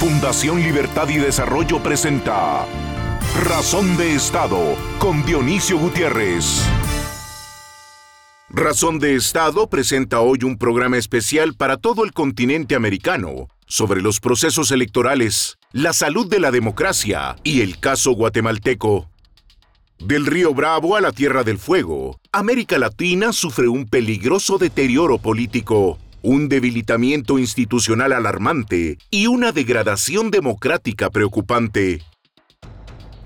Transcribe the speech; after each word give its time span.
Fundación 0.00 0.62
Libertad 0.62 1.10
y 1.10 1.18
Desarrollo 1.18 1.82
presenta 1.82 2.66
Razón 3.44 3.98
de 3.98 4.14
Estado 4.14 4.74
con 4.98 5.22
Dionisio 5.26 5.76
Gutiérrez. 5.76 6.64
Razón 8.48 8.98
de 8.98 9.14
Estado 9.14 9.68
presenta 9.68 10.20
hoy 10.20 10.38
un 10.42 10.56
programa 10.56 10.96
especial 10.96 11.52
para 11.52 11.76
todo 11.76 12.02
el 12.04 12.14
continente 12.14 12.74
americano 12.74 13.48
sobre 13.66 14.00
los 14.00 14.20
procesos 14.20 14.70
electorales, 14.70 15.58
la 15.70 15.92
salud 15.92 16.26
de 16.30 16.40
la 16.40 16.50
democracia 16.50 17.36
y 17.44 17.60
el 17.60 17.78
caso 17.78 18.12
guatemalteco. 18.12 19.10
Del 19.98 20.24
río 20.24 20.54
Bravo 20.54 20.96
a 20.96 21.02
la 21.02 21.12
Tierra 21.12 21.44
del 21.44 21.58
Fuego, 21.58 22.18
América 22.32 22.78
Latina 22.78 23.34
sufre 23.34 23.68
un 23.68 23.86
peligroso 23.86 24.56
deterioro 24.56 25.18
político 25.18 25.98
un 26.22 26.48
debilitamiento 26.48 27.38
institucional 27.38 28.12
alarmante 28.12 28.98
y 29.10 29.26
una 29.26 29.52
degradación 29.52 30.30
democrática 30.30 31.10
preocupante. 31.10 32.02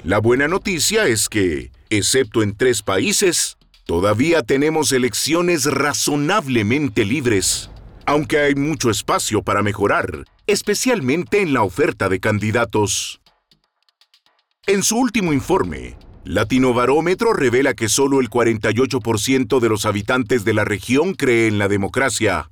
La 0.03 0.19
buena 0.19 0.49
noticia 0.49 1.07
es 1.07 1.29
que, 1.29 1.73
excepto 1.91 2.43
en 2.43 2.57
tres 2.57 2.83
países, 2.83 3.57
todavía 3.87 4.43
tenemos 4.43 4.93
elecciones 4.93 5.65
razonablemente 5.65 7.05
libres, 7.05 7.71
aunque 8.07 8.39
hay 8.39 8.55
mucho 8.55 8.91
espacio 8.91 9.43
para 9.43 9.63
mejorar, 9.63 10.25
especialmente 10.47 11.41
en 11.41 11.53
la 11.53 11.63
oferta 11.63 12.09
de 12.09 12.21
candidatos. 12.21 13.21
En 14.67 14.83
su 14.83 14.97
último 14.97 15.33
informe, 15.33 15.97
Latino 16.25 16.73
Barómetro 16.73 17.35
revela 17.35 17.75
que 17.75 17.89
solo 17.89 18.21
el 18.21 18.31
48% 18.31 19.61
de 19.61 19.69
los 19.69 19.85
habitantes 19.85 20.45
de 20.45 20.55
la 20.55 20.65
región 20.65 21.15
cree 21.15 21.49
en 21.49 21.59
la 21.59 21.69
democracia, 21.69 22.49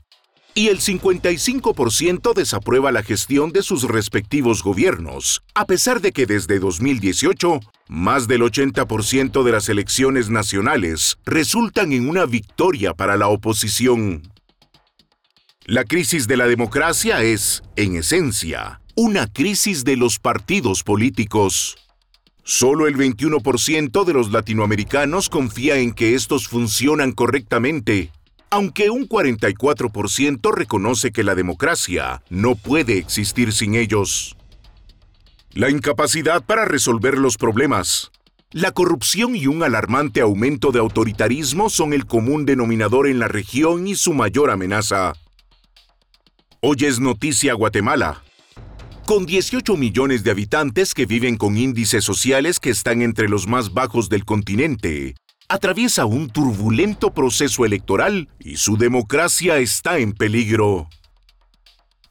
y 0.54 0.68
el 0.68 0.80
55% 0.80 2.34
desaprueba 2.34 2.92
la 2.92 3.02
gestión 3.02 3.52
de 3.52 3.62
sus 3.62 3.84
respectivos 3.84 4.62
gobiernos, 4.62 5.42
a 5.54 5.66
pesar 5.66 6.00
de 6.00 6.12
que 6.12 6.26
desde 6.26 6.58
2018, 6.58 7.60
más 7.88 8.28
del 8.28 8.42
80% 8.42 9.42
de 9.42 9.52
las 9.52 9.68
elecciones 9.68 10.28
nacionales 10.28 11.18
resultan 11.24 11.92
en 11.92 12.08
una 12.08 12.26
victoria 12.26 12.94
para 12.94 13.16
la 13.16 13.28
oposición. 13.28 14.22
La 15.64 15.84
crisis 15.84 16.26
de 16.26 16.36
la 16.36 16.46
democracia 16.46 17.22
es, 17.22 17.62
en 17.76 17.96
esencia, 17.96 18.80
una 18.94 19.26
crisis 19.26 19.84
de 19.84 19.96
los 19.96 20.18
partidos 20.18 20.82
políticos. 20.82 21.76
Solo 22.44 22.88
el 22.88 22.96
21% 22.96 24.04
de 24.04 24.12
los 24.12 24.32
latinoamericanos 24.32 25.28
confía 25.28 25.76
en 25.76 25.92
que 25.92 26.14
estos 26.14 26.48
funcionan 26.48 27.12
correctamente 27.12 28.10
aunque 28.52 28.90
un 28.90 29.08
44% 29.08 30.54
reconoce 30.54 31.10
que 31.10 31.24
la 31.24 31.34
democracia 31.34 32.22
no 32.28 32.54
puede 32.54 32.98
existir 32.98 33.50
sin 33.50 33.74
ellos. 33.74 34.36
La 35.54 35.70
incapacidad 35.70 36.44
para 36.44 36.66
resolver 36.66 37.16
los 37.16 37.38
problemas, 37.38 38.12
la 38.50 38.72
corrupción 38.72 39.34
y 39.36 39.46
un 39.46 39.62
alarmante 39.62 40.20
aumento 40.20 40.70
de 40.70 40.80
autoritarismo 40.80 41.70
son 41.70 41.94
el 41.94 42.04
común 42.04 42.44
denominador 42.44 43.06
en 43.06 43.18
la 43.18 43.26
región 43.26 43.88
y 43.88 43.94
su 43.94 44.12
mayor 44.12 44.50
amenaza. 44.50 45.14
Hoy 46.60 46.76
es 46.80 47.00
noticia 47.00 47.54
Guatemala. 47.54 48.22
Con 49.06 49.24
18 49.24 49.78
millones 49.78 50.24
de 50.24 50.30
habitantes 50.30 50.92
que 50.92 51.06
viven 51.06 51.38
con 51.38 51.56
índices 51.56 52.04
sociales 52.04 52.60
que 52.60 52.68
están 52.68 53.00
entre 53.00 53.30
los 53.30 53.48
más 53.48 53.72
bajos 53.72 54.10
del 54.10 54.26
continente, 54.26 55.14
atraviesa 55.52 56.06
un 56.06 56.30
turbulento 56.30 57.12
proceso 57.12 57.66
electoral 57.66 58.30
y 58.38 58.56
su 58.56 58.78
democracia 58.78 59.58
está 59.58 59.98
en 59.98 60.14
peligro. 60.14 60.88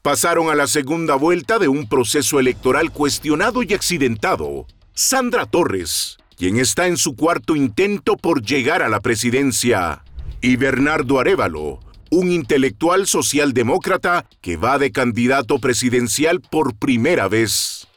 Pasaron 0.00 0.48
a 0.48 0.54
la 0.54 0.68
segunda 0.68 1.16
vuelta 1.16 1.58
de 1.58 1.66
un 1.66 1.88
proceso 1.88 2.38
electoral 2.38 2.92
cuestionado 2.92 3.64
y 3.64 3.74
accidentado. 3.74 4.66
Sandra 4.94 5.46
Torres, 5.46 6.18
quien 6.36 6.56
está 6.56 6.86
en 6.86 6.96
su 6.96 7.16
cuarto 7.16 7.56
intento 7.56 8.16
por 8.16 8.42
llegar 8.42 8.80
a 8.80 8.88
la 8.88 9.00
presidencia, 9.00 10.04
y 10.40 10.54
Bernardo 10.54 11.18
Arevalo, 11.18 11.80
un 12.10 12.30
intelectual 12.30 13.08
socialdemócrata 13.08 14.24
que 14.40 14.56
va 14.56 14.78
de 14.78 14.92
candidato 14.92 15.58
presidencial 15.58 16.40
por 16.40 16.76
primera 16.76 17.26
vez. 17.26 17.88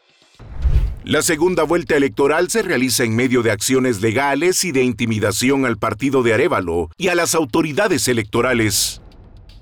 La 1.05 1.21
segunda 1.21 1.61
vuelta 1.61 1.95
electoral 1.95 2.49
se 2.49 2.63
realiza 2.63 3.03
en 3.03 3.15
medio 3.15 3.43
de 3.43 3.51
acciones 3.51 4.01
legales 4.01 4.63
y 4.63 4.71
de 4.71 4.81
intimidación 4.83 5.63
al 5.67 5.77
partido 5.77 6.23
de 6.23 6.33
Arevalo 6.33 6.89
y 6.97 7.09
a 7.09 7.15
las 7.15 7.35
autoridades 7.35 8.07
electorales. 8.07 9.03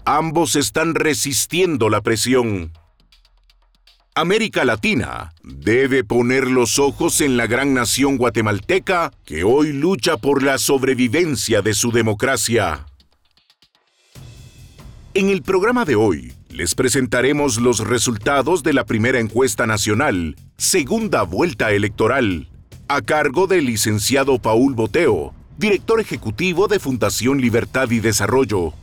Ambos 0.06 0.56
están 0.56 0.96
resistiendo 0.96 1.90
la 1.90 2.00
presión. 2.00 2.72
América 4.16 4.64
Latina 4.64 5.34
debe 5.44 6.06
poner 6.06 6.48
los 6.48 6.80
ojos 6.80 7.20
en 7.20 7.36
la 7.36 7.46
gran 7.46 7.74
nación 7.74 8.16
guatemalteca 8.16 9.12
que 9.26 9.44
hoy 9.44 9.74
lucha 9.74 10.16
por 10.16 10.44
la 10.44 10.58
sobrevivencia 10.58 11.62
de 11.62 11.74
su 11.74 11.92
democracia. 11.92 12.86
En 15.14 15.30
el 15.30 15.42
programa 15.42 15.84
de 15.84 15.96
hoy 15.96 16.34
les 16.54 16.76
presentaremos 16.76 17.58
los 17.58 17.80
resultados 17.80 18.62
de 18.62 18.74
la 18.74 18.86
primera 18.86 19.20
encuesta 19.20 19.66
nacional, 19.66 20.36
segunda 20.56 21.24
vuelta 21.24 21.72
electoral, 21.72 22.48
a 22.88 23.02
cargo 23.02 23.48
del 23.48 23.66
licenciado 23.66 24.38
Paul 24.38 24.76
Boteo, 24.76 25.34
director 25.58 26.00
ejecutivo 26.00 26.68
de 26.68 26.80
Fundación 26.80 27.42
Libertad 27.42 27.90
y 27.90 28.00
Desarrollo. 28.00 28.74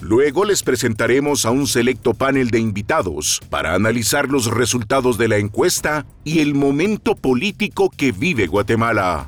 Luego 0.00 0.44
les 0.44 0.62
presentaremos 0.62 1.44
a 1.46 1.50
un 1.50 1.66
selecto 1.66 2.14
panel 2.14 2.50
de 2.50 2.60
invitados 2.60 3.40
para 3.50 3.74
analizar 3.74 4.28
los 4.28 4.46
resultados 4.46 5.18
de 5.18 5.28
la 5.28 5.38
encuesta 5.38 6.06
y 6.22 6.38
el 6.40 6.54
momento 6.54 7.16
político 7.16 7.90
que 7.90 8.12
vive 8.12 8.46
Guatemala. 8.46 9.26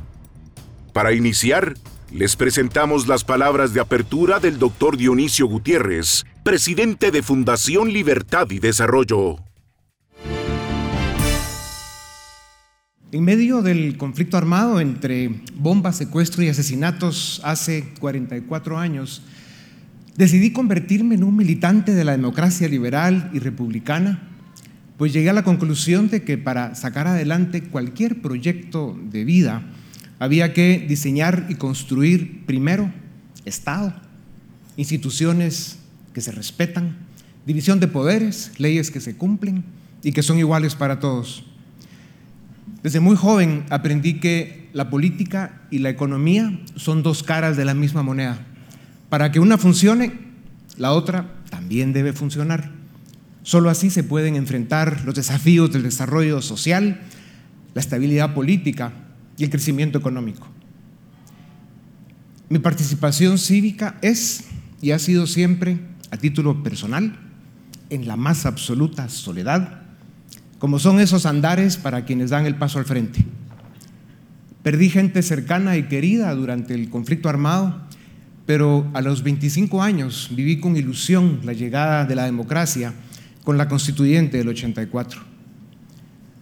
Para 0.93 1.13
iniciar, 1.13 1.75
les 2.17 2.35
presentamos 2.35 3.09
las 3.09 3.25
palabras 3.25 3.75
de 3.75 3.81
apertura 3.81 4.41
del 4.41 4.59
doctor 4.59 4.97
Dionisio 4.97 5.47
Gutiérrez, 5.49 6.25
presidente 6.43 7.11
de 7.11 7.23
Fundación 7.23 7.93
Libertad 7.93 8.51
y 8.51 8.59
Desarrollo. 8.59 9.37
En 13.13 13.23
medio 13.23 13.61
del 13.61 13.99
conflicto 13.99 14.39
armado 14.39 14.81
entre 14.81 15.43
bombas, 15.57 15.99
secuestro 15.99 16.43
y 16.43 16.49
asesinatos 16.49 17.43
hace 17.45 17.93
44 18.01 18.79
años, 18.79 19.21
decidí 20.17 20.55
convertirme 20.55 21.17
en 21.17 21.25
un 21.25 21.37
militante 21.37 21.93
de 21.93 22.05
la 22.05 22.13
democracia 22.13 22.67
liberal 22.67 23.31
y 23.35 23.41
republicana, 23.41 24.27
pues 24.97 25.13
llegué 25.13 25.29
a 25.29 25.35
la 25.35 25.45
conclusión 25.45 26.09
de 26.09 26.25
que 26.25 26.39
para 26.39 26.75
sacar 26.77 27.09
adelante 27.09 27.65
cualquier 27.65 28.23
proyecto 28.23 28.99
de 29.11 29.27
vida, 29.27 29.71
había 30.19 30.53
que 30.53 30.85
diseñar 30.89 31.47
y 31.49 31.57
construir 31.57 32.45
primero 32.47 32.93
Estado, 33.45 33.95
instituciones 34.77 35.79
que 36.13 36.21
se 36.21 36.33
respetan, 36.33 36.97
división 37.47 37.79
de 37.79 37.89
poderes, 37.89 38.53
leyes 38.59 38.91
que 38.91 39.01
se 39.01 39.17
cumplen 39.17 39.65
y 40.03 40.13
que 40.13 40.23
son 40.23 40.39
iguales 40.39 40.75
para 40.75 40.99
todos. 40.99 41.45
Desde 42.83 43.01
muy 43.01 43.17
joven 43.17 43.65
aprendí 43.71 44.15
que 44.15 44.69
la 44.73 44.91
política 44.91 45.63
y 45.71 45.79
la 45.79 45.91
economía 45.91 46.61
son 46.75 47.03
dos 47.03 47.23
caras 47.23 47.57
de 47.57 47.65
la 47.65 47.75
misma 47.75 48.03
moneda. 48.03 48.39
Para 49.09 49.31
que 49.31 49.41
una 49.41 49.59
funcione, 49.59 50.13
la 50.77 50.93
otra 50.93 51.33
también 51.51 51.93
debe 51.93 52.13
funcionar. 52.13 52.73
Solo 53.43 53.71
así 53.71 53.91
se 53.91 54.03
pueden 54.03 54.35
enfrentar 54.35 55.03
los 55.05 55.15
desafíos 55.15 55.73
del 55.73 55.85
desarrollo 55.85 56.43
social, 56.43 57.01
la 57.75 57.81
estabilidad 57.81 58.35
política 58.35 58.93
y 59.37 59.45
el 59.45 59.51
crecimiento 59.51 59.99
económico. 59.99 60.47
Mi 62.49 62.59
participación 62.59 63.39
cívica 63.39 63.99
es 64.03 64.45
y 64.81 64.93
ha 64.93 64.99
sido 64.99 65.27
siempre 65.27 65.79
a 66.11 66.17
título 66.17 66.63
personal, 66.63 67.19
en 67.91 68.07
la 68.07 68.17
más 68.17 68.47
absoluta 68.47 69.09
soledad, 69.09 69.83
como 70.59 70.79
son 70.79 71.01
esos 71.01 71.27
andares 71.27 71.77
para 71.77 72.05
quienes 72.05 72.31
dan 72.31 72.47
el 72.47 72.57
paso 72.57 72.79
al 72.79 72.85
frente. 72.85 73.25
Perdí 74.63 74.91
gente 74.91 75.23
cercana 75.23 75.77
y 75.77 75.85
querida 75.85 76.35
durante 76.35 76.75
el 76.75 76.91
conflicto 76.91 77.29
armado, 77.29 77.83
pero 78.47 78.89
a 78.95 79.01
los 79.01 79.23
25 79.23 79.83
años 79.83 80.31
viví 80.33 80.59
con 80.59 80.77
ilusión 80.77 81.41
la 81.45 81.53
llegada 81.53 82.05
de 82.05 82.15
la 82.15 82.25
democracia 82.25 82.95
con 83.45 83.59
la 83.59 83.69
constituyente 83.69 84.39
del 84.39 84.49
84. 84.49 85.21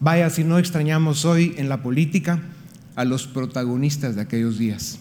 Vaya 0.00 0.30
si 0.30 0.44
no 0.44 0.58
extrañamos 0.58 1.24
hoy 1.24 1.54
en 1.58 1.68
la 1.68 1.82
política 1.82 2.40
a 2.96 3.04
los 3.04 3.26
protagonistas 3.26 4.14
de 4.14 4.22
aquellos 4.22 4.58
días. 4.58 4.98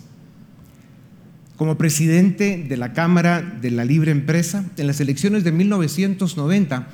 Como 1.55 1.77
presidente 1.77 2.65
de 2.67 2.77
la 2.77 2.93
Cámara 2.93 3.41
de 3.41 3.71
la 3.71 3.85
Libre 3.85 4.11
Empresa, 4.11 4.65
en 4.77 4.87
las 4.87 4.99
elecciones 4.99 5.43
de 5.43 5.51
1990, 5.51 6.87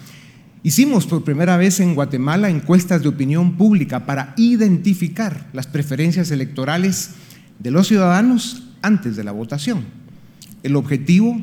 hicimos 0.63 1.05
por 1.05 1.23
primera 1.23 1.55
vez 1.55 1.79
en 1.79 1.95
Guatemala 1.95 2.49
encuestas 2.49 3.01
de 3.01 3.07
opinión 3.07 3.55
pública 3.55 4.05
para 4.05 4.33
identificar 4.35 5.47
las 5.53 5.67
preferencias 5.67 6.31
electorales 6.31 7.11
de 7.59 7.71
los 7.71 7.87
ciudadanos 7.87 8.63
antes 8.81 9.15
de 9.15 9.23
la 9.23 9.31
votación. 9.31 9.85
El 10.61 10.75
objetivo 10.75 11.39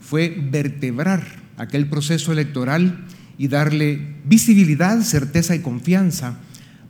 fue 0.00 0.36
vertebrar 0.50 1.24
aquel 1.56 1.88
proceso 1.88 2.32
electoral 2.32 3.04
y 3.36 3.48
darle 3.48 4.16
visibilidad, 4.24 5.00
certeza 5.00 5.56
y 5.56 5.60
confianza 5.60 6.38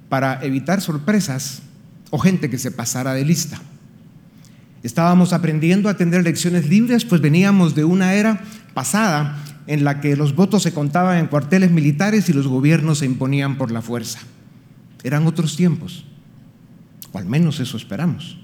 para 0.08 0.44
evitar 0.44 0.81
sorpresas 0.81 1.62
o 2.10 2.18
gente 2.18 2.50
que 2.50 2.58
se 2.58 2.70
pasara 2.70 3.14
de 3.14 3.24
lista. 3.24 3.60
Estábamos 4.82 5.32
aprendiendo 5.32 5.88
a 5.88 5.96
tener 5.96 6.20
elecciones 6.20 6.68
libres, 6.68 7.04
pues 7.04 7.20
veníamos 7.20 7.74
de 7.74 7.84
una 7.84 8.14
era 8.14 8.42
pasada 8.74 9.44
en 9.66 9.84
la 9.84 10.00
que 10.00 10.16
los 10.16 10.34
votos 10.34 10.62
se 10.62 10.72
contaban 10.72 11.18
en 11.18 11.26
cuarteles 11.26 11.70
militares 11.70 12.28
y 12.28 12.32
los 12.32 12.46
gobiernos 12.46 12.98
se 12.98 13.06
imponían 13.06 13.58
por 13.58 13.70
la 13.70 13.82
fuerza. 13.82 14.20
Eran 15.02 15.26
otros 15.26 15.56
tiempos, 15.56 16.04
o 17.12 17.18
al 17.18 17.26
menos 17.26 17.60
eso 17.60 17.76
esperamos. 17.76 18.38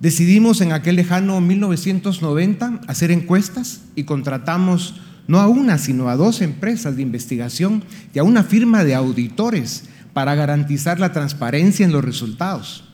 Decidimos 0.00 0.60
en 0.60 0.72
aquel 0.72 0.96
lejano 0.96 1.40
1990 1.40 2.80
hacer 2.86 3.10
encuestas 3.10 3.82
y 3.94 4.04
contratamos 4.04 5.00
no 5.28 5.38
a 5.38 5.46
una, 5.46 5.78
sino 5.78 6.08
a 6.08 6.16
dos 6.16 6.40
empresas 6.40 6.96
de 6.96 7.02
investigación 7.02 7.84
y 8.14 8.18
a 8.18 8.24
una 8.24 8.42
firma 8.42 8.82
de 8.82 8.94
auditores 8.94 9.84
para 10.12 10.34
garantizar 10.34 10.98
la 11.00 11.12
transparencia 11.12 11.84
en 11.84 11.92
los 11.92 12.04
resultados. 12.04 12.84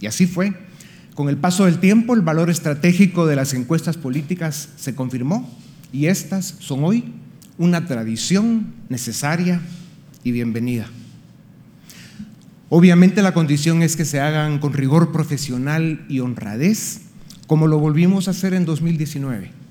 Y 0.00 0.06
así 0.06 0.26
fue. 0.26 0.52
Con 1.14 1.28
el 1.28 1.36
paso 1.36 1.66
del 1.66 1.78
tiempo, 1.78 2.14
el 2.14 2.22
valor 2.22 2.48
estratégico 2.48 3.26
de 3.26 3.36
las 3.36 3.52
encuestas 3.52 3.96
políticas 3.98 4.70
se 4.76 4.94
confirmó 4.94 5.48
y 5.92 6.06
estas 6.06 6.54
son 6.58 6.84
hoy 6.84 7.12
una 7.58 7.86
tradición 7.86 8.72
necesaria 8.88 9.60
y 10.24 10.32
bienvenida. 10.32 10.86
Obviamente 12.70 13.20
la 13.20 13.34
condición 13.34 13.82
es 13.82 13.96
que 13.96 14.06
se 14.06 14.20
hagan 14.20 14.58
con 14.58 14.72
rigor 14.72 15.12
profesional 15.12 16.06
y 16.08 16.20
honradez, 16.20 17.02
como 17.46 17.66
lo 17.66 17.78
volvimos 17.78 18.28
a 18.28 18.30
hacer 18.30 18.54
en 18.54 18.64
2019. 18.64 19.61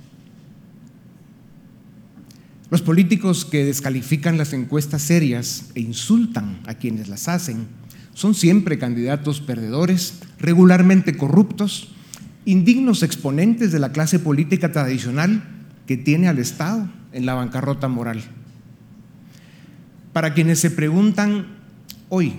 Los 2.71 2.81
políticos 2.81 3.43
que 3.43 3.65
descalifican 3.65 4.37
las 4.37 4.53
encuestas 4.53 5.01
serias 5.01 5.71
e 5.75 5.81
insultan 5.81 6.61
a 6.65 6.75
quienes 6.75 7.09
las 7.09 7.27
hacen 7.27 7.67
son 8.13 8.33
siempre 8.33 8.79
candidatos 8.79 9.41
perdedores, 9.41 10.19
regularmente 10.39 11.17
corruptos, 11.17 11.89
indignos 12.45 13.03
exponentes 13.03 13.73
de 13.73 13.79
la 13.79 13.91
clase 13.91 14.19
política 14.19 14.71
tradicional 14.71 15.43
que 15.85 15.97
tiene 15.97 16.29
al 16.29 16.39
Estado 16.39 16.89
en 17.11 17.25
la 17.25 17.33
bancarrota 17.33 17.89
moral. 17.89 18.23
Para 20.13 20.33
quienes 20.33 20.59
se 20.59 20.71
preguntan 20.71 21.47
hoy, 22.07 22.35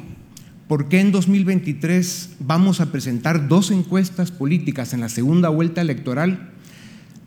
¿por 0.67 0.88
qué 0.88 1.00
en 1.00 1.12
2023 1.12 2.37
vamos 2.40 2.81
a 2.81 2.90
presentar 2.90 3.49
dos 3.49 3.70
encuestas 3.70 4.31
políticas 4.31 4.94
en 4.94 5.00
la 5.00 5.11
segunda 5.11 5.50
vuelta 5.50 5.82
electoral? 5.82 6.52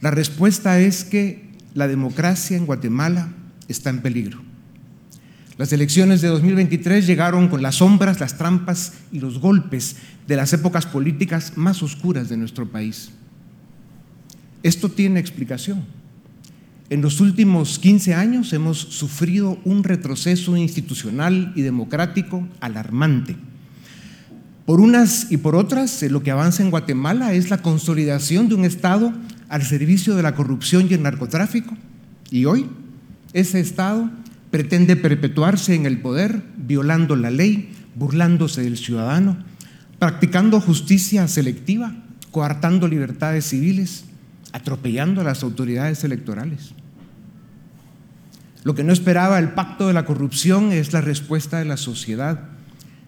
La 0.01 0.10
respuesta 0.10 0.80
es 0.80 1.04
que 1.04 1.46
la 1.75 1.88
democracia 1.88 2.57
en 2.57 2.66
Guatemala 2.66 3.30
está 3.68 3.92
en 3.92 4.01
peligro. 4.01 4.42
Las 5.57 5.72
elecciones 5.72 6.22
de 6.22 6.30
2023 6.30 7.06
llegaron 7.06 7.48
con 7.50 7.62
las 7.62 7.75
sombras, 7.75 8.19
las 8.19 8.38
trampas 8.38 8.94
y 9.12 9.19
los 9.19 9.39
golpes 9.39 9.98
de 10.27 10.36
las 10.36 10.51
épocas 10.54 10.86
políticas 10.86 11.54
más 11.56 11.83
oscuras 11.83 12.30
de 12.30 12.38
nuestro 12.38 12.68
país. 12.68 13.12
Esto 14.63 14.89
tiene 14.89 15.19
explicación. 15.19 15.86
En 16.89 17.01
los 17.01 17.19
últimos 17.19 17.77
15 17.80 18.13
años 18.13 18.54
hemos 18.54 18.77
sufrido 18.77 19.60
un 19.66 19.83
retroceso 19.83 20.56
institucional 20.56 21.51
y 21.56 21.62
democrático 21.62 22.48
alarmante. 22.62 23.36
Por 24.66 24.80
unas 24.80 25.31
y 25.31 25.38
por 25.38 25.56
otras, 25.56 26.01
lo 26.04 26.24
que 26.24 26.31
avanza 26.31 26.63
en 26.63 26.72
Guatemala 26.72 27.33
es 27.33 27.50
la 27.50 27.62
consolidación 27.62 28.50
de 28.50 28.56
un 28.56 28.66
Estado 28.66 29.13
al 29.56 29.63
servicio 29.63 30.18
de 30.18 30.22
la 30.22 30.36
corrupción 30.36 30.86
y 30.90 30.96
el 30.96 31.04
narcotráfico. 31.04 31.78
Y 32.30 32.44
hoy, 32.44 32.66
ese 33.31 33.62
Estado 33.62 34.12
pretende 34.52 34.98
perpetuarse 34.98 35.75
en 35.75 35.86
el 35.86 36.02
poder, 36.02 36.44
violando 36.57 37.16
la 37.16 37.31
ley, 37.31 37.72
burlándose 37.96 38.63
del 38.63 38.78
ciudadano, 38.78 39.38
practicando 39.98 40.60
justicia 40.60 41.25
selectiva, 41.30 41.96
coartando 42.31 42.90
libertades 42.90 43.46
civiles, 43.46 44.04
atropellando 44.52 45.22
a 45.22 45.24
las 45.24 45.42
autoridades 45.42 46.04
electorales. 46.04 46.74
Lo 48.66 48.75
que 48.75 48.84
no 48.84 48.92
esperaba 48.92 49.40
el 49.40 49.54
pacto 49.54 49.88
de 49.88 49.94
la 49.94 50.04
corrupción 50.04 50.74
es 50.74 50.92
la 50.92 51.00
respuesta 51.00 51.60
de 51.60 51.66
la 51.66 51.78
sociedad, 51.78 52.42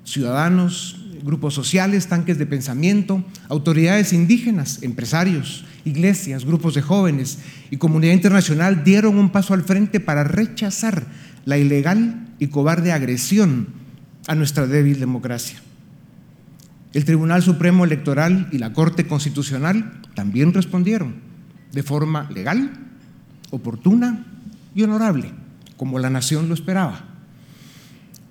ciudadanos, 0.05 1.03
grupos 1.25 1.53
sociales, 1.53 2.07
tanques 2.07 2.37
de 2.37 2.45
pensamiento, 2.45 3.21
autoridades 3.49 4.13
indígenas, 4.13 4.81
empresarios, 4.81 5.65
iglesias, 5.87 6.45
grupos 6.45 6.75
de 6.75 6.81
jóvenes 6.81 7.39
y 7.71 7.77
comunidad 7.77 8.13
internacional 8.13 8.83
dieron 8.83 9.17
un 9.17 9.31
paso 9.31 9.53
al 9.53 9.63
frente 9.63 9.99
para 9.99 10.23
rechazar 10.23 11.07
la 11.45 11.57
ilegal 11.57 12.27
y 12.39 12.47
cobarde 12.47 12.91
agresión 12.91 13.67
a 14.27 14.35
nuestra 14.35 14.67
débil 14.67 14.99
democracia. 14.99 15.59
El 16.93 17.05
Tribunal 17.05 17.41
Supremo 17.41 17.85
Electoral 17.85 18.49
y 18.51 18.57
la 18.57 18.73
Corte 18.73 19.07
Constitucional 19.07 20.01
también 20.13 20.53
respondieron 20.53 21.15
de 21.71 21.83
forma 21.83 22.29
legal, 22.31 22.71
oportuna 23.49 24.25
y 24.75 24.83
honorable, 24.83 25.31
como 25.77 25.99
la 25.99 26.09
nación 26.09 26.47
lo 26.47 26.53
esperaba. 26.53 27.05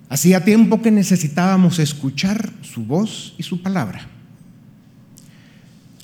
Hacía 0.09 0.43
tiempo 0.45 0.81
que 0.81 0.91
necesitábamos 0.91 1.79
escuchar 1.79 2.51
su 2.61 2.85
voz 2.85 3.35
y 3.37 3.43
su 3.43 3.61
palabra. 3.61 4.07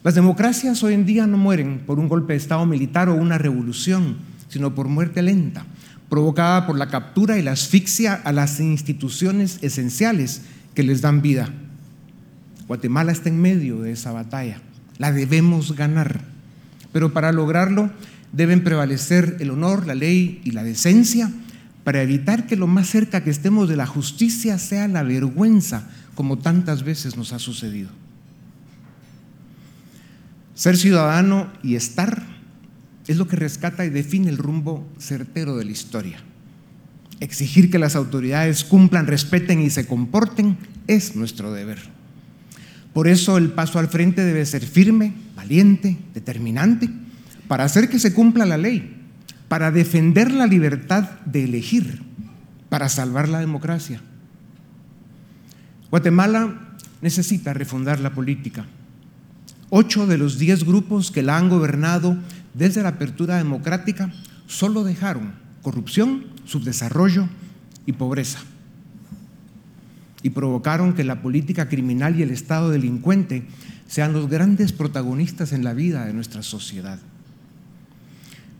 Las 0.03 0.15
democracias 0.15 0.83
hoy 0.83 0.95
en 0.95 1.05
día 1.05 1.27
no 1.27 1.38
mueren 1.38 1.79
por 1.85 1.97
un 1.97 2.09
golpe 2.09 2.33
de 2.33 2.38
Estado 2.38 2.65
militar 2.65 3.07
o 3.07 3.15
una 3.15 3.38
revolución, 3.38 4.17
sino 4.50 4.75
por 4.75 4.89
muerte 4.89 5.21
lenta, 5.21 5.65
provocada 6.09 6.67
por 6.67 6.77
la 6.77 6.89
captura 6.89 7.39
y 7.39 7.41
la 7.41 7.53
asfixia 7.53 8.13
a 8.13 8.33
las 8.33 8.59
instituciones 8.59 9.59
esenciales 9.61 10.41
que 10.75 10.83
les 10.83 11.00
dan 11.00 11.21
vida. 11.21 11.53
Guatemala 12.67 13.13
está 13.13 13.29
en 13.29 13.41
medio 13.41 13.79
de 13.79 13.94
esa 13.94 14.11
batalla. 14.11 14.59
La 14.97 15.13
debemos 15.13 15.73
ganar. 15.73 16.19
Pero 16.91 17.13
para 17.13 17.31
lograrlo 17.31 17.89
deben 18.33 18.61
prevalecer 18.61 19.38
el 19.39 19.51
honor, 19.51 19.88
la 19.88 19.95
ley 19.95 20.41
y 20.44 20.51
la 20.51 20.63
decencia 20.63 21.31
para 21.85 22.01
evitar 22.01 22.45
que 22.45 22.57
lo 22.57 22.67
más 22.67 22.89
cerca 22.89 23.23
que 23.23 23.29
estemos 23.29 23.69
de 23.69 23.77
la 23.77 23.85
justicia 23.85 24.59
sea 24.59 24.89
la 24.89 25.03
vergüenza, 25.03 25.88
como 26.13 26.39
tantas 26.39 26.83
veces 26.83 27.15
nos 27.15 27.31
ha 27.31 27.39
sucedido. 27.39 28.02
Ser 30.55 30.77
ciudadano 30.77 31.51
y 31.63 31.75
estar 31.75 32.21
es 33.07 33.17
lo 33.17 33.27
que 33.27 33.35
rescata 33.35 33.85
y 33.85 33.89
define 33.89 34.29
el 34.29 34.38
rumbo 34.38 34.88
certero 35.00 35.57
de 35.57 35.66
la 35.66 35.71
historia. 35.71 36.18
Exigir 37.19 37.71
que 37.71 37.80
las 37.80 37.95
autoridades 37.95 38.63
cumplan, 38.63 39.07
respeten 39.07 39.61
y 39.61 39.69
se 39.69 39.87
comporten 39.87 40.57
es 40.87 41.16
nuestro 41.16 41.51
deber. 41.51 41.80
Por 42.94 43.07
eso 43.07 43.37
el 43.37 43.51
paso 43.51 43.80
al 43.80 43.87
frente 43.87 44.23
debe 44.23 44.45
ser 44.45 44.63
firme, 44.63 45.13
valiente, 45.35 45.97
determinante, 46.13 46.89
para 47.47 47.63
hacer 47.63 47.89
que 47.89 47.97
se 47.97 48.13
cumpla 48.13 48.45
la 48.45 48.57
ley, 48.57 48.95
para 49.47 49.71
defender 49.71 50.31
la 50.31 50.45
libertad 50.45 51.09
de 51.25 51.45
elegir, 51.45 52.04
para 52.69 52.89
salvar 52.89 53.28
la 53.28 53.39
democracia. 53.39 54.01
Guatemala 55.89 56.75
necesita 57.01 57.54
refundar 57.54 57.99
la 57.99 58.13
política 58.13 58.66
Ocho 59.75 60.06
de 60.06 60.19
los 60.19 60.37
diez 60.37 60.65
grupos 60.65 61.09
que 61.09 61.23
la 61.23 61.35
han 61.35 61.49
gobernado 61.49 62.15
desde 62.53 62.83
la 62.83 62.89
apertura 62.89 63.37
democrática 63.37 64.13
solo 64.45 64.83
dejaron 64.83 65.33
corrupción, 65.63 66.25
subdesarrollo 66.45 67.27
y 67.87 67.94
pobreza. 67.94 68.37
Y 70.21 70.30
provocaron 70.30 70.94
que 70.94 71.03
la 71.03 71.23
política 71.23 71.69
criminal 71.69 72.19
y 72.19 72.21
el 72.21 72.30
Estado 72.30 72.69
delincuente 72.69 73.47
sean 73.87 74.13
los 74.13 74.30
grandes 74.30 74.73
protagonistas 74.73 75.53
en 75.53 75.63
la 75.63 75.73
vida 75.73 76.06
de 76.06 76.13
nuestra 76.13 76.44
sociedad. 76.44 76.99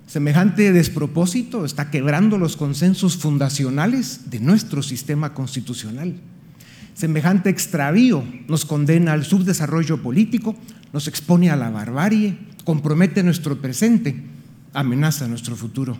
Semejante 0.08 0.74
despropósito 0.74 1.63
está 1.63 1.91
quebrando 1.91 2.39
los 2.39 2.58
consensos 2.58 3.17
fundacionales 3.17 4.32
de 4.32 4.39
nuestro 4.39 4.82
sistema 4.82 5.36
constitucional. 5.36 6.15
Semejante 6.96 7.51
extravío 7.51 8.24
nos 8.48 8.65
condena 8.65 9.13
al 9.13 9.25
subdesarrollo 9.25 10.01
político, 10.01 10.55
nos 10.94 11.08
expone 11.08 11.50
a 11.50 11.56
la 11.56 11.72
barbarie, 11.72 12.38
compromete 12.64 13.24
nuestro 13.24 13.60
presente, 13.60 14.16
amenaza 14.74 15.28
nuestro 15.28 15.56
futuro. 15.56 15.98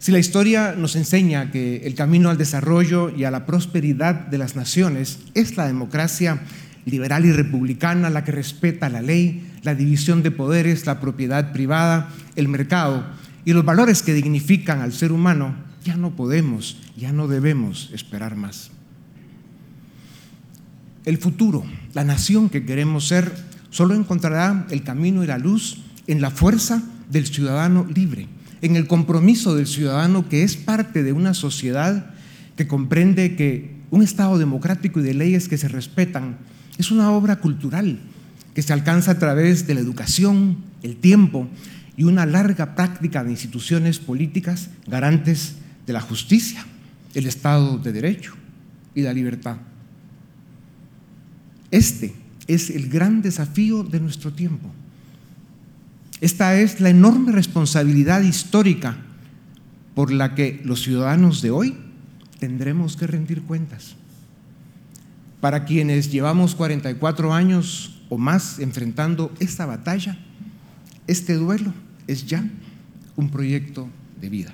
Si 0.00 0.12
la 0.12 0.18
historia 0.18 0.74
nos 0.76 0.94
enseña 0.96 1.50
que 1.50 1.78
el 1.86 1.94
camino 1.94 2.30
al 2.30 2.38
desarrollo 2.38 3.10
y 3.10 3.24
a 3.24 3.30
la 3.30 3.46
prosperidad 3.46 4.14
de 4.14 4.38
las 4.38 4.56
naciones 4.56 5.20
es 5.34 5.56
la 5.56 5.66
democracia 5.66 6.40
liberal 6.84 7.24
y 7.24 7.32
republicana, 7.32 8.10
la 8.10 8.24
que 8.24 8.32
respeta 8.32 8.88
la 8.88 9.02
ley, 9.02 9.48
la 9.62 9.74
división 9.74 10.22
de 10.22 10.30
poderes, 10.30 10.86
la 10.86 11.00
propiedad 11.00 11.52
privada, 11.52 12.10
el 12.36 12.48
mercado 12.48 13.04
y 13.44 13.52
los 13.52 13.64
valores 13.64 14.02
que 14.02 14.14
dignifican 14.14 14.80
al 14.80 14.92
ser 14.92 15.12
humano, 15.12 15.54
ya 15.84 15.96
no 15.96 16.14
podemos, 16.14 16.78
ya 16.96 17.12
no 17.12 17.28
debemos 17.28 17.90
esperar 17.92 18.36
más. 18.36 18.70
El 21.08 21.16
futuro, 21.16 21.64
la 21.94 22.04
nación 22.04 22.50
que 22.50 22.66
queremos 22.66 23.08
ser, 23.08 23.32
solo 23.70 23.94
encontrará 23.94 24.66
el 24.68 24.82
camino 24.82 25.24
y 25.24 25.26
la 25.26 25.38
luz 25.38 25.78
en 26.06 26.20
la 26.20 26.30
fuerza 26.30 26.82
del 27.10 27.26
ciudadano 27.26 27.86
libre, 27.86 28.26
en 28.60 28.76
el 28.76 28.86
compromiso 28.86 29.54
del 29.54 29.66
ciudadano 29.66 30.28
que 30.28 30.42
es 30.42 30.58
parte 30.58 31.02
de 31.02 31.14
una 31.14 31.32
sociedad 31.32 32.10
que 32.56 32.68
comprende 32.68 33.36
que 33.36 33.74
un 33.90 34.02
Estado 34.02 34.36
democrático 34.36 35.00
y 35.00 35.02
de 35.02 35.14
leyes 35.14 35.48
que 35.48 35.56
se 35.56 35.68
respetan 35.68 36.36
es 36.76 36.90
una 36.90 37.10
obra 37.10 37.36
cultural 37.36 38.00
que 38.52 38.60
se 38.60 38.74
alcanza 38.74 39.12
a 39.12 39.18
través 39.18 39.66
de 39.66 39.72
la 39.72 39.80
educación, 39.80 40.58
el 40.82 40.96
tiempo 40.96 41.48
y 41.96 42.04
una 42.04 42.26
larga 42.26 42.74
práctica 42.74 43.24
de 43.24 43.30
instituciones 43.30 43.98
políticas 43.98 44.68
garantes 44.86 45.54
de 45.86 45.94
la 45.94 46.02
justicia, 46.02 46.66
el 47.14 47.26
Estado 47.26 47.78
de 47.78 47.92
Derecho 47.92 48.34
y 48.94 49.00
la 49.00 49.14
libertad. 49.14 49.56
Este 51.70 52.14
es 52.46 52.70
el 52.70 52.88
gran 52.88 53.22
desafío 53.22 53.82
de 53.82 54.00
nuestro 54.00 54.32
tiempo. 54.32 54.70
Esta 56.20 56.58
es 56.58 56.80
la 56.80 56.90
enorme 56.90 57.32
responsabilidad 57.32 58.22
histórica 58.22 58.96
por 59.94 60.10
la 60.10 60.34
que 60.34 60.60
los 60.64 60.82
ciudadanos 60.82 61.42
de 61.42 61.50
hoy 61.50 61.76
tendremos 62.40 62.96
que 62.96 63.06
rendir 63.06 63.42
cuentas. 63.42 63.94
Para 65.40 65.64
quienes 65.64 66.10
llevamos 66.10 66.54
44 66.54 67.32
años 67.32 68.00
o 68.08 68.18
más 68.18 68.58
enfrentando 68.58 69.32
esta 69.38 69.66
batalla, 69.66 70.18
este 71.06 71.34
duelo 71.34 71.72
es 72.06 72.26
ya 72.26 72.44
un 73.16 73.30
proyecto 73.30 73.88
de 74.20 74.28
vida. 74.28 74.52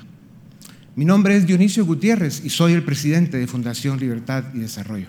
Mi 0.96 1.04
nombre 1.04 1.36
es 1.36 1.46
Dionisio 1.46 1.86
Gutiérrez 1.86 2.44
y 2.44 2.50
soy 2.50 2.72
el 2.72 2.84
presidente 2.84 3.38
de 3.38 3.46
Fundación 3.46 3.98
Libertad 3.98 4.44
y 4.54 4.58
Desarrollo. 4.58 5.08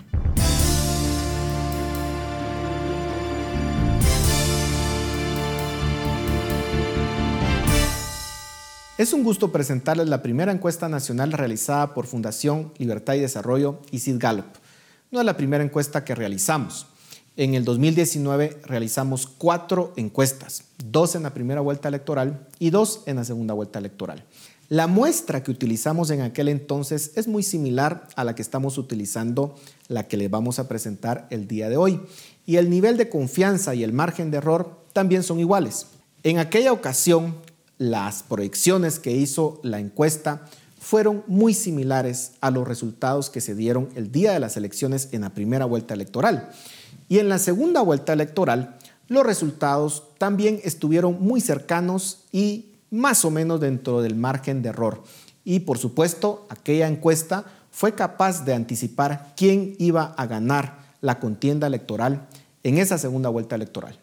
Es 8.97 9.11
un 9.11 9.25
gusto 9.25 9.51
presentarles 9.51 10.07
la 10.07 10.21
primera 10.21 10.53
encuesta 10.53 10.87
nacional 10.87 11.33
realizada 11.33 11.93
por 11.93 12.07
Fundación 12.07 12.71
Libertad 12.77 13.15
y 13.15 13.19
Desarrollo 13.19 13.81
y 13.91 13.99
Sid 13.99 14.15
Gallup. 14.19 14.45
No 15.11 15.19
es 15.19 15.25
la 15.25 15.35
primera 15.35 15.65
encuesta 15.65 16.05
que 16.05 16.15
realizamos. 16.15 16.87
En 17.35 17.55
el 17.55 17.65
2019 17.65 18.61
realizamos 18.63 19.27
cuatro 19.27 19.91
encuestas, 19.97 20.63
dos 20.77 21.15
en 21.15 21.23
la 21.23 21.33
primera 21.33 21.59
vuelta 21.59 21.89
electoral 21.89 22.47
y 22.57 22.69
dos 22.69 23.03
en 23.05 23.17
la 23.17 23.25
segunda 23.25 23.53
vuelta 23.53 23.79
electoral. 23.79 24.23
La 24.69 24.87
muestra 24.87 25.43
que 25.43 25.51
utilizamos 25.51 26.09
en 26.09 26.21
aquel 26.21 26.47
entonces 26.47 27.11
es 27.15 27.27
muy 27.27 27.43
similar 27.43 28.07
a 28.15 28.23
la 28.23 28.33
que 28.33 28.41
estamos 28.41 28.77
utilizando, 28.77 29.55
la 29.89 30.07
que 30.07 30.15
les 30.15 30.31
vamos 30.31 30.57
a 30.57 30.69
presentar 30.69 31.27
el 31.31 31.49
día 31.49 31.67
de 31.67 31.75
hoy. 31.75 31.99
Y 32.45 32.55
el 32.55 32.69
nivel 32.69 32.95
de 32.95 33.09
confianza 33.09 33.75
y 33.75 33.83
el 33.83 33.91
margen 33.91 34.31
de 34.31 34.37
error 34.37 34.85
también 34.93 35.21
son 35.21 35.41
iguales. 35.41 35.87
En 36.23 36.39
aquella 36.39 36.71
ocasión 36.71 37.35
las 37.77 38.23
proyecciones 38.23 38.99
que 38.99 39.11
hizo 39.11 39.59
la 39.63 39.79
encuesta 39.79 40.45
fueron 40.79 41.23
muy 41.27 41.53
similares 41.53 42.33
a 42.41 42.51
los 42.51 42.67
resultados 42.67 43.29
que 43.29 43.41
se 43.41 43.55
dieron 43.55 43.89
el 43.95 44.11
día 44.11 44.33
de 44.33 44.39
las 44.39 44.55
elecciones 44.55 45.09
en 45.11 45.21
la 45.21 45.31
primera 45.31 45.65
vuelta 45.65 45.93
electoral. 45.93 46.49
Y 47.09 47.19
en 47.19 47.29
la 47.29 47.39
segunda 47.39 47.81
vuelta 47.81 48.13
electoral, 48.13 48.77
los 49.07 49.25
resultados 49.25 50.03
también 50.17 50.59
estuvieron 50.63 51.21
muy 51.21 51.41
cercanos 51.41 52.19
y 52.31 52.71
más 52.91 53.25
o 53.25 53.31
menos 53.31 53.59
dentro 53.59 54.01
del 54.01 54.15
margen 54.15 54.61
de 54.61 54.69
error. 54.69 55.03
Y 55.43 55.61
por 55.61 55.77
supuesto, 55.77 56.45
aquella 56.49 56.87
encuesta 56.87 57.45
fue 57.71 57.93
capaz 57.93 58.45
de 58.45 58.53
anticipar 58.53 59.33
quién 59.35 59.75
iba 59.79 60.13
a 60.17 60.25
ganar 60.27 60.85
la 61.01 61.19
contienda 61.19 61.67
electoral 61.67 62.27
en 62.63 62.77
esa 62.77 62.97
segunda 62.97 63.29
vuelta 63.29 63.55
electoral. 63.55 63.99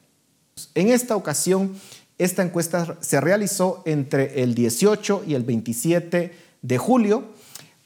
En 0.74 0.88
esta 0.88 1.16
ocasión, 1.16 1.74
esta 2.18 2.42
encuesta 2.42 2.98
se 3.00 3.20
realizó 3.20 3.82
entre 3.86 4.42
el 4.42 4.54
18 4.54 5.24
y 5.26 5.34
el 5.34 5.42
27 5.42 6.32
de 6.62 6.78
julio. 6.78 7.24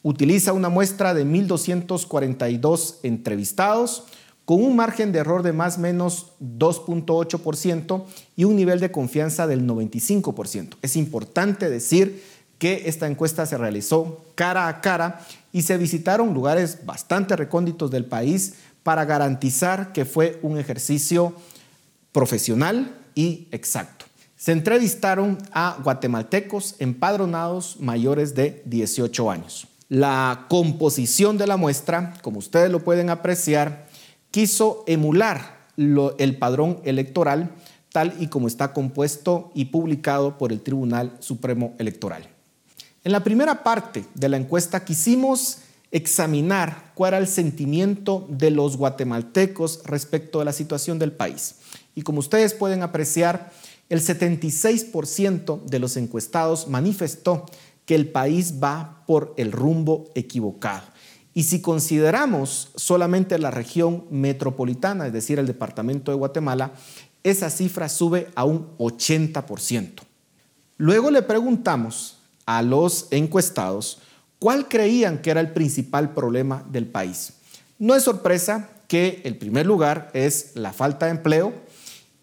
Utiliza 0.02 0.52
una 0.52 0.68
muestra 0.68 1.14
de 1.14 1.25
1.242 1.25 2.97
entrevistados 3.02 4.04
con 4.45 4.62
un 4.62 4.76
margen 4.76 5.11
de 5.11 5.18
error 5.18 5.42
de 5.42 5.52
más 5.52 5.76
o 5.76 5.80
menos 5.80 6.33
2.8% 6.40 8.04
y 8.37 8.45
un 8.45 8.56
nivel 8.56 8.78
de 8.78 8.92
confianza 8.92 9.47
del 9.47 9.66
95%. 9.66 10.76
Es 10.83 10.97
importante 10.97 11.68
decir 11.68 12.23
que 12.59 12.85
esta 12.87 13.06
encuesta 13.06 13.45
se 13.45 13.59
realizó 13.59 14.25
cara 14.35 14.68
a 14.68 14.80
cara 14.80 15.21
y 15.52 15.62
se 15.62 15.76
visitaron 15.78 16.33
lugares 16.33 16.87
bastante 16.87 17.35
recónditos 17.37 17.90
del 17.90 18.04
país 18.04 18.54
para 18.83 19.04
garantizar 19.04 19.92
que 19.92 20.04
fue 20.04 20.38
un 20.42 20.59
ejercicio 20.59 21.35
profesional 22.12 22.95
y 23.16 23.49
exacto. 23.50 23.96
Se 24.37 24.52
entrevistaron 24.52 25.38
a 25.50 25.78
guatemaltecos 25.83 26.76
empadronados 26.78 27.81
mayores 27.81 28.35
de 28.35 28.62
18 28.66 29.31
años. 29.31 29.66
La 29.88 30.45
composición 30.49 31.38
de 31.38 31.47
la 31.47 31.57
muestra, 31.57 32.14
como 32.23 32.38
ustedes 32.38 32.71
lo 32.71 32.85
pueden 32.85 33.09
apreciar, 33.09 33.87
quiso 34.31 34.85
emular 34.87 35.57
el 35.76 36.37
padrón 36.38 36.81
electoral 36.85 37.50
tal 37.93 38.14
y 38.19 38.26
como 38.26 38.47
está 38.47 38.75
compuesto 38.75 39.50
y 39.55 39.66
publicado 39.66 40.37
por 40.37 40.52
el 40.52 40.61
Tribunal 40.61 41.16
Supremo 41.21 41.75
Electoral. 41.78 42.28
En 43.05 43.12
la 43.12 43.25
primera 43.25 43.62
parte 43.62 44.05
de 44.14 44.28
la 44.28 44.37
encuesta 44.37 44.85
quisimos 44.85 45.61
examinar 45.93 46.93
cuál 46.95 47.14
era 47.14 47.19
el 47.19 47.28
sentimiento 47.28 48.26
de 48.28 48.50
los 48.50 48.76
guatemaltecos 48.76 49.81
respecto 49.85 50.43
a 50.43 50.45
la 50.45 50.52
situación 50.52 50.99
del 50.99 51.12
país. 51.12 51.55
Y 51.95 52.02
como 52.02 52.19
ustedes 52.19 52.52
pueden 52.52 52.83
apreciar, 52.83 53.50
el 53.88 54.00
76% 54.00 55.62
de 55.64 55.78
los 55.78 55.97
encuestados 55.97 56.69
manifestó 56.69 57.47
que 57.85 57.95
el 57.95 58.09
país 58.11 58.55
va 58.62 59.05
por 59.07 59.33
el 59.37 59.52
rumbo 59.52 60.11
equivocado. 60.14 60.83
Y 61.35 61.45
si 61.45 61.61
consideramos 61.61 62.71
solamente 62.76 63.38
la 63.38 63.50
región 63.50 64.07
metropolitana, 64.11 65.07
es 65.07 65.12
decir, 65.12 65.38
el 65.38 65.47
departamento 65.47 66.11
de 66.11 66.16
Guatemala, 66.16 66.73
esa 67.23 67.50
cifra 67.50 67.88
sube 67.88 68.28
a 68.35 68.45
un 68.45 68.76
80%. 68.78 70.02
Luego 70.78 71.11
le 71.11 71.23
preguntamos 71.23 72.19
a 72.47 72.62
los 72.62 73.09
encuestados 73.11 73.99
cuál 74.38 74.69
creían 74.69 75.19
que 75.19 75.31
era 75.31 75.40
el 75.40 75.52
principal 75.52 76.14
problema 76.14 76.64
del 76.71 76.87
país. 76.87 77.35
No 77.78 77.95
es 77.95 78.05
sorpresa 78.05 78.71
que 78.88 79.21
el 79.25 79.37
primer 79.37 79.66
lugar 79.66 80.11
es 80.14 80.52
la 80.55 80.73
falta 80.73 81.07
de 81.07 81.12
empleo, 81.12 81.52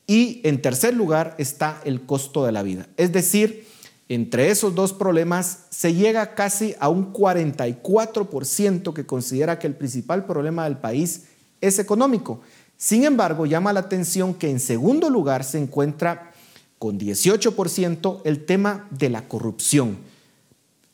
y 0.08 0.42
en 0.44 0.62
tercer 0.62 0.94
lugar 0.94 1.36
está 1.38 1.82
el 1.86 2.06
costo 2.06 2.46
de 2.46 2.52
la 2.52 2.64
vida. 2.64 2.88
Es 2.98 3.12
decir, 3.12 3.68
entre 4.10 4.50
esos 4.52 4.76
dos 4.76 4.94
problemas 4.94 5.60
se 5.70 5.94
llega 5.94 6.36
casi 6.36 6.76
a 6.80 6.90
un 6.90 7.14
44% 7.14 8.94
que 8.94 9.06
considera 9.06 9.60
que 9.60 9.68
el 9.68 9.76
principal 9.76 10.26
problema 10.26 10.66
del 10.66 10.78
país 10.78 11.24
es 11.62 11.80
económico. 11.80 12.42
Sin 12.78 13.06
embargo, 13.06 13.46
llama 13.46 13.72
la 13.72 13.80
atención 13.80 14.34
que 14.34 14.50
en 14.50 14.60
segundo 14.60 15.10
lugar 15.10 15.44
se 15.44 15.58
encuentra 15.58 16.32
con 16.78 17.00
18% 17.00 18.22
el 18.26 18.46
tema 18.46 18.88
de 18.92 19.10
la 19.10 19.28
corrupción. 19.28 19.98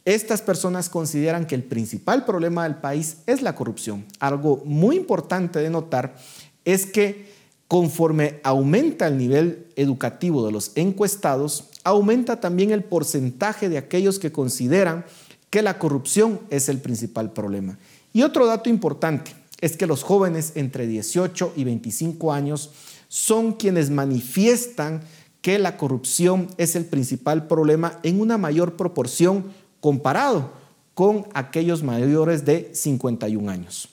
Estas 0.06 0.42
personas 0.42 0.88
consideran 0.88 1.46
que 1.48 1.56
el 1.56 1.64
principal 1.64 2.26
problema 2.26 2.64
del 2.64 2.76
país 2.76 3.18
es 3.26 3.42
la 3.42 3.56
corrupción. 3.56 4.06
Algo 4.20 4.62
muy 4.66 4.96
importante 4.98 5.60
de 5.60 5.70
notar 5.70 6.16
es 6.64 6.86
que 6.86 7.29
Conforme 7.70 8.40
aumenta 8.44 9.06
el 9.06 9.20
nivel 9.20 9.68
educativo 9.76 10.44
de 10.44 10.52
los 10.52 10.72
encuestados, 10.74 11.66
aumenta 11.84 12.40
también 12.40 12.72
el 12.72 12.84
porcentaje 12.84 13.70
de 13.70 13.78
aquellos 13.78 14.18
que 14.18 14.32
consideran 14.32 15.06
que 15.52 15.62
la 15.62 15.78
corrupción 15.78 16.40
es 16.50 16.68
el 16.68 16.80
principal 16.80 17.32
problema. 17.32 17.78
Y 18.12 18.24
otro 18.24 18.48
dato 18.48 18.72
importante 18.72 19.36
es 19.62 19.78
que 19.78 19.86
los 19.86 20.02
jóvenes 20.02 20.54
entre 20.56 20.88
18 20.88 21.54
y 21.56 21.64
25 21.64 22.34
años 22.34 22.72
son 23.08 23.54
quienes 23.54 23.92
manifiestan 23.92 25.02
que 25.44 25.60
la 25.60 25.78
corrupción 25.78 26.48
es 26.58 26.76
el 26.76 26.86
principal 26.86 27.46
problema 27.46 28.00
en 28.02 28.20
una 28.20 28.40
mayor 28.40 28.78
proporción 28.78 29.46
comparado 29.80 30.54
con 30.96 31.28
aquellos 31.36 31.84
mayores 31.84 32.46
de 32.46 32.72
51 32.74 33.48
años. 33.48 33.90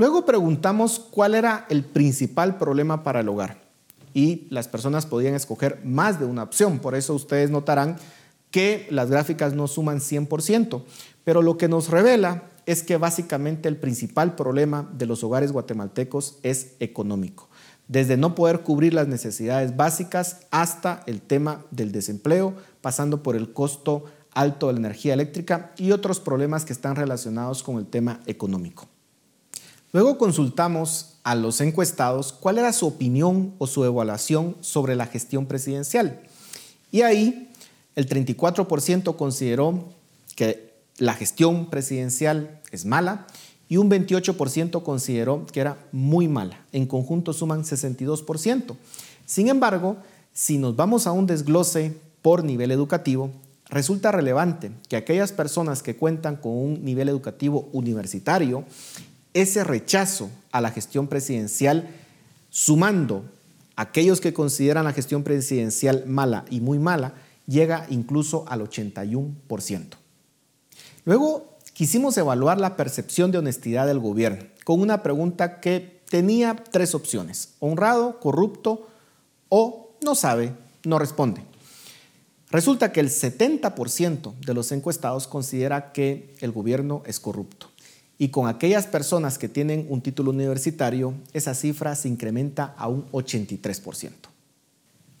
Luego 0.00 0.24
preguntamos 0.24 0.98
cuál 0.98 1.34
era 1.34 1.66
el 1.68 1.84
principal 1.84 2.56
problema 2.56 3.02
para 3.02 3.20
el 3.20 3.28
hogar 3.28 3.60
y 4.14 4.46
las 4.48 4.66
personas 4.66 5.04
podían 5.04 5.34
escoger 5.34 5.82
más 5.84 6.18
de 6.18 6.24
una 6.24 6.44
opción. 6.44 6.78
Por 6.78 6.94
eso 6.94 7.12
ustedes 7.12 7.50
notarán 7.50 7.98
que 8.50 8.86
las 8.88 9.10
gráficas 9.10 9.52
no 9.52 9.68
suman 9.68 9.98
100%, 9.98 10.84
pero 11.22 11.42
lo 11.42 11.58
que 11.58 11.68
nos 11.68 11.90
revela 11.90 12.44
es 12.64 12.82
que 12.82 12.96
básicamente 12.96 13.68
el 13.68 13.76
principal 13.76 14.36
problema 14.36 14.88
de 14.96 15.04
los 15.04 15.22
hogares 15.22 15.52
guatemaltecos 15.52 16.38
es 16.42 16.76
económico, 16.80 17.50
desde 17.86 18.16
no 18.16 18.34
poder 18.34 18.60
cubrir 18.60 18.94
las 18.94 19.06
necesidades 19.06 19.76
básicas 19.76 20.46
hasta 20.50 21.02
el 21.04 21.20
tema 21.20 21.66
del 21.70 21.92
desempleo, 21.92 22.54
pasando 22.80 23.22
por 23.22 23.36
el 23.36 23.52
costo 23.52 24.06
alto 24.32 24.68
de 24.68 24.72
la 24.72 24.78
energía 24.78 25.12
eléctrica 25.12 25.72
y 25.76 25.92
otros 25.92 26.20
problemas 26.20 26.64
que 26.64 26.72
están 26.72 26.96
relacionados 26.96 27.62
con 27.62 27.76
el 27.76 27.84
tema 27.84 28.20
económico. 28.24 28.88
Luego 29.92 30.18
consultamos 30.18 31.16
a 31.24 31.34
los 31.34 31.60
encuestados 31.60 32.32
cuál 32.32 32.58
era 32.58 32.72
su 32.72 32.86
opinión 32.86 33.54
o 33.58 33.66
su 33.66 33.84
evaluación 33.84 34.56
sobre 34.60 34.94
la 34.94 35.06
gestión 35.06 35.46
presidencial. 35.46 36.20
Y 36.92 37.02
ahí 37.02 37.50
el 37.96 38.08
34% 38.08 39.16
consideró 39.16 39.84
que 40.36 40.72
la 40.98 41.14
gestión 41.14 41.70
presidencial 41.70 42.60
es 42.70 42.84
mala 42.84 43.26
y 43.68 43.78
un 43.78 43.90
28% 43.90 44.82
consideró 44.82 45.46
que 45.46 45.60
era 45.60 45.76
muy 45.92 46.28
mala. 46.28 46.64
En 46.72 46.86
conjunto 46.86 47.32
suman 47.32 47.64
62%. 47.64 48.76
Sin 49.26 49.48
embargo, 49.48 49.96
si 50.32 50.58
nos 50.58 50.76
vamos 50.76 51.06
a 51.06 51.12
un 51.12 51.26
desglose 51.26 51.96
por 52.22 52.44
nivel 52.44 52.70
educativo, 52.70 53.30
resulta 53.68 54.12
relevante 54.12 54.72
que 54.88 54.96
aquellas 54.96 55.32
personas 55.32 55.82
que 55.82 55.96
cuentan 55.96 56.36
con 56.36 56.52
un 56.52 56.84
nivel 56.84 57.08
educativo 57.08 57.68
universitario, 57.72 58.64
ese 59.34 59.64
rechazo 59.64 60.30
a 60.52 60.60
la 60.60 60.70
gestión 60.70 61.06
presidencial, 61.06 61.88
sumando 62.50 63.24
aquellos 63.76 64.20
que 64.20 64.32
consideran 64.32 64.84
la 64.84 64.92
gestión 64.92 65.22
presidencial 65.22 66.04
mala 66.06 66.44
y 66.50 66.60
muy 66.60 66.78
mala, 66.78 67.14
llega 67.46 67.86
incluso 67.90 68.44
al 68.48 68.60
81%. 68.60 69.86
Luego 71.04 71.56
quisimos 71.72 72.16
evaluar 72.18 72.60
la 72.60 72.76
percepción 72.76 73.32
de 73.32 73.38
honestidad 73.38 73.86
del 73.86 73.98
gobierno 73.98 74.44
con 74.64 74.80
una 74.80 75.02
pregunta 75.02 75.60
que 75.60 76.00
tenía 76.08 76.54
tres 76.70 76.94
opciones, 76.94 77.54
honrado, 77.58 78.20
corrupto 78.20 78.86
o 79.48 79.90
no 80.04 80.14
sabe, 80.14 80.52
no 80.84 80.98
responde. 80.98 81.42
Resulta 82.50 82.92
que 82.92 83.00
el 83.00 83.10
70% 83.10 84.34
de 84.40 84.54
los 84.54 84.72
encuestados 84.72 85.26
considera 85.26 85.92
que 85.92 86.34
el 86.40 86.50
gobierno 86.50 87.02
es 87.06 87.20
corrupto. 87.20 87.69
Y 88.20 88.28
con 88.28 88.48
aquellas 88.48 88.86
personas 88.86 89.38
que 89.38 89.48
tienen 89.48 89.86
un 89.88 90.02
título 90.02 90.30
universitario, 90.30 91.14
esa 91.32 91.54
cifra 91.54 91.94
se 91.94 92.06
incrementa 92.06 92.74
a 92.76 92.86
un 92.86 93.10
83%. 93.12 94.10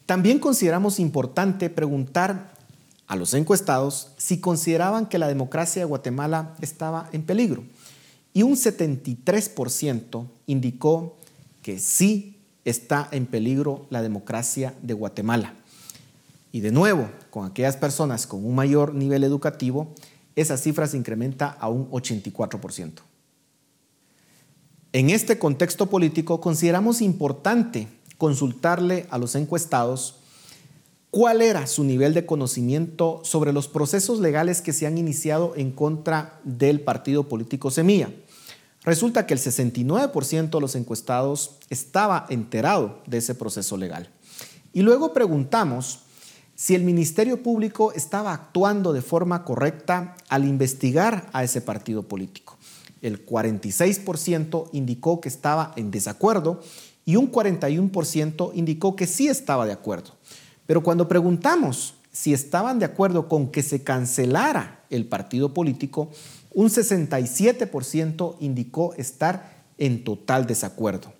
También 0.04 0.38
consideramos 0.38 1.00
importante 1.00 1.70
preguntar 1.70 2.52
a 3.06 3.16
los 3.16 3.32
encuestados 3.32 4.08
si 4.18 4.38
consideraban 4.38 5.06
que 5.06 5.18
la 5.18 5.28
democracia 5.28 5.80
de 5.80 5.86
Guatemala 5.86 6.54
estaba 6.60 7.08
en 7.12 7.22
peligro. 7.22 7.64
Y 8.34 8.42
un 8.42 8.52
73% 8.52 10.26
indicó 10.44 11.16
que 11.62 11.78
sí 11.78 12.36
está 12.66 13.08
en 13.12 13.24
peligro 13.24 13.86
la 13.88 14.02
democracia 14.02 14.74
de 14.82 14.92
Guatemala. 14.92 15.54
Y 16.52 16.60
de 16.60 16.70
nuevo, 16.70 17.08
con 17.30 17.46
aquellas 17.46 17.78
personas 17.78 18.26
con 18.26 18.44
un 18.44 18.54
mayor 18.54 18.92
nivel 18.92 19.24
educativo, 19.24 19.94
esa 20.36 20.56
cifra 20.56 20.86
se 20.86 20.96
incrementa 20.96 21.48
a 21.48 21.68
un 21.68 21.90
84%. 21.90 22.92
En 24.92 25.10
este 25.10 25.38
contexto 25.38 25.86
político 25.86 26.40
consideramos 26.40 27.00
importante 27.00 27.88
consultarle 28.18 29.06
a 29.10 29.18
los 29.18 29.34
encuestados 29.34 30.16
cuál 31.10 31.42
era 31.42 31.66
su 31.66 31.84
nivel 31.84 32.14
de 32.14 32.26
conocimiento 32.26 33.20
sobre 33.24 33.52
los 33.52 33.68
procesos 33.68 34.20
legales 34.20 34.60
que 34.62 34.72
se 34.72 34.86
han 34.86 34.98
iniciado 34.98 35.54
en 35.56 35.72
contra 35.72 36.40
del 36.44 36.80
partido 36.80 37.28
político 37.28 37.70
Semilla. 37.70 38.10
Resulta 38.82 39.26
que 39.26 39.34
el 39.34 39.40
69% 39.40 40.50
de 40.50 40.60
los 40.60 40.74
encuestados 40.74 41.56
estaba 41.68 42.26
enterado 42.30 43.00
de 43.06 43.18
ese 43.18 43.34
proceso 43.34 43.76
legal. 43.76 44.08
Y 44.72 44.82
luego 44.82 45.12
preguntamos 45.12 46.00
si 46.60 46.74
el 46.74 46.84
Ministerio 46.84 47.42
Público 47.42 47.90
estaba 47.92 48.34
actuando 48.34 48.92
de 48.92 49.00
forma 49.00 49.46
correcta 49.46 50.14
al 50.28 50.44
investigar 50.44 51.26
a 51.32 51.42
ese 51.42 51.62
partido 51.62 52.02
político. 52.02 52.58
El 53.00 53.24
46% 53.24 54.68
indicó 54.72 55.22
que 55.22 55.30
estaba 55.30 55.72
en 55.76 55.90
desacuerdo 55.90 56.60
y 57.06 57.16
un 57.16 57.32
41% 57.32 58.50
indicó 58.52 58.94
que 58.94 59.06
sí 59.06 59.26
estaba 59.26 59.64
de 59.64 59.72
acuerdo. 59.72 60.10
Pero 60.66 60.82
cuando 60.82 61.08
preguntamos 61.08 61.94
si 62.12 62.34
estaban 62.34 62.78
de 62.78 62.84
acuerdo 62.84 63.26
con 63.26 63.50
que 63.50 63.62
se 63.62 63.82
cancelara 63.82 64.84
el 64.90 65.06
partido 65.06 65.54
político, 65.54 66.10
un 66.52 66.68
67% 66.68 68.36
indicó 68.38 68.92
estar 68.98 69.64
en 69.78 70.04
total 70.04 70.46
desacuerdo. 70.46 71.10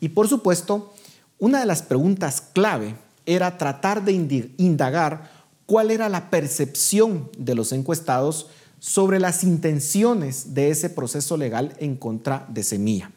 Y 0.00 0.08
por 0.08 0.26
supuesto, 0.26 0.92
una 1.38 1.60
de 1.60 1.66
las 1.66 1.82
preguntas 1.82 2.40
clave 2.40 2.96
era 3.26 3.58
tratar 3.58 4.04
de 4.04 4.12
indagar 4.56 5.30
cuál 5.66 5.90
era 5.90 6.08
la 6.08 6.30
percepción 6.30 7.30
de 7.38 7.54
los 7.54 7.72
encuestados 7.72 8.48
sobre 8.80 9.20
las 9.20 9.44
intenciones 9.44 10.54
de 10.54 10.70
ese 10.70 10.90
proceso 10.90 11.36
legal 11.36 11.74
en 11.78 11.96
contra 11.96 12.46
de 12.48 12.62
Semilla. 12.62 13.12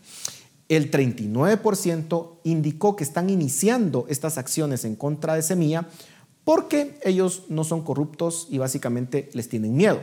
El 0.70 0.92
39% 0.92 2.40
indicó 2.44 2.96
que 2.96 3.04
están 3.04 3.30
iniciando 3.30 4.06
estas 4.10 4.38
acciones 4.38 4.86
en 4.86 4.96
contra 4.96 5.36
de 5.36 5.42
Semilla 5.42 5.88
porque 6.44 7.00
ellos 7.04 7.44
no 7.50 7.64
son 7.64 7.84
corruptos 7.84 8.48
y 8.50 8.58
básicamente 8.58 9.30
les 9.34 9.50
tienen 9.50 9.76
miedo. 9.76 10.02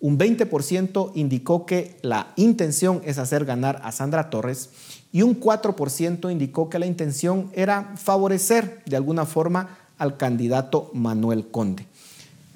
Un 0.00 0.18
20% 0.18 1.12
indicó 1.14 1.64
que 1.64 1.96
la 2.02 2.32
intención 2.36 3.00
es 3.04 3.18
hacer 3.18 3.44
ganar 3.44 3.80
a 3.82 3.92
Sandra 3.92 4.28
Torres 4.28 4.70
y 5.16 5.22
un 5.22 5.40
4% 5.40 6.30
indicó 6.30 6.68
que 6.68 6.78
la 6.78 6.84
intención 6.84 7.50
era 7.54 7.94
favorecer 7.96 8.82
de 8.84 8.96
alguna 8.96 9.24
forma 9.24 9.78
al 9.96 10.18
candidato 10.18 10.90
Manuel 10.92 11.46
Conde. 11.50 11.86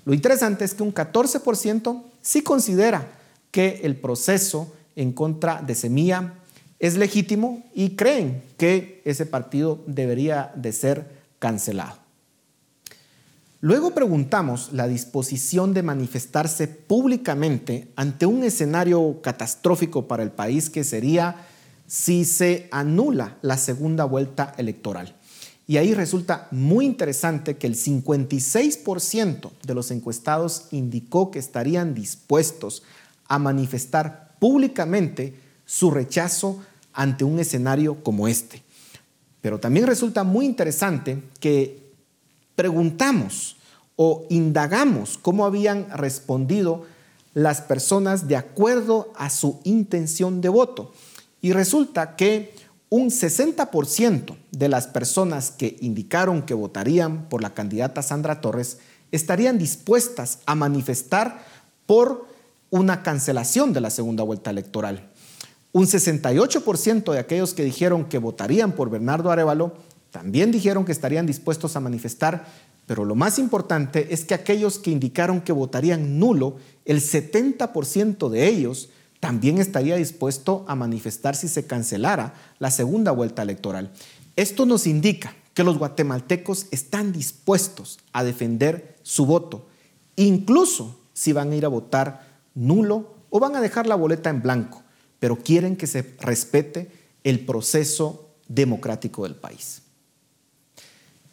Lo 0.05 0.13
interesante 0.13 0.67
es 0.67 0.75
que 0.75 0.83
un 0.83 0.93
14% 0.93 2.03
sí 2.21 2.43
considera 2.43 3.09
que 3.51 3.81
el 3.85 3.97
proceso 3.97 4.71
en 4.95 5.13
contra 5.13 5.63
de 5.63 5.75
Semilla 5.75 6.35
es 6.79 6.99
legítimo 6.99 7.65
y 7.75 7.97
creen 7.97 8.43
que 8.59 9.01
ese 9.07 9.25
partido 9.25 9.81
debería 9.87 10.53
de 10.55 10.73
ser 10.73 11.07
cancelado. 11.39 11.97
Luego 13.63 13.93
preguntamos 13.95 14.71
la 14.75 14.87
disposición 14.87 15.73
de 15.73 15.83
manifestarse 15.83 16.69
públicamente 16.69 17.89
ante 17.97 18.27
un 18.27 18.45
escenario 18.45 19.23
catastrófico 19.23 20.07
para 20.07 20.23
el 20.23 20.31
país 20.31 20.69
que 20.69 20.85
sería 20.85 21.47
si 21.91 22.25
se 22.25 22.69
anula 22.71 23.37
la 23.43 23.59
segunda 23.59 24.05
vuelta 24.05 24.55
electoral. 24.59 25.13
Y 25.67 25.77
ahí 25.77 25.93
resulta 25.93 26.47
muy 26.53 26.87
interesante 26.87 27.57
que 27.57 27.67
el 27.67 27.75
56% 27.75 29.51
de 29.65 29.75
los 29.75 29.91
encuestados 29.91 30.67
indicó 30.71 31.33
que 31.33 31.41
estarían 31.41 31.93
dispuestos 31.93 32.85
a 33.27 33.41
manifestar 33.41 34.37
públicamente 34.39 35.35
su 35.67 35.91
rechazo 35.91 36.61
ante 36.93 37.25
un 37.25 37.41
escenario 37.41 38.05
como 38.05 38.29
este. 38.29 38.63
Pero 39.41 39.59
también 39.59 39.89
resulta 39.89 40.23
muy 40.23 40.47
interesante 40.47 41.21
que 41.41 41.91
preguntamos 42.55 43.57
o 43.97 44.27
indagamos 44.31 45.19
cómo 45.19 45.45
habían 45.45 45.91
respondido 45.91 46.87
las 47.35 47.63
personas 47.63 48.29
de 48.29 48.37
acuerdo 48.37 49.13
a 49.17 49.29
su 49.29 49.59
intención 49.65 50.41
de 50.41 50.51
voto. 50.51 50.93
Y 51.41 51.53
resulta 51.53 52.17
que 52.17 52.55
un 52.91 53.11
60% 53.11 54.37
de 54.51 54.69
las 54.69 54.89
personas 54.89 55.53
que 55.53 55.77
indicaron 55.81 56.43
que 56.43 56.55
votarían 56.55 57.29
por 57.29 57.41
la 57.41 57.55
candidata 57.55 58.03
Sandra 58.03 58.41
Torres 58.41 58.79
estarían 59.13 59.59
dispuestas 59.59 60.41
a 60.47 60.55
manifestar 60.55 61.45
por 61.87 62.27
una 62.71 63.03
cancelación 63.03 63.73
de 63.73 63.81
la 63.81 63.91
segunda 63.91 64.25
vuelta 64.25 64.51
electoral. 64.51 65.11
Un 65.73 65.87
68% 65.87 67.13
de 67.13 67.19
aquellos 67.19 67.55
que 67.55 67.65
dijeron 67.65 68.05
que 68.07 68.19
votarían 68.19 68.73
por 68.73 68.91
Bernardo 68.91 69.31
Arevalo 69.31 69.75
también 70.11 70.51
dijeron 70.51 70.85
que 70.85 70.93
estarían 70.93 71.27
dispuestos 71.27 71.77
a 71.77 71.81
manifestar, 71.81 72.47
pero 72.87 73.05
lo 73.05 73.15
más 73.15 73.39
importante 73.39 74.09
es 74.13 74.25
que 74.25 74.35
aquellos 74.35 74.81
que 74.81 74.91
indicaron 74.91 75.41
que 75.41 75.53
votarían 75.53 76.19
nulo, 76.19 76.57
el 76.85 77.01
70% 77.01 78.29
de 78.29 78.49
ellos 78.49 78.89
también 79.21 79.59
estaría 79.59 79.97
dispuesto 79.97 80.65
a 80.67 80.75
manifestar 80.75 81.37
si 81.37 81.47
se 81.47 81.67
cancelara 81.67 82.35
la 82.59 82.71
segunda 82.71 83.13
vuelta 83.13 83.43
electoral. 83.43 83.93
Esto 84.35 84.65
nos 84.65 84.87
indica 84.87 85.35
que 85.53 85.63
los 85.63 85.79
guatemaltecos 85.79 86.67
están 86.71 87.13
dispuestos 87.13 87.99
a 88.13 88.25
defender 88.25 88.97
su 89.03 89.27
voto, 89.27 89.67
incluso 90.17 90.99
si 91.13 91.33
van 91.35 91.53
a 91.53 91.57
ir 91.57 91.67
a 91.67 91.69
votar 91.69 92.27
nulo 92.55 93.15
o 93.29 93.39
van 93.39 93.55
a 93.57 93.61
dejar 93.61 93.87
la 93.87 93.95
boleta 93.95 94.31
en 94.31 94.41
blanco, 94.41 94.83
pero 95.19 95.37
quieren 95.37 95.77
que 95.77 95.87
se 95.87 96.15
respete 96.21 96.91
el 97.23 97.45
proceso 97.45 98.31
democrático 98.49 99.25
del 99.25 99.35
país. 99.35 99.83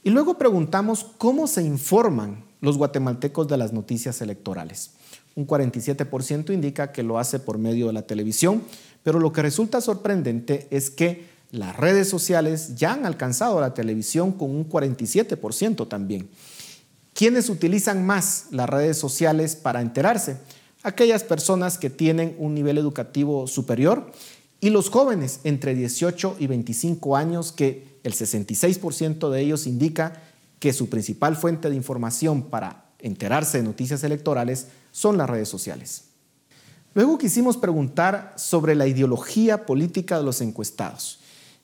Y 0.04 0.10
luego 0.10 0.38
preguntamos 0.38 1.06
cómo 1.18 1.48
se 1.48 1.64
informan 1.64 2.44
los 2.60 2.78
guatemaltecos 2.78 3.48
de 3.48 3.58
las 3.58 3.72
noticias 3.72 4.22
electorales 4.22 4.92
un 5.38 5.46
47% 5.46 6.52
indica 6.52 6.92
que 6.92 7.04
lo 7.04 7.20
hace 7.20 7.40
por 7.40 7.60
medio 7.60 7.88
de 7.88 7.94
la 7.94 8.02
televisión, 8.02 8.64
pero 9.04 9.20
lo 9.20 9.32
que 9.32 9.44
resulta 9.44 9.82
sorprendente 9.82 10.68
es 10.72 10.90
que 10.90 11.26
las 11.52 11.78
redes 11.78 12.10
sociales 12.10 12.76
ya 12.76 12.94
han 12.94 13.06
alcanzado 13.06 13.60
a 13.60 13.62
la 13.62 13.76
televisión 13.76 14.32
con 14.32 14.50
un 14.50 14.68
47% 14.68 15.88
también. 15.88 16.28
¿Quiénes 17.14 17.50
utilizan 17.50 18.04
más 18.04 18.48
las 18.50 18.68
redes 18.68 18.98
sociales 18.98 19.56
para 19.56 19.82
enterarse? 19.82 20.38
Aquellas 20.82 21.24
personas 21.24 21.78
que 21.78 21.92
tienen 21.92 22.36
un 22.40 22.56
nivel 22.56 22.80
educativo 22.80 23.46
superior 23.46 24.12
y 24.60 24.72
los 24.72 24.90
jóvenes 24.90 25.42
entre 25.44 25.76
18 25.76 26.38
y 26.40 26.48
25 26.48 27.16
años 27.16 27.52
que 27.52 28.00
el 28.04 28.14
66% 28.14 29.30
de 29.30 29.42
ellos 29.42 29.68
indica 29.68 30.20
que 30.60 30.74
su 30.74 30.90
principal 30.90 31.36
fuente 31.36 31.70
de 31.70 31.76
información 31.76 32.42
para 32.50 32.88
enterarse 33.00 33.60
de 33.60 33.64
noticias 33.64 34.04
electorales 34.04 34.68
son 34.92 35.18
las 35.18 35.30
redes 35.30 35.50
sociales. 35.50 36.04
Luego 36.94 37.18
quisimos 37.18 37.58
preguntar 37.58 38.34
sobre 38.38 38.76
la 38.76 38.88
ideología 38.88 39.66
política 39.66 40.18
de 40.18 40.24
los 40.24 40.42
encuestados. 40.42 41.20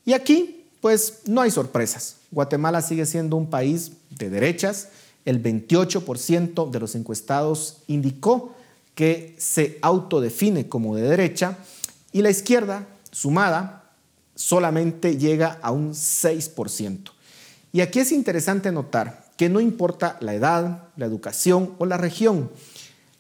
Y 0.06 0.14
aquí, 0.14 0.66
pues, 0.82 1.22
no 1.26 1.42
hay 1.42 1.50
sorpresas. 1.50 2.18
Guatemala 2.30 2.82
sigue 2.82 3.06
siendo 3.06 3.36
un 3.36 3.50
país 3.50 3.94
de 4.12 4.30
derechas. 4.30 4.90
El 5.26 5.42
28% 5.42 6.70
de 6.70 6.80
los 6.80 6.96
encuestados 6.96 7.78
indicó 7.88 8.54
que 8.96 9.36
se 9.40 9.80
autodefine 9.82 10.68
como 10.68 10.96
de 10.96 11.04
derecha 11.04 11.58
y 12.12 12.22
la 12.22 12.30
izquierda, 12.30 12.88
sumada, 13.12 13.92
solamente 14.36 15.18
llega 15.18 15.60
a 15.62 15.72
un 15.72 15.94
6%. 15.94 17.12
Y 17.72 17.82
aquí 17.82 18.00
es 18.00 18.12
interesante 18.12 18.72
notar 18.72 19.26
que 19.36 19.50
no 19.50 19.60
importa 19.60 20.18
la 20.22 20.36
edad, 20.36 20.84
la 20.96 21.06
educación 21.08 21.74
o 21.80 21.88
la 21.88 21.98
región, 21.98 22.52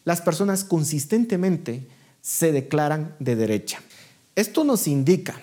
las 0.05 0.21
personas 0.21 0.63
consistentemente 0.63 1.87
se 2.21 2.51
declaran 2.51 3.15
de 3.19 3.35
derecha. 3.35 3.81
Esto 4.35 4.63
nos 4.63 4.87
indica 4.87 5.39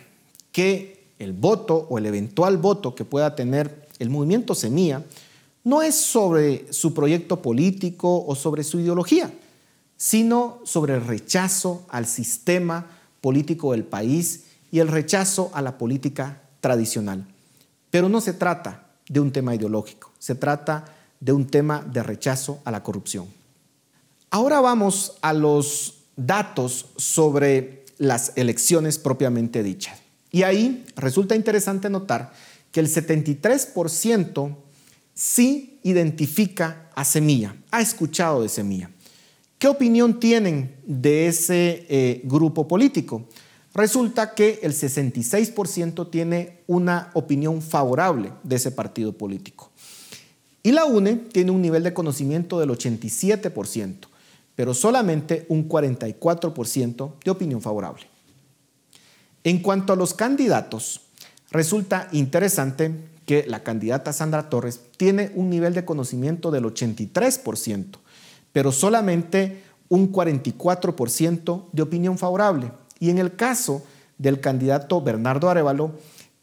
que 0.53 1.07
el 1.19 1.33
voto 1.33 1.87
o 1.91 1.99
el 1.99 2.07
eventual 2.07 2.57
voto 2.57 2.95
que 2.95 3.05
pueda 3.05 3.37
tener 3.37 3.89
el 3.99 4.11
movimiento 4.11 4.55
Semilla 4.55 5.05
no 5.63 5.83
es 5.83 5.95
sobre 5.95 6.73
su 6.73 6.95
proyecto 6.95 7.43
político 7.43 8.25
o 8.27 8.35
sobre 8.35 8.65
su 8.65 8.81
ideología, 8.81 9.31
sino 9.97 10.61
sobre 10.65 10.95
el 10.95 11.07
rechazo 11.07 11.85
al 11.91 12.07
sistema 12.07 12.87
político 13.21 13.73
del 13.73 13.85
país 13.85 14.45
y 14.73 14.79
el 14.79 14.89
rechazo 14.89 15.51
a 15.53 15.61
la 15.61 15.77
política 15.77 16.41
tradicional. 16.61 17.27
Pero 17.91 18.09
no 18.09 18.21
se 18.21 18.33
trata 18.33 18.87
de 19.09 19.21
un 19.21 19.33
tema 19.33 19.55
ideológico, 19.55 20.11
se 20.19 20.35
trata 20.35 20.87
de 21.21 21.33
un 21.33 21.47
tema 21.47 21.83
de 21.83 22.03
rechazo 22.03 22.61
a 22.65 22.71
la 22.71 22.83
corrupción. 22.83 23.40
Ahora 24.31 24.61
vamos 24.61 25.19
a 25.23 25.33
los 25.33 26.05
datos 26.17 26.87
sobre 26.97 27.85
las 27.99 28.33
elecciones 28.37 28.99
propiamente 28.99 29.63
dichas. 29.63 29.99
Y 30.31 30.45
ahí 30.45 30.85
resulta 30.97 31.35
interesante 31.35 31.91
notar 31.91 32.33
que 32.71 32.81
el 32.81 32.87
73% 32.87 34.57
sí 35.15 35.81
identifica 35.83 36.91
a 36.95 37.05
Semilla, 37.05 37.57
ha 37.71 37.81
escuchado 37.81 38.43
de 38.43 38.49
Semilla. 38.49 38.91
¿Qué 39.59 39.69
opinión 39.69 40.21
tienen 40.21 40.77
de 40.87 41.27
ese 41.27 41.85
eh, 41.89 42.21
grupo 42.25 42.69
político? 42.69 43.27
Resulta 43.75 44.35
que 44.35 44.61
el 44.63 44.73
66% 44.73 46.09
tiene 46.11 46.61
una 46.67 47.11
opinión 47.15 47.61
favorable 47.61 48.33
de 48.43 48.57
ese 48.57 48.71
partido 48.71 49.13
político. 49.13 49.71
Y 50.63 50.73
la 50.73 50.85
UNE 50.85 51.17
tiene 51.17 51.51
un 51.51 51.63
nivel 51.63 51.83
de 51.83 51.95
conocimiento 51.95 52.61
del 52.61 52.71
87%, 52.71 54.10
pero 54.61 54.75
solamente 54.75 55.47
un 55.49 55.67
44% 55.67 57.13
de 57.25 57.31
opinión 57.31 57.63
favorable. 57.63 58.03
En 59.43 59.63
cuanto 59.63 59.95
a 59.95 59.97
los 59.97 60.13
candidatos, 60.13 61.01
resulta 61.51 62.09
interesante 62.13 62.93
que 63.25 63.47
la 63.49 63.63
candidata 63.63 64.13
Sandra 64.13 64.51
Torres 64.51 64.83
tiene 64.99 65.33
un 65.35 65.49
nivel 65.49 65.73
de 65.73 65.87
conocimiento 65.87 66.51
del 66.51 66.65
83%, 66.65 67.87
pero 68.53 68.71
solamente 68.71 69.63
un 69.89 70.13
44% 70.13 71.65
de 71.73 71.81
opinión 71.83 72.19
favorable. 72.19 72.71
Y 72.99 73.09
en 73.09 73.17
el 73.17 73.37
caso 73.37 73.83
del 74.19 74.41
candidato 74.41 75.01
Bernardo 75.01 75.49
Arevalo, 75.49 75.93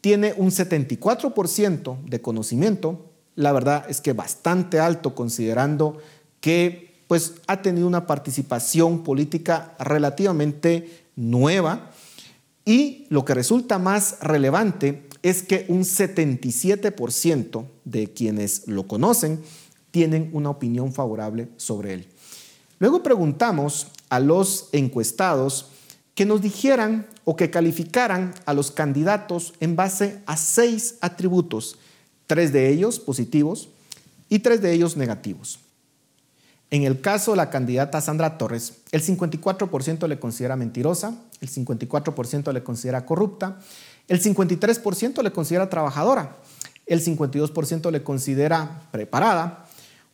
tiene 0.00 0.34
un 0.36 0.50
74% 0.50 2.02
de 2.02 2.20
conocimiento, 2.20 3.12
la 3.36 3.52
verdad 3.52 3.84
es 3.88 4.00
que 4.00 4.12
bastante 4.12 4.80
alto 4.80 5.14
considerando 5.14 5.98
que 6.40 6.87
pues 7.08 7.34
ha 7.48 7.60
tenido 7.62 7.88
una 7.88 8.06
participación 8.06 9.02
política 9.02 9.74
relativamente 9.80 11.06
nueva 11.16 11.90
y 12.64 13.06
lo 13.08 13.24
que 13.24 13.34
resulta 13.34 13.78
más 13.78 14.18
relevante 14.20 15.08
es 15.22 15.42
que 15.42 15.64
un 15.68 15.80
77% 15.80 17.64
de 17.84 18.12
quienes 18.12 18.68
lo 18.68 18.86
conocen 18.86 19.40
tienen 19.90 20.30
una 20.32 20.50
opinión 20.50 20.92
favorable 20.92 21.48
sobre 21.56 21.94
él. 21.94 22.06
Luego 22.78 23.02
preguntamos 23.02 23.88
a 24.10 24.20
los 24.20 24.68
encuestados 24.72 25.70
que 26.14 26.26
nos 26.26 26.42
dijeran 26.42 27.06
o 27.24 27.36
que 27.36 27.50
calificaran 27.50 28.34
a 28.44 28.52
los 28.52 28.70
candidatos 28.70 29.54
en 29.60 29.76
base 29.76 30.20
a 30.26 30.36
seis 30.36 30.96
atributos, 31.00 31.78
tres 32.26 32.52
de 32.52 32.68
ellos 32.68 33.00
positivos 33.00 33.70
y 34.28 34.40
tres 34.40 34.60
de 34.60 34.72
ellos 34.72 34.96
negativos. 34.96 35.58
En 36.70 36.82
el 36.82 37.00
caso 37.00 37.30
de 37.30 37.38
la 37.38 37.48
candidata 37.48 38.00
Sandra 38.00 38.36
Torres, 38.36 38.74
el 38.92 39.02
54% 39.02 40.06
le 40.06 40.18
considera 40.18 40.54
mentirosa, 40.56 41.14
el 41.40 41.48
54% 41.48 42.52
le 42.52 42.62
considera 42.62 43.06
corrupta, 43.06 43.58
el 44.06 44.22
53% 44.22 45.22
le 45.22 45.32
considera 45.32 45.70
trabajadora, 45.70 46.36
el 46.84 47.02
52% 47.02 47.90
le 47.90 48.02
considera 48.02 48.82
preparada, 48.90 49.64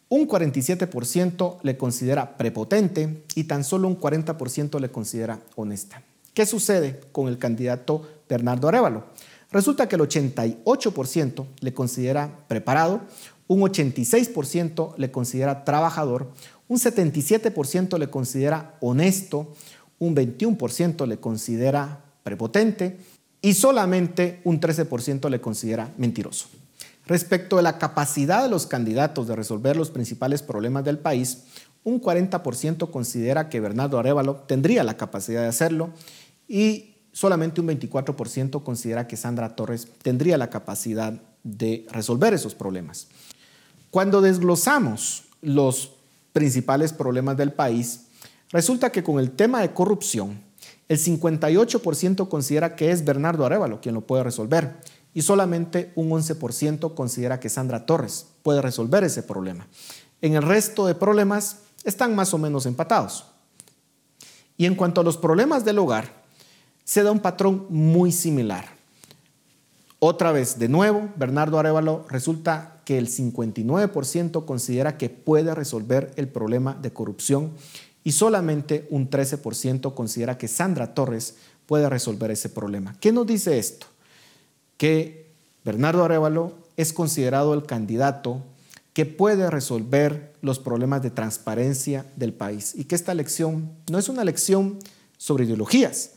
un 0.09 0.29
47% 0.29 1.59
le 1.62 1.77
considera 1.77 2.37
prepotente 2.37 3.25
y 3.35 3.45
tan 3.45 3.64
solo 3.64 3.88
un 3.88 3.99
40% 3.99 4.79
le 4.79 4.90
considera 4.90 5.40
honesta. 5.57 6.03
¿Qué 6.35 6.47
sucede 6.47 7.01
con 7.11 7.27
el 7.29 7.38
candidato 7.38 8.03
Bernardo 8.29 8.69
Arevalo? 8.69 9.07
Resulta 9.51 9.88
que 9.88 9.95
el 9.95 10.03
88% 10.03 11.47
le 11.61 11.75
considera 11.75 12.29
preparado, 12.49 13.03
un 13.47 13.61
86% 13.61 14.95
le 14.97 15.11
considera 15.11 15.65
trabajador, 15.65 16.31
un 16.69 16.79
77% 16.79 17.99
le 17.99 18.09
considera 18.09 18.77
honesto, 18.81 19.55
un 19.99 20.15
21% 20.15 21.07
le 21.07 21.19
considera 21.19 22.05
prepotente 22.23 22.99
y 23.43 23.55
solamente 23.55 24.41
un 24.45 24.61
13% 24.61 25.29
le 25.29 25.41
considera 25.41 25.93
mentiroso. 25.99 26.49
Respecto 27.07 27.57
de 27.57 27.63
la 27.63 27.79
capacidad 27.79 28.43
de 28.43 28.49
los 28.49 28.67
candidatos 28.67 29.29
de 29.29 29.37
resolver 29.37 29.77
los 29.77 29.91
principales 29.91 30.43
problemas 30.43 30.85
del 30.85 30.99
país, 30.99 31.45
un 31.85 32.01
40% 32.01 32.91
considera 32.91 33.51
que 33.51 33.61
Bernardo 33.61 33.99
Arevalo 33.99 34.37
tendría 34.37 34.83
la 34.85 34.97
capacidad 34.97 35.43
de 35.43 35.49
hacerlo 35.49 35.91
y 36.49 36.95
solamente 37.13 37.61
un 37.61 37.69
24% 37.69 38.63
considera 38.63 39.07
que 39.07 39.19
Sandra 39.19 39.55
Torres 39.55 39.89
tendría 40.03 40.39
la 40.39 40.49
capacidad 40.49 41.21
de 41.43 41.87
resolver 41.91 42.33
esos 42.33 42.55
problemas. 42.55 43.09
Cuando 43.95 44.21
desglosamos 44.21 45.23
los 45.41 45.93
principales 46.33 46.93
problemas 46.93 47.37
del 47.37 47.53
país, 47.53 48.07
resulta 48.51 48.91
que 48.91 49.05
con 49.05 49.21
el 49.21 49.31
tema 49.31 49.61
de 49.61 49.73
corrupción, 49.73 50.43
el 50.89 50.99
58% 50.99 52.29
considera 52.29 52.75
que 52.75 52.91
es 52.91 53.05
Bernardo 53.05 53.47
Arevalo 53.47 53.81
quien 53.81 53.95
lo 53.95 54.01
puede 54.01 54.25
resolver 54.25 54.81
y 55.15 55.23
solamente 55.23 55.93
un 55.95 56.11
11% 56.11 56.93
considera 56.93 57.39
que 57.39 57.49
Sandra 57.49 57.87
Torres 57.87 58.27
puede 58.43 58.61
resolver 58.61 59.05
ese 59.05 59.23
problema. 59.23 59.69
En 60.21 60.35
el 60.35 60.43
resto 60.43 60.87
de 60.89 60.97
problemas 60.97 61.59
están 61.85 62.17
más 62.17 62.35
o 62.35 62.39
menos 62.39 62.67
empatados. 62.67 63.27
Y 64.57 64.67
en 64.67 64.75
cuanto 64.75 65.03
a 65.03 65.05
los 65.05 65.19
problemas 65.19 65.65
del 65.65 65.79
hogar, 65.79 66.25
se 66.83 67.05
da 67.05 67.13
un 67.13 67.21
patrón 67.21 67.67
muy 67.69 68.11
similar. 68.11 68.74
Otra 70.07 70.33
vez, 70.33 70.59
de 70.59 70.69
nuevo, 70.69 71.09
Bernardo 71.17 71.59
Arevalo 71.59 72.05
resulta 72.11 72.83
que 72.85 72.99
el 72.99 73.09
59% 73.09 74.45
considera 74.45 74.99
que 74.99 75.09
puede 75.09 75.55
resolver 75.55 76.12
el 76.17 76.29
problema 76.29 76.75
de 76.75 76.93
corrupción 76.93 77.53
y 78.05 78.12
solamente 78.12 78.87
un 78.90 79.09
13% 79.09 79.95
considera 79.95 80.37
que 80.37 80.47
Sandra 80.47 80.93
Torres 80.93 81.37
puede 81.64 81.88
resolver 81.88 82.31
ese 82.31 82.51
problema. 82.51 82.95
¿Qué 83.01 83.12
nos 83.12 83.27
dice 83.27 83.59
esto? 83.59 83.87
que 84.77 85.31
Bernardo 85.64 86.05
Arevalo 86.05 86.53
es 86.77 86.93
considerado 86.93 87.55
el 87.55 87.64
candidato 87.64 88.43
que 88.93 89.07
puede 89.07 89.49
resolver 89.49 90.35
los 90.43 90.59
problemas 90.59 91.03
de 91.03 91.12
transparencia 91.12 92.05
del 92.17 92.35
país 92.35 92.75
y 92.75 92.85
que 92.85 92.95
esta 92.95 93.12
elección 93.12 93.73
no 93.90 93.99
es 93.99 94.11
una 94.11 94.21
elección 94.21 94.79
sobre 95.17 95.45
ideologías, 95.45 96.11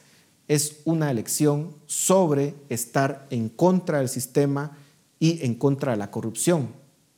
es 0.48 0.82
una 0.86 1.12
elección 1.12 1.76
sobre 1.86 2.56
estar 2.70 3.28
en 3.30 3.50
contra 3.50 4.00
del 4.00 4.10
sistema 4.10 4.78
y 5.20 5.46
en 5.46 5.56
contra 5.56 5.92
de 5.92 5.98
la 5.98 6.12
corrupción 6.12 6.70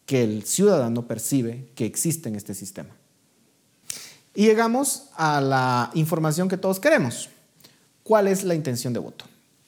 que 0.06 0.24
el 0.24 0.44
ciudadano 0.44 1.08
percibe 1.08 1.70
que 1.76 1.86
existe 1.86 2.30
en 2.30 2.36
este 2.36 2.56
sistema. 2.56 2.90
Y 4.34 4.46
llegamos 4.46 5.10
a 5.16 5.42
la 5.42 5.92
información 5.94 6.48
que 6.48 6.58
todos 6.58 6.80
queremos. 6.80 7.30
¿Cuál 8.04 8.28
es 8.28 8.44
la 8.44 8.56
intención 8.56 8.94
de 8.94 9.00
voto? 9.00 9.26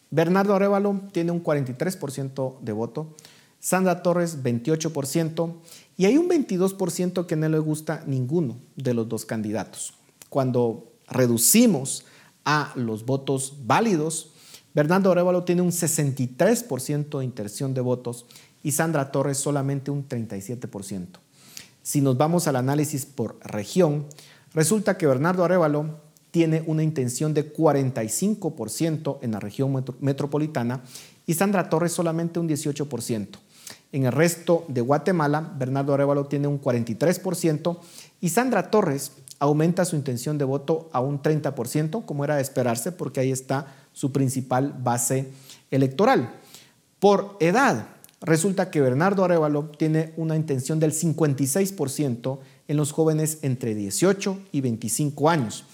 Bernardo 0.10 0.56
Arevalo 0.56 1.00
tiene 1.12 1.32
un 1.32 1.43
43% 1.43 2.60
de 2.60 2.71
voto, 2.71 3.15
Sandra 3.60 4.02
Torres 4.02 4.41
28% 4.41 5.54
y 5.95 6.06
hay 6.06 6.17
un 6.17 6.28
22% 6.28 7.28
que 7.28 7.36
no 7.36 7.47
le 7.47 7.60
gusta 7.60 8.04
ninguno 8.08 8.58
de 8.76 8.95
los 8.95 9.08
dos 9.08 9.26
candidatos. 9.26 9.93
Cuando 10.30 10.91
reducimos 11.08 12.04
a 12.46 12.72
los 12.76 13.06
votos 13.06 13.56
válidos, 13.66 14.34
Bernardo 14.74 15.12
Arevalo 15.12 15.44
tiene 15.44 15.62
un 15.62 15.72
63% 15.72 17.20
de 17.20 17.26
intención 17.26 17.74
de 17.74 17.82
votos 17.82 18.26
y 18.64 18.72
Sandra 18.72 19.12
Torres 19.12 19.38
solamente 19.38 19.92
un 19.92 20.08
37%. 20.08 21.08
Si 21.84 22.02
nos 22.02 22.18
vamos 22.18 22.48
al 22.48 22.56
análisis 22.56 23.06
por 23.06 23.40
región, 23.44 24.06
resulta 24.54 24.98
que 24.98 25.08
Bernardo 25.08 25.44
Arevalo 25.44 26.00
tiene 26.32 26.64
una 26.66 26.84
intención 26.84 27.34
de 27.34 27.54
45% 27.54 29.20
en 29.22 29.32
la 29.32 29.40
región 29.40 29.84
metropolitana 30.00 30.84
y 31.26 31.34
Sandra 31.34 31.70
Torres 31.70 31.92
solamente 31.92 32.40
un 32.40 32.48
18%. 32.48 33.28
En 33.92 34.06
el 34.06 34.12
resto 34.14 34.64
de 34.70 34.80
Guatemala, 34.80 35.54
Bernardo 35.58 35.94
Arevalo 35.94 36.28
tiene 36.28 36.48
un 36.48 36.62
43% 36.62 37.78
y 38.22 38.30
Sandra 38.30 38.72
Torres 38.72 39.12
aumenta 39.42 39.86
su 39.86 39.96
intención 39.96 40.38
de 40.38 40.46
voto 40.46 40.88
a 40.94 41.02
un 41.02 41.20
30%, 41.20 42.06
como 42.06 42.24
era 42.24 42.36
de 42.36 42.44
esperarse, 42.44 42.92
porque 42.92 43.22
ahí 43.22 43.32
está 43.32 43.74
su 43.92 44.12
principal 44.12 44.76
base 44.84 45.30
electoral. 45.72 46.36
Por 47.00 47.38
edad, 47.40 47.88
resulta 48.22 48.70
que 48.70 48.82
Bernardo 48.82 49.24
Arevalo 49.24 49.72
tiene 49.80 50.14
una 50.16 50.36
intención 50.36 50.80
del 50.80 50.94
56% 50.94 52.38
en 52.68 52.78
los 52.78 52.92
jóvenes 52.92 53.40
entre 53.42 53.74
18 53.74 54.38
y 54.52 54.62
25 54.62 55.28
años. 55.28 55.66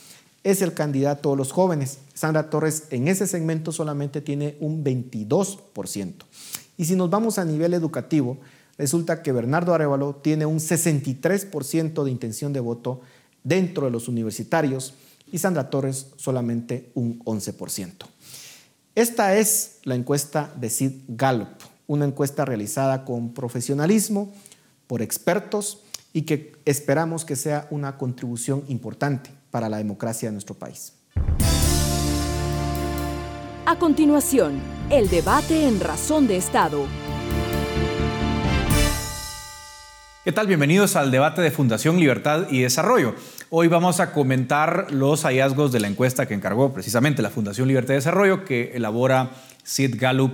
Es 0.45 0.61
el 0.61 0.73
candidato 0.73 1.31
de 1.31 1.35
los 1.35 1.51
jóvenes. 1.51 1.99
Sandra 2.13 2.49
Torres 2.49 2.85
en 2.91 3.09
ese 3.09 3.27
segmento 3.27 3.73
solamente 3.73 4.21
tiene 4.21 4.55
un 4.61 4.81
22%. 4.81 6.13
Y 6.77 6.85
si 6.85 6.95
nos 6.95 7.09
vamos 7.09 7.37
a 7.37 7.43
nivel 7.43 7.73
educativo, 7.73 8.37
resulta 8.77 9.21
que 9.21 9.33
Bernardo 9.33 9.73
Arevalo 9.73 10.15
tiene 10.15 10.45
un 10.45 10.59
63% 10.59 12.05
de 12.05 12.11
intención 12.11 12.53
de 12.53 12.61
voto 12.61 13.01
dentro 13.43 13.85
de 13.85 13.91
los 13.91 14.07
universitarios 14.07 14.93
y 15.31 15.37
Sandra 15.37 15.69
Torres 15.69 16.07
solamente 16.17 16.91
un 16.93 17.19
11%. 17.19 18.05
Esta 18.95 19.35
es 19.37 19.79
la 19.83 19.95
encuesta 19.95 20.51
de 20.55 20.69
Sid 20.69 20.91
Gallup, 21.07 21.49
una 21.85 22.05
encuesta 22.05 22.45
realizada 22.45 23.05
con 23.05 23.33
profesionalismo, 23.33 24.33
por 24.87 25.01
expertos 25.01 25.83
y 26.13 26.23
que 26.23 26.53
esperamos 26.65 27.25
que 27.25 27.35
sea 27.35 27.67
una 27.69 27.97
contribución 27.97 28.63
importante 28.69 29.29
para 29.51 29.69
la 29.69 29.77
democracia 29.77 30.29
de 30.29 30.33
nuestro 30.33 30.55
país. 30.55 30.93
A 33.65 33.77
continuación, 33.77 34.61
el 34.89 35.09
debate 35.09 35.67
en 35.67 35.79
Razón 35.79 36.25
de 36.25 36.37
Estado. 36.37 36.85
¿Qué 40.27 40.33
tal? 40.33 40.47
Bienvenidos 40.47 40.97
al 40.97 41.09
debate 41.09 41.41
de 41.41 41.51
Fundación 41.51 42.01
Libertad 42.01 42.47
y 42.51 42.59
Desarrollo. 42.59 43.15
Hoy 43.49 43.69
vamos 43.69 44.01
a 44.01 44.11
comentar 44.11 44.91
los 44.91 45.23
hallazgos 45.23 45.71
de 45.71 45.79
la 45.79 45.87
encuesta 45.87 46.25
que 46.25 46.33
encargó 46.33 46.73
precisamente 46.73 47.21
la 47.21 47.29
Fundación 47.29 47.69
Libertad 47.69 47.93
y 47.93 47.95
Desarrollo 47.95 48.43
que 48.43 48.73
elabora 48.75 49.29
Sid 49.63 49.95
Gallup 49.97 50.33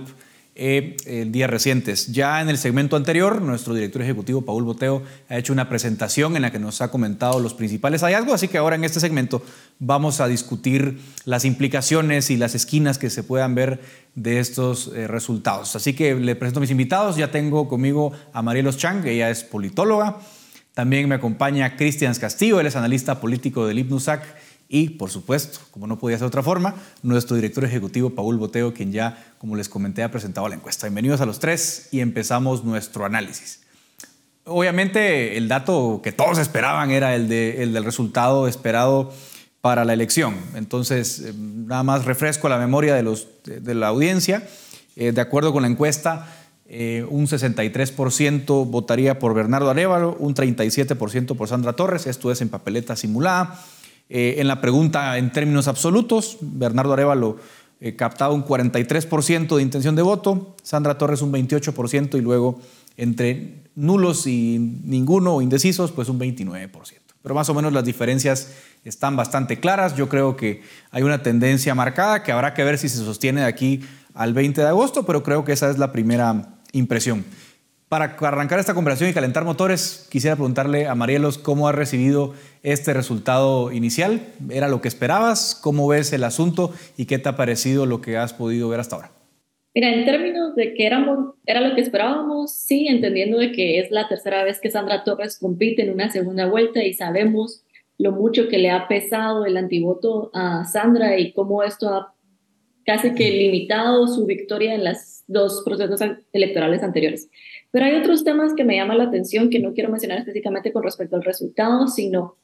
eh, 0.56 0.96
en 1.06 1.32
días 1.32 1.50
recientes. 1.50 2.12
Ya 2.12 2.40
en 2.40 2.48
el 2.48 2.58
segmento 2.58 2.94
anterior, 2.94 3.42
nuestro 3.42 3.74
director 3.74 4.02
ejecutivo, 4.02 4.42
Paul 4.42 4.62
Boteo, 4.62 5.02
ha 5.28 5.36
hecho 5.36 5.52
una 5.52 5.68
presentación 5.68 6.36
en 6.36 6.42
la 6.42 6.52
que 6.52 6.60
nos 6.60 6.80
ha 6.80 6.92
comentado 6.92 7.40
los 7.40 7.54
principales 7.54 8.02
hallazgos, 8.02 8.34
así 8.34 8.46
que 8.46 8.58
ahora 8.58 8.76
en 8.76 8.84
este 8.84 9.00
segmento 9.00 9.42
vamos 9.80 10.20
a 10.20 10.28
discutir 10.28 11.00
las 11.24 11.44
implicaciones 11.44 12.30
y 12.30 12.36
las 12.36 12.54
esquinas 12.54 12.98
que 12.98 13.10
se 13.10 13.24
puedan 13.24 13.56
ver 13.56 13.80
de 14.14 14.38
estos 14.38 14.92
eh, 14.94 15.08
resultados. 15.08 15.74
Así 15.74 15.92
que 15.92 16.14
le 16.14 16.36
presento 16.36 16.60
a 16.60 16.62
mis 16.62 16.70
invitados. 16.70 17.16
Ya 17.16 17.32
tengo 17.32 17.68
conmigo 17.68 18.12
a 18.32 18.40
Marielos 18.42 18.76
Chang, 18.76 19.04
ella 19.06 19.30
es 19.30 19.42
politóloga. 19.42 20.18
También 20.72 21.08
me 21.08 21.16
acompaña 21.16 21.76
Cristian 21.76 22.14
Castillo, 22.14 22.60
él 22.60 22.66
es 22.66 22.76
analista 22.76 23.20
político 23.20 23.66
del 23.66 23.78
IPNUSAC 23.80 24.22
y, 24.68 24.90
por 24.90 25.10
supuesto, 25.10 25.60
como 25.70 25.86
no 25.86 25.98
podía 25.98 26.16
ser 26.16 26.24
de 26.24 26.28
otra 26.28 26.42
forma, 26.42 26.74
nuestro 27.02 27.36
director 27.36 27.64
ejecutivo, 27.64 28.10
Paul 28.10 28.38
Boteo, 28.38 28.72
quien 28.72 28.92
ya, 28.92 29.34
como 29.38 29.56
les 29.56 29.68
comenté, 29.68 30.02
ha 30.02 30.10
presentado 30.10 30.48
la 30.48 30.54
encuesta. 30.54 30.86
Bienvenidos 30.86 31.20
a 31.20 31.26
los 31.26 31.38
tres 31.38 31.88
y 31.92 32.00
empezamos 32.00 32.64
nuestro 32.64 33.04
análisis. 33.04 33.60
Obviamente, 34.44 35.36
el 35.36 35.48
dato 35.48 36.00
que 36.02 36.12
todos 36.12 36.38
esperaban 36.38 36.90
era 36.90 37.14
el, 37.14 37.28
de, 37.28 37.62
el 37.62 37.72
del 37.72 37.84
resultado 37.84 38.46
esperado 38.46 39.12
para 39.60 39.86
la 39.86 39.94
elección. 39.94 40.36
Entonces, 40.54 41.20
eh, 41.20 41.32
nada 41.34 41.82
más 41.82 42.04
refresco 42.04 42.50
la 42.50 42.58
memoria 42.58 42.94
de, 42.94 43.02
los, 43.02 43.28
de, 43.44 43.74
la 43.74 43.88
audiencia. 43.88 44.46
Eh, 44.96 45.12
de 45.12 45.20
acuerdo 45.22 45.54
con 45.54 45.62
la 45.62 45.68
encuesta, 45.68 46.26
eh, 46.66 47.06
un 47.08 47.26
63% 47.26 48.68
votaría 48.68 49.18
por 49.18 49.32
Bernardo 49.32 49.70
Arevalo, 49.70 50.16
un 50.18 50.34
37% 50.34 51.36
por 51.36 51.48
Sandra 51.48 51.72
Torres, 51.72 52.06
esto 52.06 52.30
es 52.30 52.42
en 52.42 52.50
papeleta 52.50 52.96
simulada. 52.96 53.58
Eh, 54.16 54.40
en 54.40 54.46
la 54.46 54.60
pregunta 54.60 55.18
en 55.18 55.32
términos 55.32 55.66
absolutos, 55.66 56.38
Bernardo 56.40 56.92
Arevalo 56.92 57.36
eh, 57.80 57.96
captaba 57.96 58.32
un 58.32 58.44
43% 58.44 59.56
de 59.56 59.60
intención 59.60 59.96
de 59.96 60.02
voto, 60.02 60.54
Sandra 60.62 60.96
Torres 60.96 61.20
un 61.20 61.32
28% 61.32 62.16
y 62.16 62.20
luego 62.20 62.60
entre 62.96 63.64
nulos 63.74 64.28
y 64.28 64.60
ninguno 64.84 65.34
o 65.34 65.42
indecisos, 65.42 65.90
pues 65.90 66.08
un 66.08 66.20
29%. 66.20 66.70
Pero 67.24 67.34
más 67.34 67.48
o 67.48 67.54
menos 67.54 67.72
las 67.72 67.84
diferencias 67.84 68.54
están 68.84 69.16
bastante 69.16 69.58
claras. 69.58 69.96
Yo 69.96 70.08
creo 70.08 70.36
que 70.36 70.62
hay 70.92 71.02
una 71.02 71.24
tendencia 71.24 71.74
marcada 71.74 72.22
que 72.22 72.30
habrá 72.30 72.54
que 72.54 72.62
ver 72.62 72.78
si 72.78 72.88
se 72.88 72.98
sostiene 72.98 73.40
de 73.40 73.48
aquí 73.48 73.80
al 74.14 74.32
20 74.32 74.60
de 74.60 74.68
agosto, 74.68 75.04
pero 75.04 75.24
creo 75.24 75.44
que 75.44 75.50
esa 75.50 75.70
es 75.70 75.78
la 75.78 75.90
primera 75.90 76.60
impresión. 76.70 77.24
Para 77.94 78.16
arrancar 78.22 78.58
esta 78.58 78.74
conversación 78.74 79.08
y 79.08 79.12
calentar 79.12 79.44
motores, 79.44 80.08
quisiera 80.10 80.34
preguntarle 80.34 80.88
a 80.88 80.96
Marielos 80.96 81.38
cómo 81.38 81.68
ha 81.68 81.72
recibido 81.72 82.34
este 82.64 82.92
resultado 82.92 83.70
inicial. 83.70 84.20
¿Era 84.50 84.66
lo 84.66 84.80
que 84.80 84.88
esperabas? 84.88 85.54
¿Cómo 85.54 85.86
ves 85.86 86.12
el 86.12 86.24
asunto 86.24 86.74
y 86.96 87.04
qué 87.06 87.20
te 87.20 87.28
ha 87.28 87.36
parecido 87.36 87.86
lo 87.86 88.00
que 88.00 88.16
has 88.16 88.32
podido 88.32 88.68
ver 88.68 88.80
hasta 88.80 88.96
ahora? 88.96 89.12
Mira, 89.76 89.94
en 89.94 90.04
términos 90.04 90.56
de 90.56 90.74
que 90.74 90.84
éramos, 90.84 91.36
era 91.46 91.60
lo 91.60 91.76
que 91.76 91.82
esperábamos, 91.82 92.52
sí, 92.52 92.88
entendiendo 92.88 93.38
de 93.38 93.52
que 93.52 93.78
es 93.78 93.92
la 93.92 94.08
tercera 94.08 94.42
vez 94.42 94.58
que 94.58 94.72
Sandra 94.72 95.04
Torres 95.04 95.38
compite 95.38 95.82
en 95.82 95.92
una 95.92 96.10
segunda 96.10 96.46
vuelta 96.46 96.82
y 96.82 96.94
sabemos 96.94 97.62
lo 97.96 98.10
mucho 98.10 98.48
que 98.48 98.58
le 98.58 98.72
ha 98.72 98.88
pesado 98.88 99.46
el 99.46 99.56
antivoto 99.56 100.32
a 100.34 100.64
Sandra 100.64 101.16
y 101.16 101.32
cómo 101.32 101.62
esto 101.62 101.90
ha 101.90 102.14
casi 102.84 103.14
que 103.14 103.30
limitado 103.30 104.06
su 104.06 104.26
victoria 104.26 104.74
en 104.74 104.84
los 104.84 105.22
dos 105.26 105.62
procesos 105.64 106.00
electorales 106.32 106.82
anteriores. 106.82 107.28
Pero 107.74 107.86
hay 107.86 107.96
otros 107.96 108.22
temas 108.22 108.54
que 108.54 108.62
me 108.62 108.76
llaman 108.76 108.98
la 108.98 109.04
atención 109.04 109.50
que 109.50 109.58
no 109.58 109.74
quiero 109.74 109.90
mencionar 109.90 110.18
específicamente 110.18 110.72
con 110.72 110.84
respecto 110.84 111.16
al 111.16 111.24
resultado, 111.24 111.88
sino 111.88 112.36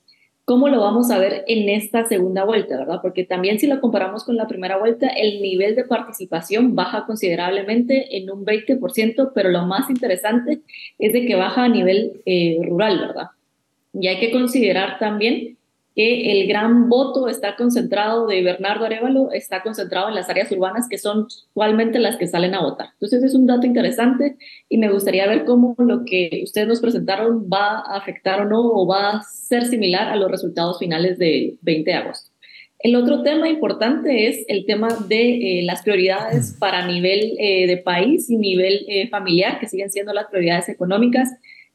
cómo 0.44 0.68
lo 0.68 0.80
vamos 0.80 1.12
a 1.12 1.20
ver 1.20 1.44
en 1.46 1.68
esta 1.68 2.04
segunda 2.08 2.42
vuelta, 2.42 2.76
¿verdad? 2.76 2.98
Porque 3.00 3.22
también 3.22 3.60
si 3.60 3.68
lo 3.68 3.80
comparamos 3.80 4.24
con 4.24 4.34
la 4.34 4.48
primera 4.48 4.76
vuelta, 4.76 5.06
el 5.06 5.40
nivel 5.40 5.76
de 5.76 5.84
participación 5.84 6.74
baja 6.74 7.06
considerablemente 7.06 8.16
en 8.16 8.28
un 8.28 8.44
20%, 8.44 9.30
pero 9.32 9.50
lo 9.50 9.66
más 9.66 9.88
interesante 9.88 10.62
es 10.98 11.12
de 11.12 11.24
que 11.24 11.36
baja 11.36 11.62
a 11.62 11.68
nivel 11.68 12.22
eh, 12.26 12.58
rural, 12.64 12.98
¿verdad? 12.98 13.28
Y 13.92 14.08
hay 14.08 14.18
que 14.18 14.32
considerar 14.32 14.98
también 14.98 15.58
que 16.00 16.32
el 16.32 16.48
gran 16.48 16.88
voto 16.88 17.28
está 17.28 17.56
concentrado 17.56 18.26
de 18.26 18.42
Bernardo 18.42 18.86
Arevalo, 18.86 19.32
está 19.32 19.62
concentrado 19.62 20.08
en 20.08 20.14
las 20.14 20.30
áreas 20.30 20.50
urbanas 20.50 20.88
que 20.88 20.96
son 20.96 21.26
actualmente 21.48 21.98
las 21.98 22.16
que 22.16 22.26
salen 22.26 22.54
a 22.54 22.62
votar. 22.62 22.88
Entonces 22.94 23.22
es 23.22 23.34
un 23.34 23.46
dato 23.46 23.66
interesante 23.66 24.38
y 24.70 24.78
me 24.78 24.90
gustaría 24.90 25.26
ver 25.26 25.44
cómo 25.44 25.74
lo 25.76 26.06
que 26.06 26.40
ustedes 26.42 26.66
nos 26.66 26.80
presentaron 26.80 27.50
va 27.52 27.80
a 27.80 27.98
afectar 27.98 28.40
o 28.40 28.46
no 28.46 28.62
o 28.62 28.86
va 28.86 29.10
a 29.10 29.22
ser 29.24 29.66
similar 29.66 30.08
a 30.08 30.16
los 30.16 30.30
resultados 30.30 30.78
finales 30.78 31.18
del 31.18 31.58
20 31.60 31.90
de 31.90 31.96
agosto. 31.96 32.30
El 32.78 32.96
otro 32.96 33.22
tema 33.22 33.46
importante 33.50 34.26
es 34.26 34.46
el 34.48 34.64
tema 34.64 34.88
de 35.06 35.58
eh, 35.58 35.62
las 35.64 35.82
prioridades 35.82 36.56
para 36.58 36.86
nivel 36.86 37.36
eh, 37.38 37.66
de 37.66 37.76
país 37.76 38.30
y 38.30 38.38
nivel 38.38 38.86
eh, 38.88 39.06
familiar, 39.10 39.60
que 39.60 39.68
siguen 39.68 39.90
siendo 39.90 40.14
las 40.14 40.28
prioridades 40.28 40.70
económicas, 40.70 41.28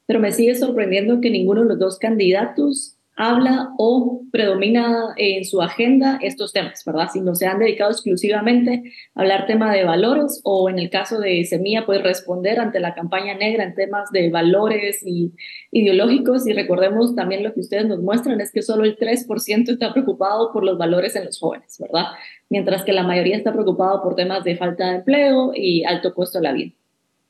pero 0.08 0.20
me 0.20 0.32
sigue 0.32 0.56
sorprendiendo 0.56 1.22
que 1.22 1.30
ninguno 1.30 1.62
de 1.62 1.68
los 1.68 1.80
dos 1.80 2.00
candidatos 2.00 2.96
habla 3.16 3.70
o 3.78 4.24
predomina 4.32 5.14
en 5.16 5.46
su 5.46 5.62
agenda 5.62 6.20
estos 6.22 6.52
temas, 6.52 6.84
¿verdad? 6.86 7.08
Si 7.12 7.22
no 7.22 7.34
se 7.34 7.48
han 7.48 7.60
dedicado 7.60 7.92
exclusivamente 7.92 8.84
a 9.14 9.22
hablar 9.22 9.48
tema 9.48 9.74
de 9.74 9.86
valores 9.86 10.42
o 10.44 10.70
en 10.70 10.80
el 10.80 10.90
caso 10.90 11.20
de 11.20 11.46
Semilla, 11.46 11.86
pues 11.86 12.04
responder 12.04 12.60
ante 12.60 12.82
la 12.82 12.94
campaña 12.94 13.34
negra 13.34 13.64
en 13.64 13.74
temas 13.74 14.12
de 14.12 14.30
valores 14.30 15.02
y 15.06 15.32
ideológicos 15.72 16.46
y 16.46 16.54
recordemos 16.54 17.16
también 17.16 17.44
lo 17.44 17.54
que 17.54 17.62
ustedes 17.62 17.86
nos 17.86 18.00
muestran 18.00 18.42
es 18.42 18.52
que 18.52 18.62
solo 18.62 18.84
el 18.84 18.98
3% 18.98 19.70
está 19.70 19.94
preocupado 19.94 20.52
por 20.52 20.66
los 20.66 20.78
valores 20.78 21.16
en 21.16 21.26
los 21.26 21.40
jóvenes, 21.40 21.78
¿verdad? 21.80 22.08
Mientras 22.50 22.84
que 22.84 22.92
la 22.92 23.04
mayoría 23.04 23.38
está 23.38 23.54
preocupado 23.54 24.04
por 24.04 24.16
temas 24.16 24.44
de 24.44 24.58
falta 24.58 24.90
de 24.90 24.96
empleo 24.98 25.54
y 25.56 25.86
alto 25.86 26.14
costo 26.14 26.40
de 26.40 26.44
la 26.44 26.54
vida. 26.54 26.74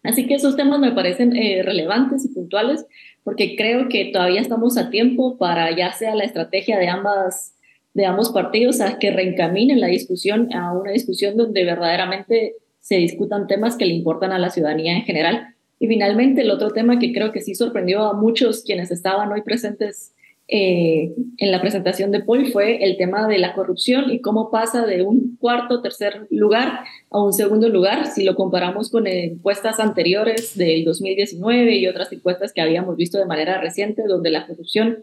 Así 0.06 0.28
que 0.28 0.36
esos 0.36 0.56
temas 0.56 0.80
me 0.80 0.91
parecen 0.91 1.36
eh, 1.36 1.63
relevantes 1.63 2.26
y 2.26 2.30
puntuales 2.30 2.86
porque 3.25 3.55
creo 3.57 3.89
que 3.89 4.05
todavía 4.13 4.39
estamos 4.39 4.77
a 4.77 4.89
tiempo 4.89 5.38
para 5.38 5.75
ya 5.75 5.91
sea 5.91 6.15
la 6.15 6.23
estrategia 6.23 6.77
de 6.79 6.88
ambas 6.88 7.53
de 7.93 8.05
ambos 8.05 8.29
partidos 8.29 8.81
a 8.81 8.99
que 8.99 9.09
reencaminen 9.09 9.79
la 9.79 9.88
discusión 9.88 10.53
a 10.53 10.73
una 10.73 10.91
discusión 10.91 11.35
donde 11.35 11.63
verdaderamente 11.63 12.55
se 12.81 12.97
discutan 12.97 13.47
temas 13.47 13.77
que 13.77 13.85
le 13.85 13.93
importan 13.93 14.31
a 14.31 14.38
la 14.38 14.49
ciudadanía 14.49 14.93
en 14.93 15.03
general. 15.03 15.55
Y 15.79 15.88
finalmente 15.88 16.41
el 16.41 16.51
otro 16.51 16.71
tema 16.71 16.99
que 16.99 17.13
creo 17.13 17.31
que 17.31 17.41
sí 17.41 17.55
sorprendió 17.55 18.03
a 18.03 18.13
muchos 18.13 18.63
quienes 18.63 18.91
estaban 18.91 19.31
hoy 19.31 19.41
presentes 19.41 20.13
eh, 20.47 21.12
en 21.38 21.51
la 21.51 21.60
presentación 21.60 22.12
de 22.12 22.21
Paul 22.21 22.51
fue 22.51 22.84
el 22.84 22.97
tema 22.97 23.27
de 23.27 23.39
la 23.39 23.53
corrupción 23.53 24.12
y 24.12 24.21
cómo 24.21 24.51
pasa 24.51 24.86
de 24.86 25.01
un 25.01 25.38
cuarto, 25.39 25.81
tercer 25.81 26.27
lugar 26.29 26.81
a 27.10 27.19
un 27.19 27.34
segundo 27.34 27.67
lugar 27.67 28.05
si 28.05 28.23
lo 28.23 28.36
comparamos 28.36 28.91
con 28.91 29.08
encuestas 29.08 29.79
anteriores 29.79 30.55
del 30.55 30.86
2019 30.86 31.75
y 31.77 31.88
otras 31.88 32.12
encuestas 32.13 32.53
que 32.53 32.62
habíamos 32.62 32.95
visto 32.95 33.17
de 33.17 33.25
manera 33.25 33.60
reciente, 33.60 34.03
donde 34.08 34.29
la 34.29 34.45
corrupción 34.45 34.99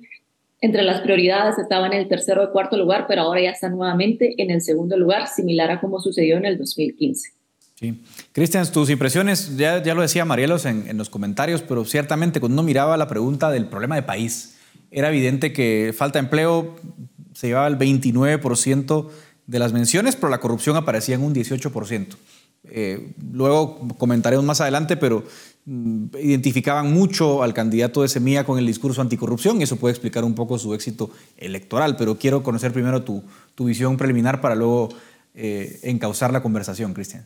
entre 0.60 0.82
las 0.82 1.00
prioridades 1.00 1.58
estaba 1.58 1.88
en 1.88 1.94
el 1.94 2.06
tercero 2.06 2.44
o 2.44 2.52
cuarto 2.52 2.76
lugar, 2.76 3.06
pero 3.08 3.22
ahora 3.22 3.42
ya 3.42 3.50
está 3.50 3.68
nuevamente 3.68 4.40
en 4.40 4.52
el 4.52 4.60
segundo 4.60 4.96
lugar, 4.96 5.26
similar 5.26 5.72
a 5.72 5.80
como 5.80 5.98
sucedió 5.98 6.36
en 6.36 6.44
el 6.44 6.56
2015. 6.56 7.30
Sí. 7.80 8.00
Cristian, 8.30 8.64
tus 8.70 8.90
impresiones, 8.90 9.56
ya, 9.56 9.82
ya 9.82 9.92
lo 9.92 10.02
decía 10.02 10.24
Marielos 10.24 10.66
en, 10.66 10.86
en 10.86 10.96
los 10.98 11.10
comentarios, 11.10 11.62
pero 11.62 11.84
ciertamente 11.84 12.38
cuando 12.38 12.54
uno 12.54 12.62
miraba 12.62 12.96
la 12.96 13.08
pregunta 13.08 13.50
del 13.50 13.66
problema 13.66 13.96
de 13.96 14.02
país, 14.02 14.56
era 14.92 15.08
evidente 15.08 15.52
que 15.52 15.92
falta 15.96 16.18
de 16.18 16.26
empleo 16.26 16.76
se 17.34 17.48
llevaba 17.48 17.66
el 17.66 17.78
29% 17.78 19.08
de 19.46 19.58
las 19.58 19.72
menciones, 19.72 20.14
pero 20.16 20.28
la 20.28 20.38
corrupción 20.38 20.76
aparecía 20.76 21.14
en 21.14 21.22
un 21.22 21.34
18%. 21.34 22.16
Eh, 22.64 23.12
luego 23.32 23.88
comentaremos 23.98 24.44
más 24.44 24.60
adelante, 24.60 24.96
pero 24.96 25.24
mm, 25.64 26.06
identificaban 26.20 26.92
mucho 26.92 27.42
al 27.42 27.54
candidato 27.54 28.02
de 28.02 28.08
Semilla 28.08 28.44
con 28.44 28.58
el 28.58 28.66
discurso 28.66 29.00
anticorrupción 29.00 29.60
y 29.60 29.64
eso 29.64 29.76
puede 29.76 29.92
explicar 29.92 30.24
un 30.24 30.34
poco 30.34 30.58
su 30.58 30.74
éxito 30.74 31.10
electoral. 31.38 31.96
Pero 31.96 32.18
quiero 32.18 32.42
conocer 32.42 32.72
primero 32.72 33.02
tu, 33.02 33.24
visión 33.58 33.96
preliminar 33.96 34.40
para 34.40 34.54
luego 34.54 34.90
eh, 35.34 35.80
encauzar 35.82 36.32
la 36.32 36.42
conversación, 36.42 36.94
Cristian. 36.94 37.24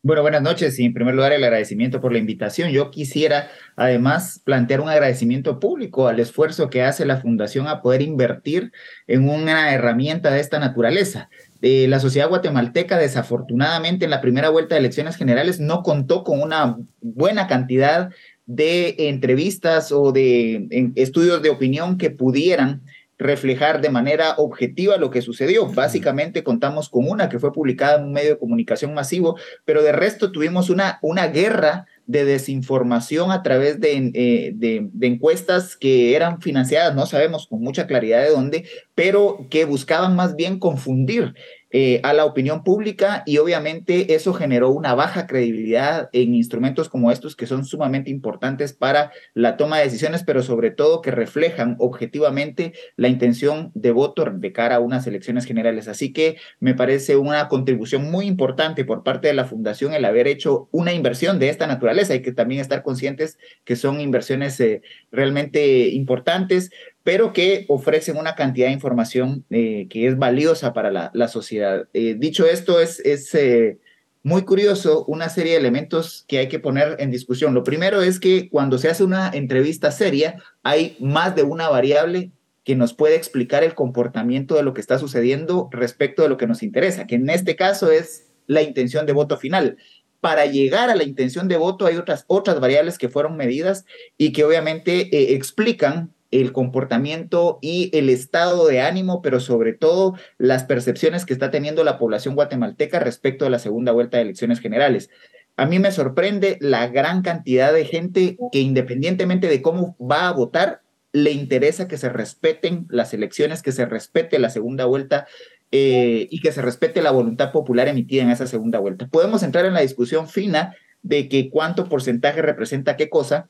Bueno, 0.00 0.22
buenas 0.22 0.42
noches 0.42 0.78
y 0.78 0.84
en 0.84 0.94
primer 0.94 1.16
lugar 1.16 1.32
el 1.32 1.42
agradecimiento 1.42 2.00
por 2.00 2.12
la 2.12 2.18
invitación. 2.18 2.70
Yo 2.70 2.92
quisiera 2.92 3.48
además 3.74 4.40
plantear 4.44 4.80
un 4.80 4.88
agradecimiento 4.88 5.58
público 5.58 6.06
al 6.06 6.20
esfuerzo 6.20 6.70
que 6.70 6.82
hace 6.82 7.04
la 7.04 7.20
Fundación 7.20 7.66
a 7.66 7.82
poder 7.82 8.02
invertir 8.02 8.70
en 9.08 9.28
una 9.28 9.74
herramienta 9.74 10.30
de 10.30 10.38
esta 10.38 10.60
naturaleza. 10.60 11.30
Eh, 11.62 11.88
la 11.88 11.98
sociedad 11.98 12.28
guatemalteca 12.28 12.96
desafortunadamente 12.96 14.04
en 14.04 14.12
la 14.12 14.20
primera 14.20 14.50
vuelta 14.50 14.76
de 14.76 14.80
elecciones 14.80 15.16
generales 15.16 15.58
no 15.58 15.82
contó 15.82 16.22
con 16.22 16.40
una 16.40 16.76
buena 17.00 17.48
cantidad 17.48 18.10
de 18.46 18.94
entrevistas 19.10 19.90
o 19.90 20.12
de 20.12 20.92
estudios 20.94 21.42
de 21.42 21.50
opinión 21.50 21.98
que 21.98 22.10
pudieran 22.10 22.82
reflejar 23.18 23.80
de 23.80 23.90
manera 23.90 24.34
objetiva 24.36 24.96
lo 24.96 25.10
que 25.10 25.22
sucedió. 25.22 25.66
Básicamente 25.66 26.44
contamos 26.44 26.88
con 26.88 27.08
una 27.08 27.28
que 27.28 27.38
fue 27.38 27.52
publicada 27.52 27.98
en 27.98 28.04
un 28.04 28.12
medio 28.12 28.30
de 28.30 28.38
comunicación 28.38 28.94
masivo, 28.94 29.36
pero 29.64 29.82
de 29.82 29.92
resto 29.92 30.30
tuvimos 30.30 30.70
una, 30.70 30.98
una 31.02 31.26
guerra 31.26 31.86
de 32.06 32.24
desinformación 32.24 33.30
a 33.30 33.42
través 33.42 33.80
de, 33.80 34.12
eh, 34.14 34.52
de, 34.54 34.88
de, 34.92 35.06
encuestas 35.06 35.76
que 35.76 36.16
eran 36.16 36.40
financiadas, 36.40 36.94
no 36.94 37.04
sabemos 37.04 37.46
con 37.46 37.60
mucha 37.60 37.86
claridad 37.86 38.22
de 38.22 38.30
dónde, 38.30 38.64
pero 38.94 39.46
que 39.50 39.66
buscaban 39.66 40.16
más 40.16 40.34
bien 40.34 40.58
confundir 40.58 41.34
eh, 41.70 42.00
a 42.02 42.14
la 42.14 42.24
opinión 42.24 42.64
pública 42.64 43.22
y 43.26 43.36
obviamente 43.38 44.14
eso 44.14 44.32
generó 44.32 44.70
una 44.70 44.94
baja 44.94 45.26
credibilidad 45.26 46.08
en 46.12 46.34
instrumentos 46.34 46.88
como 46.88 47.10
estos 47.10 47.36
que 47.36 47.46
son 47.46 47.66
sumamente 47.66 48.10
importantes 48.10 48.72
para 48.72 49.12
la 49.34 49.58
toma 49.58 49.76
de 49.76 49.84
decisiones, 49.84 50.22
pero 50.24 50.42
sobre 50.42 50.70
todo 50.70 51.02
que 51.02 51.10
reflejan 51.10 51.76
objetivamente 51.78 52.72
la 52.96 53.08
intención 53.08 53.70
de 53.74 53.90
voto 53.90 54.24
de 54.24 54.52
cara 54.52 54.76
a 54.76 54.80
unas 54.80 55.06
elecciones 55.06 55.44
generales. 55.44 55.88
Así 55.88 56.12
que 56.12 56.38
me 56.58 56.74
parece 56.74 57.16
una 57.16 57.48
contribución 57.48 58.10
muy 58.10 58.26
importante 58.26 58.86
por 58.86 59.02
parte 59.02 59.28
de 59.28 59.34
la 59.34 59.44
Fundación 59.44 59.92
el 59.92 60.06
haber 60.06 60.26
hecho 60.26 60.68
una 60.72 60.94
inversión 60.94 61.38
de 61.38 61.50
esta 61.50 61.66
naturaleza. 61.66 62.14
Hay 62.14 62.22
que 62.22 62.32
también 62.32 62.62
estar 62.62 62.82
conscientes 62.82 63.38
que 63.64 63.76
son 63.76 64.00
inversiones 64.00 64.58
eh, 64.60 64.80
realmente 65.10 65.88
importantes 65.88 66.70
pero 67.04 67.32
que 67.32 67.64
ofrecen 67.68 68.16
una 68.16 68.34
cantidad 68.34 68.66
de 68.66 68.74
información 68.74 69.44
eh, 69.50 69.86
que 69.88 70.06
es 70.06 70.18
valiosa 70.18 70.72
para 70.72 70.90
la, 70.90 71.28
sociedad. 71.28 71.88
Eh, 71.94 72.14
dicho 72.18 72.46
esto, 72.46 72.80
es, 72.80 73.00
es 73.00 73.34
eh, 73.34 73.78
muy 74.22 74.42
curioso 74.42 75.04
una 75.06 75.28
serie 75.28 75.52
de 75.52 75.58
elementos 75.58 76.24
que 76.28 76.38
hay 76.38 76.48
que 76.48 76.58
poner 76.58 76.96
en 76.98 77.10
discusión. 77.10 77.54
Lo 77.54 77.64
primero 77.64 78.02
es 78.02 78.20
que 78.20 78.48
cuando 78.50 78.78
se 78.78 78.88
hace 78.88 79.04
una 79.04 79.30
entrevista 79.30 79.90
seria, 79.90 80.42
hay 80.62 80.96
más 81.00 81.34
de 81.34 81.44
una 81.44 81.68
variable 81.68 82.30
que 82.64 82.76
nos 82.76 82.92
puede 82.92 83.16
explicar 83.16 83.64
el 83.64 83.74
comportamiento 83.74 84.56
de 84.56 84.62
lo 84.62 84.74
que 84.74 84.82
está 84.82 84.98
sucediendo 84.98 85.70
respecto 85.72 86.22
de 86.22 86.28
lo 86.28 86.36
que 86.36 86.46
nos 86.46 86.62
interesa, 86.62 87.06
que 87.06 87.14
en 87.14 87.30
este 87.30 87.56
caso 87.56 87.90
es 87.90 88.26
la 88.46 88.60
intención 88.60 89.06
de 89.06 89.14
voto 89.14 89.38
final 89.38 89.78
para 90.20 90.46
llegar 90.46 90.90
a 90.90 90.96
la 90.96 91.04
intención 91.04 91.48
de 91.48 91.56
voto 91.56 91.86
hay 91.86 91.96
otras, 91.96 92.24
otras 92.26 92.58
variables 92.60 92.98
que 92.98 93.08
fueron 93.08 93.36
medidas 93.36 93.84
y 94.16 94.32
que 94.32 94.44
obviamente 94.44 95.34
explican 95.34 96.12
el 96.30 96.52
comportamiento 96.52 97.58
y 97.62 97.90
el 97.96 98.10
estado 98.10 98.66
de 98.66 98.80
ánimo, 98.80 99.22
pero 99.22 99.40
sobre 99.40 99.72
todo 99.72 100.14
las 100.36 100.64
percepciones 100.64 101.24
que 101.24 101.32
está 101.32 101.50
teniendo 101.50 101.84
la 101.84 101.98
población 101.98 102.34
guatemalteca 102.34 102.98
respecto 103.00 103.46
a 103.46 103.50
la 103.50 103.58
segunda 103.58 103.92
vuelta 103.92 104.18
de 104.18 104.24
elecciones 104.24 104.60
generales. 104.60 105.10
A 105.56 105.66
mí 105.66 105.78
me 105.78 105.90
sorprende 105.90 106.58
la 106.60 106.86
gran 106.88 107.22
cantidad 107.22 107.72
de 107.72 107.84
gente 107.84 108.36
que 108.52 108.60
independientemente 108.60 109.48
de 109.48 109.62
cómo 109.62 109.96
va 109.98 110.28
a 110.28 110.32
votar, 110.32 110.82
le 111.12 111.32
interesa 111.32 111.88
que 111.88 111.96
se 111.96 112.10
respeten 112.10 112.86
las 112.90 113.14
elecciones, 113.14 113.62
que 113.62 113.72
se 113.72 113.86
respete 113.86 114.38
la 114.38 114.50
segunda 114.50 114.84
vuelta 114.84 115.26
eh, 115.72 116.28
y 116.30 116.40
que 116.40 116.52
se 116.52 116.62
respete 116.62 117.02
la 117.02 117.10
voluntad 117.10 117.50
popular 117.50 117.88
emitida 117.88 118.22
en 118.22 118.30
esa 118.30 118.46
segunda 118.46 118.78
vuelta. 118.78 119.08
Podemos 119.08 119.42
entrar 119.42 119.64
en 119.64 119.74
la 119.74 119.80
discusión 119.80 120.28
fina 120.28 120.76
de 121.02 121.28
que 121.28 121.50
cuánto 121.50 121.88
porcentaje 121.88 122.42
representa 122.42 122.96
qué 122.96 123.08
cosa, 123.08 123.48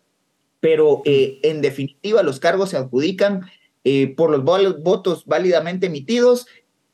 pero 0.60 1.02
eh, 1.04 1.38
en 1.42 1.60
definitiva 1.62 2.22
los 2.22 2.40
cargos 2.40 2.70
se 2.70 2.76
adjudican 2.76 3.42
eh, 3.84 4.14
por 4.14 4.30
los 4.30 4.44
votos 4.82 5.24
válidamente 5.26 5.86
emitidos 5.86 6.46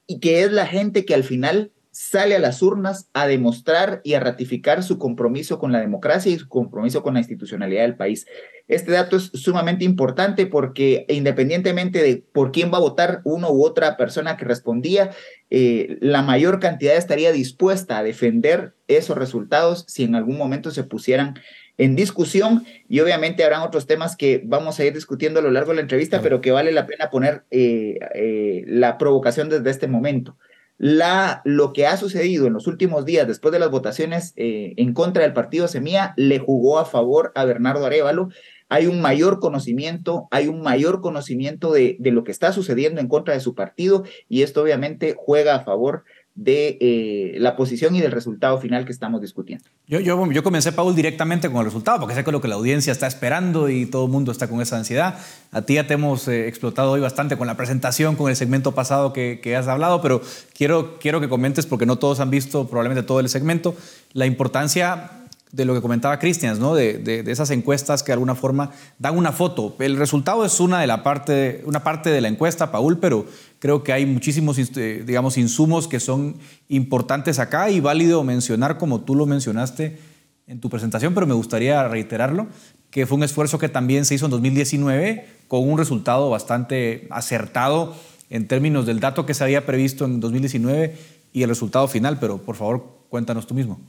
y 0.07 0.20
que 0.20 0.42
es 0.42 0.53
la 0.53 0.66
gente 0.66 1.05
que 1.05 1.14
al 1.14 1.24
final 1.24 1.72
sale 1.94 2.35
a 2.35 2.40
las 2.40 2.61
urnas 2.61 3.09
a 3.12 3.29
demostrar 3.29 4.00
y 4.03 4.14
a 4.14 4.20
ratificar 4.20 4.83
su 4.83 4.98
compromiso 4.98 5.61
con 5.61 5.70
la 5.70 5.79
democracia 5.79 6.33
y 6.33 6.38
su 6.38 6.48
compromiso 6.48 7.05
con 7.05 7.14
la 7.14 7.20
institucionalidad 7.20 7.83
del 7.83 7.96
país. 7.96 8.27
Este 8.66 8.90
dato 8.90 9.16
es 9.16 9.31
sumamente 9.33 9.85
importante 9.85 10.46
porque 10.46 11.07
independientemente 11.09 12.03
de 12.03 12.16
por 12.16 12.50
quién 12.50 12.72
va 12.72 12.79
a 12.79 12.81
votar 12.81 13.20
uno 13.22 13.53
u 13.53 13.64
otra 13.64 13.96
persona 13.96 14.37
que 14.37 14.44
respondía, 14.44 15.12
eh, 15.50 15.96
la 16.00 16.22
mayor 16.22 16.59
cantidad 16.59 16.96
estaría 16.96 17.31
dispuesta 17.31 17.98
a 17.98 18.03
defender 18.03 18.74
esos 18.88 19.16
resultados 19.16 19.85
si 19.87 20.03
en 20.03 20.16
algún 20.16 20.37
momento 20.37 20.72
se 20.72 20.83
pusieran 20.83 21.38
en 21.77 21.97
discusión 21.97 22.65
y 22.89 23.01
obviamente 23.01 23.45
habrán 23.45 23.63
otros 23.63 23.87
temas 23.87 24.17
que 24.17 24.43
vamos 24.45 24.79
a 24.79 24.85
ir 24.85 24.95
discutiendo 24.95 25.41
a 25.41 25.43
lo 25.43 25.51
largo 25.51 25.71
de 25.71 25.77
la 25.77 25.83
entrevista, 25.83 26.21
pero 26.23 26.41
que 26.41 26.53
vale 26.53 26.73
la 26.73 26.87
pena 26.87 27.11
poner 27.11 27.45
eh, 27.51 27.99
eh, 28.15 28.65
la 28.67 28.99
provocación 28.99 29.49
desde 29.49 29.71
este 29.71 29.89
momento. 29.89 30.37
La, 30.77 31.41
lo 31.45 31.73
que 31.73 31.87
ha 31.87 31.97
sucedido 31.97 32.47
en 32.47 32.53
los 32.53 32.67
últimos 32.67 33.05
días 33.05 33.29
después 33.29 33.53
de 33.53 33.61
las 33.61 33.71
votaciones 33.71 34.33
eh, 34.37 34.75
en 34.77 34.93
contra 34.93 35.23
del 35.23 35.33
partido 35.33 35.69
Semilla 35.69 36.15
le 36.17 36.41
jugó 36.41 36.79
a 36.79 36.85
favor 36.85 37.33
a 37.37 37.45
Bernardo 37.45 37.87
Arevalo. 37.87 38.29
Hay 38.69 38.87
un 38.87 39.01
mayor 39.01 39.39
conocimiento, 39.39 40.27
hay 40.31 40.49
un 40.49 40.63
mayor 40.63 41.01
conocimiento 41.01 41.73
de, 41.73 41.97
de 42.01 42.11
lo 42.11 42.25
que 42.25 42.33
está 42.33 42.53
sucediendo 42.53 43.01
en 43.01 43.09
contra 43.09 43.35
de 43.35 43.41
su 43.41 43.55
partido 43.55 44.05
y 44.29 44.43
esto 44.43 44.63
obviamente 44.63 45.15
juega 45.17 45.55
a 45.55 45.61
favor 45.61 46.05
de 46.35 46.79
eh, 46.81 47.37
la 47.38 47.55
posición 47.55 47.94
y 47.94 48.01
del 48.01 48.11
resultado 48.11 48.59
final 48.59 48.85
que 48.85 48.90
estamos 48.90 49.20
discutiendo. 49.20 49.64
Yo, 49.87 50.01
yo, 50.01 50.31
yo 50.33 50.42
comencé, 50.42 50.73
Paul, 50.73 50.97
directamente 50.97 51.49
con 51.49 51.59
el 51.59 51.66
resultado, 51.66 52.01
porque 52.01 52.14
sé 52.14 52.25
que 52.25 52.31
es 52.31 52.33
lo 52.33 52.40
que 52.40 52.49
la 52.49 52.57
audiencia 52.57 52.92
está 52.92 53.07
esperando 53.07 53.68
y 53.68 53.87
todo 53.87 54.07
el 54.07 54.11
mundo 54.11 54.33
está 54.33 54.49
con 54.49 54.61
esa 54.61 54.77
ansiedad. 54.77 55.18
A 55.53 55.62
ti 55.62 55.75
ya 55.75 55.87
te 55.87 55.94
hemos 55.94 56.27
eh, 56.27 56.49
explotado 56.49 56.90
hoy 56.92 57.01
bastante 57.01 57.37
con 57.37 57.47
la 57.47 57.57
presentación, 57.57 58.16
con 58.16 58.31
el 58.31 58.37
segmento 58.37 58.73
pasado 58.73 59.12
que, 59.12 59.38
que, 59.40 59.55
has 59.55 59.68
hablado, 59.68 60.03
pero 60.03 60.23
quiero, 60.55 60.99
quiero 60.99 61.20
que 61.20 61.29
comentes, 61.29 61.66
porque 61.66 61.87
no 61.87 61.97
todos 61.97 62.18
han 62.18 62.31
visto 62.31 62.66
probablemente 62.66 63.05
todo 63.05 63.20
el 63.20 63.29
segmento, 63.29 63.77
la 64.12 64.27
importancia 64.27 65.11
de 65.55 65.64
lo 65.64 65.75
que 65.75 65.81
comentaba 65.81 66.18
Cristian, 66.18 66.59
¿no? 66.59 66.75
De, 66.75 66.99
de, 66.99 67.31
esas 67.31 67.51
encuestas 67.51 68.03
que 68.03 68.09
de 68.09 68.14
alguna 68.14 68.35
forma 68.35 68.73
dan 68.99 69.16
una 69.16 69.31
foto. 69.31 69.77
El 69.79 69.97
resultado 69.97 70.44
es 70.44 70.59
una, 70.59 70.81
de 70.81 70.88
la 70.88 71.05
parte, 71.05 71.62
una 71.64 71.85
parte 71.85 72.11
de 72.11 72.20
la 72.20 72.27
encuesta, 72.27 72.73
Paul, 72.73 72.99
pero 72.99 73.27
creo 73.64 73.83
que 73.83 73.94
hay 73.94 74.05
muchísimos, 74.05 74.59
eh, 74.59 75.05
digamos, 75.07 75.38
insumos 75.38 75.88
que 75.88 75.98
son 75.98 76.37
importantes 76.68 77.38
acá 77.38 77.70
y 77.70 77.81
válido 77.81 78.22
mencionar, 78.22 78.77
como 78.77 79.00
tú 79.00 79.14
lo 79.14 79.24
mencionaste 79.24 79.98
en 80.46 80.60
tu 80.60 80.69
presentación, 80.69 81.15
pero 81.15 81.27
me 81.27 81.33
gustaría 81.33 81.88
reiterarlo, 81.88 82.46
que 82.90 83.06
fue 83.06 83.17
un 83.17 83.25
esfuerzo 83.25 83.58
que 83.58 83.71
también 83.71 84.04
se 84.04 84.17
hizo 84.17 84.27
en 84.27 84.33
2019 84.33 85.27
con 85.48 85.67
un 85.67 85.79
resultado 85.79 86.29
bastante 86.29 87.08
acertado 87.08 87.96
en 88.29 88.48
términos 88.48 88.85
del 88.85 89.00
dato 89.00 89.25
que 89.25 89.33
se 89.33 89.44
había 89.44 89.65
previsto 89.65 90.04
en 90.04 90.21
2019 90.21 90.98
y 91.33 91.42
el 91.42 91.48
resultado 91.48 91.88
final, 91.88 92.19
pero 92.19 92.42
por 92.42 92.56
favor 92.56 93.06
cuéntanos 93.08 93.46
tú 93.46 93.54
mismo. 93.54 93.81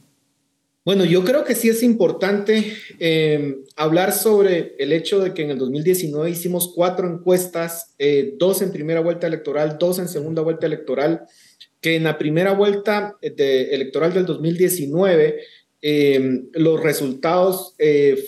Bueno, 0.86 1.04
yo 1.04 1.26
creo 1.26 1.44
que 1.44 1.56
sí 1.56 1.68
es 1.68 1.82
importante 1.82 2.74
eh, 3.00 3.58
hablar 3.76 4.14
sobre 4.14 4.76
el 4.78 4.94
hecho 4.94 5.20
de 5.20 5.34
que 5.34 5.42
en 5.42 5.50
el 5.50 5.58
2019 5.58 6.30
hicimos 6.30 6.72
cuatro 6.76 7.12
encuestas, 7.12 7.96
eh, 7.98 8.36
dos 8.38 8.62
en 8.62 8.72
primera 8.72 9.00
vuelta 9.00 9.26
electoral, 9.26 9.78
dos 9.80 9.98
en 9.98 10.08
segunda 10.08 10.44
vuelta 10.44 10.68
electoral, 10.68 11.26
que 11.82 11.96
en 11.96 12.04
la 12.04 12.20
primera 12.20 12.54
vuelta 12.54 13.18
de, 13.20 13.74
electoral 13.74 14.14
del 14.14 14.28
2019 14.28 15.40
eh, 15.82 16.42
los 16.54 16.82
resultados 16.82 17.76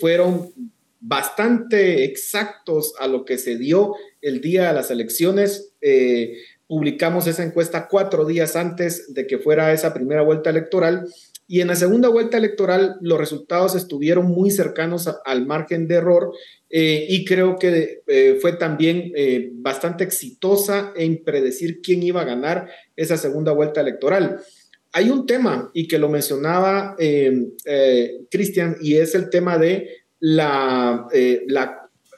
fueron 0.00 0.52
bastante 1.00 2.04
exactos 2.04 2.94
a 2.98 3.06
lo 3.06 3.24
que 3.24 3.38
se 3.38 3.56
dio 3.56 3.94
el 4.20 4.40
día 4.40 4.68
de 4.68 4.74
las 4.74 4.90
elecciones. 4.90 5.72
Eh, 5.80 6.34
publicamos 6.66 7.26
esa 7.26 7.44
encuesta 7.44 7.88
cuatro 7.88 8.26
días 8.26 8.56
antes 8.56 9.14
de 9.14 9.26
que 9.26 9.38
fuera 9.38 9.72
esa 9.72 9.94
primera 9.94 10.22
vuelta 10.22 10.50
electoral 10.50 11.06
y 11.50 11.62
en 11.62 11.68
la 11.68 11.76
segunda 11.76 12.10
vuelta 12.10 12.36
electoral 12.36 12.98
los 13.00 13.18
resultados 13.18 13.74
estuvieron 13.74 14.26
muy 14.26 14.50
cercanos 14.50 15.08
al 15.24 15.46
margen 15.46 15.88
de 15.88 15.94
error 15.94 16.30
eh, 16.68 17.06
y 17.08 17.24
creo 17.24 17.56
que 17.56 18.02
eh, 18.06 18.36
fue 18.38 18.52
también 18.52 19.10
eh, 19.16 19.48
bastante 19.54 20.04
exitosa 20.04 20.92
en 20.94 21.24
predecir 21.24 21.80
quién 21.80 22.02
iba 22.02 22.20
a 22.20 22.26
ganar 22.26 22.68
esa 22.96 23.16
segunda 23.16 23.52
vuelta 23.52 23.80
electoral. 23.80 24.40
Hay 24.92 25.08
un 25.08 25.24
tema 25.24 25.70
y 25.72 25.88
que 25.88 25.98
lo 25.98 26.10
mencionaba 26.10 26.96
Cristian 28.30 28.76
y 28.80 28.96
es 28.96 29.14
el 29.14 29.30
tema 29.30 29.58
de 29.58 29.88
la 30.20 31.08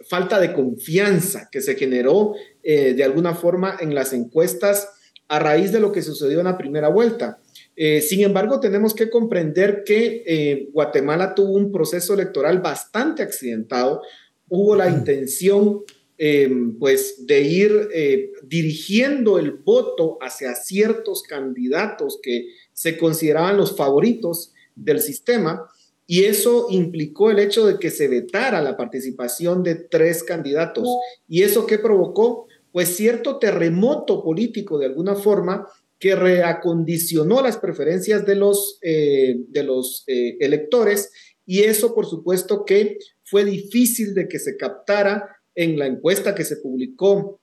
falta 0.09 0.41
de 0.41 0.53
confianza 0.53 1.49
que 1.51 1.61
se 1.61 1.75
generó 1.75 2.35
de 2.63 3.03
alguna 3.03 3.35
forma 3.35 3.77
en 3.81 3.95
las 3.95 4.13
encuestas 4.13 4.89
a 5.27 5.41
raíz 5.41 5.73
de 5.73 5.81
lo 5.81 5.91
que 5.91 6.03
sucedió 6.03 6.39
en 6.39 6.47
la 6.47 6.59
primera 6.59 6.89
vuelta. 6.89 7.40
Eh, 7.83 8.03
sin 8.03 8.21
embargo, 8.21 8.61
tenemos 8.61 8.93
que 8.93 9.09
comprender 9.09 9.85
que 9.87 10.23
eh, 10.27 10.69
Guatemala 10.71 11.35
tuvo 11.35 11.53
un 11.53 11.73
proceso 11.73 12.13
electoral 12.13 12.61
bastante 12.61 13.23
accidentado. 13.23 14.03
Hubo 14.51 14.77
la 14.77 14.91
intención, 14.91 15.81
em, 16.19 16.79
pues, 16.79 17.27
de 17.27 17.41
ir 17.41 17.89
eh, 17.95 18.33
dirigiendo 18.43 19.39
el 19.39 19.53
voto 19.53 20.19
hacia 20.21 20.55
ciertos 20.57 21.23
candidatos 21.23 22.19
que 22.23 22.49
se 22.75 22.99
consideraban 22.99 23.57
los 23.57 23.75
favoritos 23.75 24.53
del 24.77 25.01
sistema. 25.01 25.67
Y 26.07 26.25
eso 26.25 26.67
implicó 26.69 27.31
el 27.31 27.39
hecho 27.39 27.65
de 27.65 27.79
que 27.79 27.89
se 27.89 28.09
vetara 28.09 28.61
la 28.61 28.77
participación 28.77 29.63
de 29.63 29.77
tres 29.77 30.23
candidatos. 30.23 30.87
¿Y 31.27 31.45
eso 31.45 31.67
qué 31.67 31.79
provocó? 31.79 32.47
Pues 32.73 32.95
cierto 32.95 33.39
terremoto 33.39 34.23
político 34.23 34.79
de 34.79 34.85
alguna 34.85 35.15
forma 35.15 35.67
que 36.01 36.17
reacondicionó 36.17 37.43
las 37.43 37.59
preferencias 37.59 38.25
de 38.25 38.35
los, 38.35 38.79
eh, 38.81 39.37
de 39.49 39.63
los 39.63 40.03
eh, 40.07 40.39
electores 40.41 41.13
y 41.45 41.61
eso 41.61 41.95
por 41.95 42.07
supuesto 42.07 42.65
que 42.65 42.99
fue 43.23 43.45
difícil 43.45 44.15
de 44.15 44.27
que 44.27 44.39
se 44.39 44.57
captara 44.57 45.29
en 45.55 45.79
la 45.79 45.87
encuesta 45.87 46.35
que 46.35 46.45
se 46.45 46.57
publicó 46.57 47.39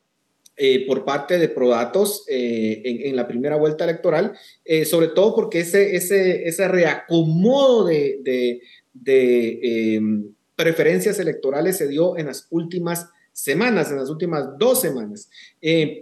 eh, 0.58 0.88
por 0.88 1.06
parte 1.06 1.38
de 1.38 1.50
Prodatos 1.50 2.26
en, 2.28 3.16
la 3.16 3.28
primera 3.28 3.58
vuelta 3.58 3.84
electoral, 3.84 4.34
sobre 4.86 5.10
todo 5.10 5.36
porque 5.36 5.60
ese, 5.60 5.96
ese, 5.96 6.48
ese 6.48 6.68
reacomodo 6.68 7.86
de, 7.86 8.20
de, 8.24 8.62
de 8.92 9.96
em, 9.96 10.34
preferencias 10.56 11.20
electorales 11.20 11.78
se 11.78 11.88
dio 11.88 12.18
en 12.18 12.26
las 12.26 12.48
últimas 12.50 13.08
semanas, 13.34 13.92
en 13.92 13.98
las 13.98 14.10
últimas 14.10 14.58
dos 14.58 14.82
semanas. 14.82 15.30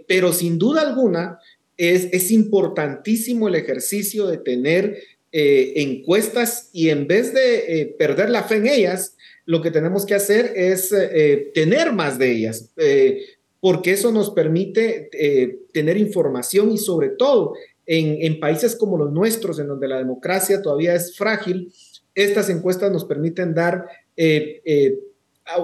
pero 0.08 0.32
sin 0.32 0.56
duda 0.56 0.80
alguna, 0.80 1.38
es, 1.76 2.30
importantísimo 2.30 3.48
el 3.48 3.54
ejercicio 3.54 4.26
de 4.26 4.38
tener 4.38 4.98
eh, 5.32 5.74
encuestas 5.76 6.70
y 6.72 6.88
en 6.88 7.06
vez 7.06 7.34
de 7.34 7.80
eh, 7.80 7.86
perder 7.98 8.30
la 8.30 8.44
fe 8.44 8.56
en 8.56 8.66
ellas, 8.66 9.16
lo 9.44 9.62
que 9.62 9.70
tenemos 9.70 10.06
que 10.06 10.14
hacer 10.14 10.52
es 10.56 10.92
eh, 10.92 11.50
tener 11.54 11.92
más 11.92 12.18
de 12.18 12.32
ellas, 12.32 12.72
porque 13.60 13.92
eso 13.92 14.12
nos 14.12 14.30
permite 14.30 15.08
tener 15.72 15.96
información 15.96 16.72
y 16.72 16.78
sobre 16.78 17.10
todo 17.10 17.54
en, 17.86 18.18
en, 18.20 18.40
países 18.40 18.74
como 18.74 18.98
los 18.98 19.12
nuestros, 19.12 19.58
en 19.58 19.68
donde 19.68 19.88
la 19.88 19.98
democracia 19.98 20.62
todavía 20.62 20.94
es 20.94 21.16
frágil, 21.16 21.72
estas 22.14 22.50
encuestas 22.50 22.90
nos 22.90 23.04
permiten 23.04 23.54
dar 23.54 23.86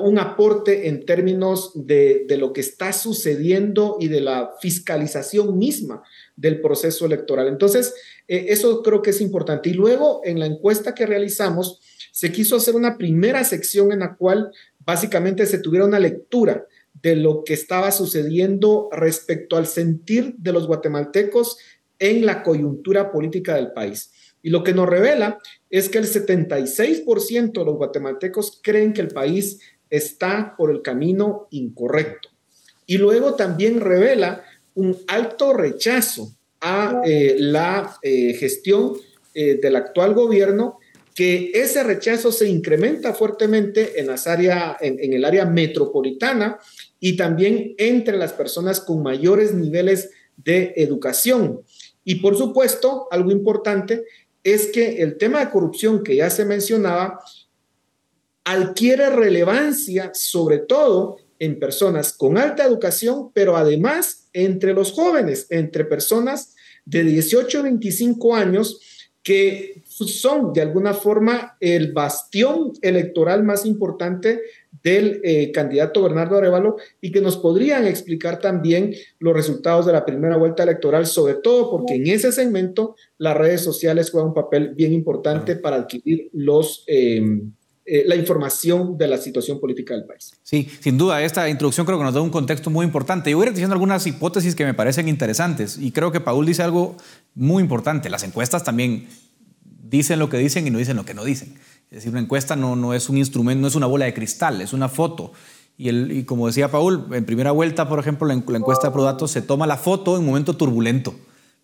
un 0.03 0.19
aporte 0.19 0.89
en 0.89 1.05
términos 1.05 1.73
de, 1.75 2.25
lo 2.39 2.53
que 2.53 2.61
está 2.61 2.93
sucediendo 2.93 3.97
y 3.99 4.09
de 4.09 4.21
la 4.21 4.53
fiscalización 4.61 5.59
misma 5.59 6.03
del 6.37 6.61
proceso 6.61 7.05
electoral. 7.07 7.49
Entonces, 7.49 7.95
eh, 8.29 8.47
eso 8.49 8.83
creo 8.83 9.03
que 9.03 9.11
es 9.11 9.21
importante. 9.21 9.71
Y 9.71 9.75
luego, 9.75 10.21
en 10.25 10.39
la 10.39 10.47
encuesta 10.47 10.95
que 10.95 11.07
realizamos, 11.07 11.81
se 12.13 12.31
quiso 12.31 12.57
hacer 12.57 12.77
una 12.77 12.97
primera 12.97 13.43
sección 13.43 13.91
en 13.91 14.01
la 14.01 14.17
cual 14.17 14.53
básicamente 14.81 15.47
se 15.47 15.59
tuviera 15.59 15.87
una 15.87 15.99
lectura 15.99 16.67
de 17.03 17.17
lo 17.17 17.43
que 17.43 17.55
estaba 17.55 17.91
sucediendo 17.91 18.89
respecto 18.93 19.57
al 19.57 19.67
sentir 19.67 20.37
de 20.39 20.53
los 20.53 20.67
guatemaltecos 20.67 21.59
en 21.99 22.25
la 22.25 22.43
coyuntura 22.43 23.11
política 23.11 23.57
del 23.57 23.73
país. 23.73 24.11
Y 24.43 24.51
lo 24.51 24.65
que 24.65 24.75
nos 24.75 24.89
revela 24.89 25.39
es 25.71 25.89
que 25.89 25.99
el 25.99 26.05
76% 26.05 27.53
de 27.53 27.65
los 27.65 27.77
guatemaltecos 27.77 28.61
creen 28.63 28.93
que 28.93 29.01
el 29.01 29.09
país 29.09 29.61
está 29.93 30.55
por 30.57 30.71
el 30.71 30.81
camino 30.81 31.49
incorrecto. 31.51 32.31
Y 32.87 32.97
luego 32.97 33.35
también 33.35 33.79
revela 33.79 34.43
un 34.75 34.97
alto 35.07 35.53
rechazo 35.53 36.35
a 36.63 37.03
eh, 37.05 37.37
la 37.39 37.99
eh, 38.03 38.33
gestión 38.33 38.95
eh, 39.35 39.59
del 39.61 39.77
actual 39.77 40.15
gobierno, 40.15 40.79
que 41.15 41.51
ese 41.53 41.83
rechazo 41.83 42.33
se 42.33 42.49
incrementa 42.49 43.13
fuertemente 43.13 44.01
en, 44.01 44.07
las 44.07 44.27
área, 44.27 44.79
en, 44.81 45.13
el 45.13 45.27
área 45.27 45.45
metropolitana 45.45 46.59
y 46.99 47.19
también 47.19 47.75
entre 47.77 48.17
las 48.17 48.33
personas 48.33 48.81
con 48.81 49.03
mayores 49.03 49.53
niveles 49.53 50.09
de 50.39 50.73
educación. 50.77 51.61
Y 52.03 52.15
por 52.17 52.39
supuesto, 52.39 53.09
algo 53.11 53.31
importante 53.31 54.05
es 54.43 54.69
que 54.69 55.03
el 55.03 55.19
tema 55.19 55.41
de 55.41 55.51
corrupción 55.51 56.03
que 56.03 56.17
ya 56.17 56.31
se 56.31 56.47
mencionaba 56.47 57.21
adquiere 58.45 59.11
relevancia 59.11 60.11
sobre 60.15 60.59
todo 60.59 61.19
en 61.39 61.59
personas 61.59 62.13
con 62.13 62.39
alta 62.39 62.65
educación, 62.65 63.31
pero 63.33 63.57
además 63.57 64.29
entre 64.33 64.75
los 64.75 64.93
jóvenes, 64.93 65.47
entre 65.51 65.85
personas 65.85 66.55
de 66.85 67.05
18 67.05 67.59
a 67.59 67.63
25 67.63 68.35
años 68.35 68.81
que 69.23 69.83
son 69.87 70.53
de 70.53 70.63
alguna 70.63 70.95
forma 70.95 71.57
el 71.61 71.93
bastión 71.93 72.73
electoral 72.83 73.45
más 73.45 73.65
importante 73.65 74.41
del 74.83 75.21
eh, 75.23 75.53
candidato 75.53 76.03
Bernardo 76.03 76.37
Arevalo 76.37 76.77
y 77.01 77.13
que 77.13 77.21
nos 77.21 77.37
podrían 77.37 77.87
explicar 77.87 78.41
también 78.41 78.95
los 79.21 79.33
resultados 79.33 79.87
de 79.87 79.93
la 79.93 80.05
primera 80.05 80.37
vuelta 80.37 80.65
electoral, 80.65 81.07
sobre 81.07 81.35
todo 81.35 81.71
porque 81.71 81.95
en 81.95 82.09
ese 82.09 82.33
segmento 82.33 82.97
las 83.19 83.37
redes 83.37 83.61
sociales 83.61 84.11
juegan 84.11 84.31
un 84.31 84.35
papel 84.35 84.75
bien 84.75 84.93
importante 84.93 85.55
para 85.57 85.77
adquirir 85.77 86.29
los... 86.33 86.85
Eh, 86.89 87.43
eh, 87.85 88.05
la 88.07 88.15
información 88.15 88.97
de 88.97 89.09
la 89.09 89.19
situación 89.19 89.59
política 89.59 89.95
del 89.95 90.05
país. 90.05 90.33
Sí, 90.43 90.71
sin 90.81 90.97
duda, 90.97 91.23
esta 91.23 91.49
introducción 91.49 91.85
creo 91.85 91.99
que 91.99 92.05
nos 92.05 92.15
da 92.15 92.21
un 92.21 92.31
contexto 92.31 92.71
muy 92.71 92.87
importante. 92.87 93.31
Yo 93.31 93.37
voy 93.37 93.47
a 93.47 93.49
ir 93.49 93.55
diciendo 93.55 93.75
algunas 93.75 94.07
hipótesis 94.07 94.55
que 94.55 94.65
me 94.65 94.75
parecen 94.75 95.09
interesantes 95.09 95.79
y 95.79 95.91
creo 95.91 96.13
que 96.13 96.21
Paul 96.21 96.47
dice 96.47 96.63
algo 96.63 96.97
muy 97.35 97.63
importante. 97.63 98.09
Las 98.09 98.23
encuestas 98.23 98.63
también 98.63 99.09
dicen 99.65 100.19
lo 100.19 100.29
que 100.29 100.39
dicen 100.39 100.67
y 100.67 100.71
no 100.71 100.79
dicen 100.79 100.97
lo 100.97 101.05
que 101.05 101.15
no 101.15 101.25
dicen. 101.25 101.55
Es 101.91 101.97
decir, 101.97 102.11
una 102.11 102.21
encuesta 102.21 102.57
no, 102.57 102.77
no 102.77 102.95
es 102.95 103.09
un 103.09 103.19
instrumento, 103.19 103.61
no 103.61 103.69
es 103.69 103.75
una 103.75 103.87
bola 103.87 104.07
de 104.07 104.15
cristal, 104.15 104.61
es 104.61 104.73
una 104.73 104.89
foto. 104.89 105.33
Y, 105.77 105.89
el, 105.89 106.25
como 106.27 106.47
decía 106.47 106.71
Paul, 106.71 107.07
en 107.13 107.25
primera 107.25 107.51
vuelta, 107.51 107.89
por 107.89 107.99
ejemplo, 107.99 108.27
la, 108.27 108.35
encuesta 108.35 108.89
de 108.89 108.93
Prodatos 108.93 109.31
se 109.31 109.43
toma 109.43 109.67
la 109.67 109.77
foto 109.77 110.17
en 110.17 110.25
momento 110.25 110.57
turbulento, 110.57 111.15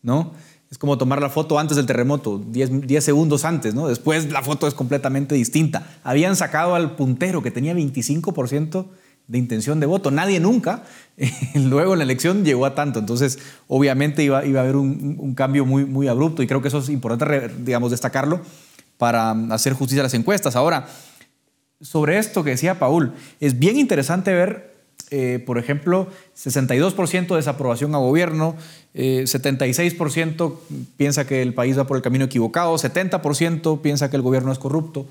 ¿no? 0.03 0.35
Es 0.71 0.77
como 0.77 0.99
tomar 0.99 1.23
la 1.23 1.31
foto 1.31 1.59
antes 1.59 1.77
del 1.77 1.87
terremoto, 1.87 2.39
10, 2.39 3.03
segundos 3.03 3.45
antes, 3.47 3.75
¿no? 3.75 3.89
Después 3.89 4.31
la 4.31 4.43
foto 4.43 4.67
es 4.67 4.75
completamente 4.75 5.35
distinta. 5.35 5.87
Habían 6.05 6.37
sacado 6.37 6.75
al 6.75 6.95
puntero 6.95 7.43
que 7.43 7.51
tenía 7.51 7.73
25% 7.75 8.87
de 9.29 9.39
intención 9.39 9.81
de 9.81 9.87
voto. 9.87 10.11
Nadie 10.11 10.41
nunca, 10.41 10.85
luego 11.55 11.95
en 11.95 12.01
la 12.01 12.05
elección 12.05 12.45
llegó 12.45 12.67
a 12.67 12.75
tanto. 12.75 12.99
Entonces, 12.99 13.39
obviamente 13.67 14.23
iba, 14.23 14.39
a 14.39 14.41
haber 14.41 14.77
un, 14.77 15.35
cambio 15.35 15.65
muy, 15.65 15.87
muy 15.87 16.07
abrupto 16.07 16.43
y 16.43 16.47
creo 16.47 16.61
que 16.61 16.69
eso 16.69 16.81
es 16.81 16.91
importante, 16.91 17.51
digamos, 17.61 17.91
destacarlo 17.91 18.43
para 18.99 19.31
hacer 19.51 19.73
justicia 19.73 20.03
a 20.03 20.05
las 20.05 20.15
encuestas. 20.15 20.55
Ahora, 20.55 20.87
sobre 21.81 22.19
esto 22.19 22.45
que 22.45 22.51
decía 22.51 22.79
Paul, 22.79 23.15
es 23.41 23.59
bien 23.59 23.79
interesante 23.79 24.35
ver 24.35 24.78
eh, 25.11 25.43
por 25.45 25.59
ejemplo, 25.59 26.09
62% 26.37 27.29
de 27.29 27.37
desaprobación 27.37 27.95
a 27.95 27.99
gobierno, 27.99 28.57
76% 28.95 30.53
eh, 30.53 30.85
piensa 30.97 31.27
que 31.27 31.41
el 31.43 31.55
país 31.55 31.79
va 31.79 31.87
por 31.87 31.97
el 31.97 32.03
camino 32.03 32.27
equivocado, 32.27 32.75
70% 32.75 33.81
piensa 33.81 34.11
que 34.11 34.17
el 34.17 34.23
gobierno 34.23 34.53
es 34.53 34.59
corrupto. 34.59 35.07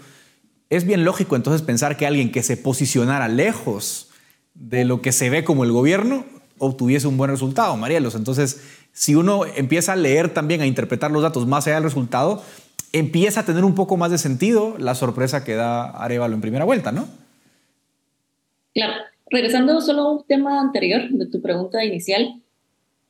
Es 0.70 0.86
bien 0.86 1.06
lógico 1.06 1.36
entonces 1.36 1.62
pensar 1.62 1.98
que 1.98 2.06
alguien 2.06 2.32
que 2.32 2.44
se 2.44 2.58
posicionara 2.58 3.28
lejos 3.28 4.10
de 4.54 4.86
lo 4.86 5.02
que 5.02 5.12
se 5.12 5.30
ve 5.30 5.44
como 5.44 5.64
el 5.64 5.72
gobierno 5.72 6.26
obtuviese 6.60 7.08
un 7.08 7.18
buen 7.18 7.32
resultado, 7.32 7.78
Marielos. 7.78 8.16
Entonces, 8.16 8.62
si 8.92 9.16
uno 9.16 9.46
empieza 9.46 9.94
a 9.94 9.96
leer 9.96 10.34
también, 10.34 10.62
a 10.62 10.66
interpretar 10.66 11.12
los 11.12 11.22
datos 11.22 11.48
más 11.48 11.68
allá 11.68 11.76
del 11.76 11.84
resultado, 11.84 12.44
empieza 12.94 13.42
a 13.42 13.46
tener 13.46 13.64
un 13.64 13.76
poco 13.76 13.98
más 13.98 14.12
de 14.12 14.18
sentido 14.18 14.76
la 14.80 14.96
sorpresa 14.96 15.44
que 15.44 15.56
da 15.56 15.90
Arevalo 15.90 16.34
en 16.34 16.42
primera 16.42 16.66
vuelta, 16.66 16.92
¿no? 16.92 17.08
Claro, 18.74 18.94
regresando 19.30 19.80
solo 19.82 20.02
a 20.02 20.12
un 20.14 20.26
tema 20.26 20.60
anterior 20.60 21.10
de 21.10 21.28
tu 21.28 21.42
pregunta 21.42 21.84
inicial, 21.84 22.42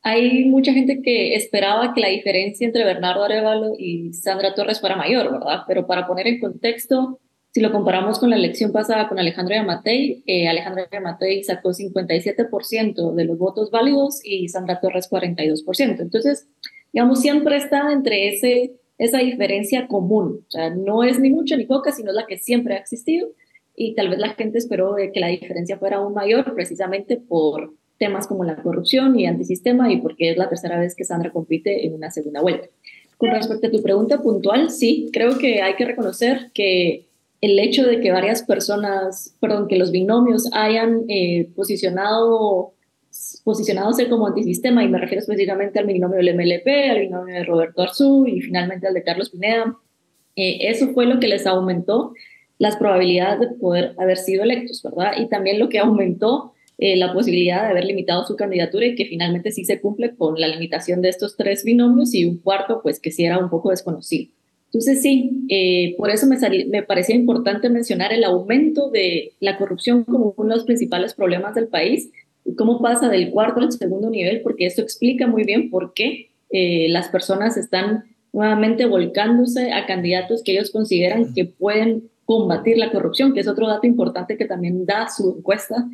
hay 0.02 0.44
mucha 0.44 0.72
gente 0.72 1.02
que 1.02 1.34
esperaba 1.34 1.92
que 1.92 2.00
la 2.00 2.08
diferencia 2.08 2.66
entre 2.66 2.84
Bernardo 2.84 3.24
Arevalo 3.24 3.74
y 3.78 4.12
Sandra 4.12 4.54
Torres 4.54 4.80
fuera 4.80 4.96
mayor, 4.96 5.30
¿verdad? 5.32 5.62
Pero 5.66 5.86
para 5.86 6.06
poner 6.06 6.26
en 6.26 6.40
contexto, 6.40 7.20
Si 7.50 7.62
lo 7.62 7.72
comparamos 7.72 8.18
con 8.18 8.28
la 8.28 8.36
elección 8.36 8.72
pasada 8.72 9.08
con 9.08 9.18
Alejandro 9.18 9.54
Yamatei, 9.54 10.22
eh, 10.26 10.48
Alejandro 10.48 10.84
Yamatei 10.92 11.42
sacó 11.42 11.72
57% 11.72 13.14
de 13.14 13.24
los 13.24 13.38
votos 13.38 13.70
válidos 13.70 14.20
y 14.22 14.48
Sandra 14.48 14.80
Torres 14.80 15.08
42%. 15.10 16.02
Entonces, 16.02 16.46
digamos, 16.92 17.20
siempre 17.22 17.56
está 17.56 17.90
entre 17.90 18.28
ese, 18.28 18.74
esa 18.98 19.18
diferencia 19.18 19.88
común. 19.88 20.44
O 20.46 20.50
sea, 20.50 20.70
no 20.70 21.02
es 21.04 21.18
ni 21.18 21.30
mucha 21.30 21.56
ni 21.56 21.64
poca, 21.64 21.90
sino 21.90 22.12
la 22.12 22.26
que 22.26 22.36
siempre 22.36 22.74
ha 22.74 22.78
existido. 22.78 23.28
Y 23.80 23.94
tal 23.94 24.08
vez 24.08 24.18
la 24.18 24.34
gente 24.34 24.58
esperó 24.58 24.96
que 24.96 25.20
la 25.20 25.28
diferencia 25.28 25.78
fuera 25.78 25.98
aún 25.98 26.12
mayor 26.12 26.52
precisamente 26.52 27.16
por 27.16 27.74
temas 27.96 28.26
como 28.26 28.42
la 28.42 28.60
corrupción 28.60 29.18
y 29.18 29.26
antisistema 29.26 29.92
y 29.92 30.00
porque 30.00 30.30
es 30.30 30.36
la 30.36 30.48
tercera 30.48 30.80
vez 30.80 30.96
que 30.96 31.04
Sandra 31.04 31.30
compite 31.30 31.86
en 31.86 31.94
una 31.94 32.10
segunda 32.10 32.40
vuelta. 32.40 32.68
Con 33.16 33.30
respecto 33.30 33.68
a 33.68 33.70
tu 33.70 33.80
pregunta 33.80 34.20
puntual, 34.20 34.70
sí, 34.70 35.10
creo 35.12 35.38
que 35.38 35.62
hay 35.62 35.74
que 35.74 35.84
reconocer 35.84 36.50
que 36.54 37.06
el 37.40 37.56
hecho 37.60 37.86
de 37.86 38.00
que 38.00 38.10
varias 38.10 38.42
personas, 38.42 39.36
perdón, 39.40 39.68
que 39.68 39.76
los 39.76 39.92
binomios 39.92 40.50
hayan 40.52 41.04
eh, 41.08 41.48
posicionado 41.54 42.72
posicionándose 43.44 44.08
como 44.08 44.26
antisistema, 44.26 44.84
y 44.84 44.88
me 44.88 44.98
refiero 44.98 45.20
específicamente 45.20 45.78
al 45.78 45.86
binomio 45.86 46.18
del 46.18 46.34
MLP, 46.34 46.90
al 46.90 47.00
binomio 47.00 47.34
de 47.34 47.44
Roberto 47.44 47.82
Arzú 47.82 48.26
y 48.26 48.40
finalmente 48.40 48.86
al 48.86 48.94
de 48.94 49.02
Carlos 49.02 49.30
Pineda, 49.30 49.76
eh, 50.36 50.68
eso 50.68 50.88
fue 50.88 51.06
lo 51.06 51.18
que 51.18 51.28
les 51.28 51.46
aumentó 51.46 52.12
las 52.58 52.76
probabilidades 52.76 53.40
de 53.40 53.56
poder 53.56 53.94
haber 53.98 54.16
sido 54.16 54.42
electos, 54.42 54.82
¿verdad? 54.82 55.12
Y 55.18 55.28
también 55.28 55.58
lo 55.58 55.68
que 55.68 55.78
aumentó 55.78 56.52
eh, 56.78 56.96
la 56.96 57.12
posibilidad 57.12 57.62
de 57.62 57.70
haber 57.70 57.84
limitado 57.84 58.24
su 58.24 58.36
candidatura 58.36 58.86
y 58.86 58.94
que 58.94 59.06
finalmente 59.06 59.50
sí 59.50 59.64
se 59.64 59.80
cumple 59.80 60.14
con 60.14 60.40
la 60.40 60.48
limitación 60.48 61.02
de 61.02 61.08
estos 61.08 61.36
tres 61.36 61.64
binomios 61.64 62.14
y 62.14 62.24
un 62.24 62.38
cuarto, 62.38 62.80
pues 62.82 63.00
que 63.00 63.10
sí 63.10 63.24
era 63.24 63.38
un 63.38 63.50
poco 63.50 63.70
desconocido. 63.70 64.30
Entonces 64.66 65.00
sí, 65.00 65.46
eh, 65.48 65.94
por 65.96 66.10
eso 66.10 66.26
me, 66.26 66.36
me 66.66 66.82
parecía 66.82 67.16
importante 67.16 67.70
mencionar 67.70 68.12
el 68.12 68.22
aumento 68.22 68.90
de 68.90 69.32
la 69.40 69.56
corrupción 69.56 70.04
como 70.04 70.34
uno 70.36 70.50
de 70.50 70.56
los 70.56 70.66
principales 70.66 71.14
problemas 71.14 71.54
del 71.54 71.68
país 71.68 72.10
y 72.44 72.54
cómo 72.54 72.80
pasa 72.80 73.08
del 73.08 73.30
cuarto 73.30 73.60
al 73.60 73.72
segundo 73.72 74.10
nivel, 74.10 74.42
porque 74.42 74.66
esto 74.66 74.82
explica 74.82 75.26
muy 75.26 75.44
bien 75.44 75.70
por 75.70 75.94
qué 75.94 76.28
eh, 76.50 76.86
las 76.90 77.08
personas 77.08 77.56
están 77.56 78.04
nuevamente 78.32 78.86
volcándose 78.86 79.72
a 79.72 79.86
candidatos 79.86 80.42
que 80.42 80.52
ellos 80.52 80.70
consideran 80.70 81.34
que 81.34 81.46
pueden 81.46 82.10
combatir 82.28 82.76
la 82.76 82.92
corrupción, 82.92 83.32
que 83.32 83.40
es 83.40 83.48
otro 83.48 83.66
dato 83.66 83.86
importante 83.86 84.36
que 84.36 84.44
también 84.44 84.84
da 84.84 85.08
su 85.08 85.36
encuesta 85.38 85.88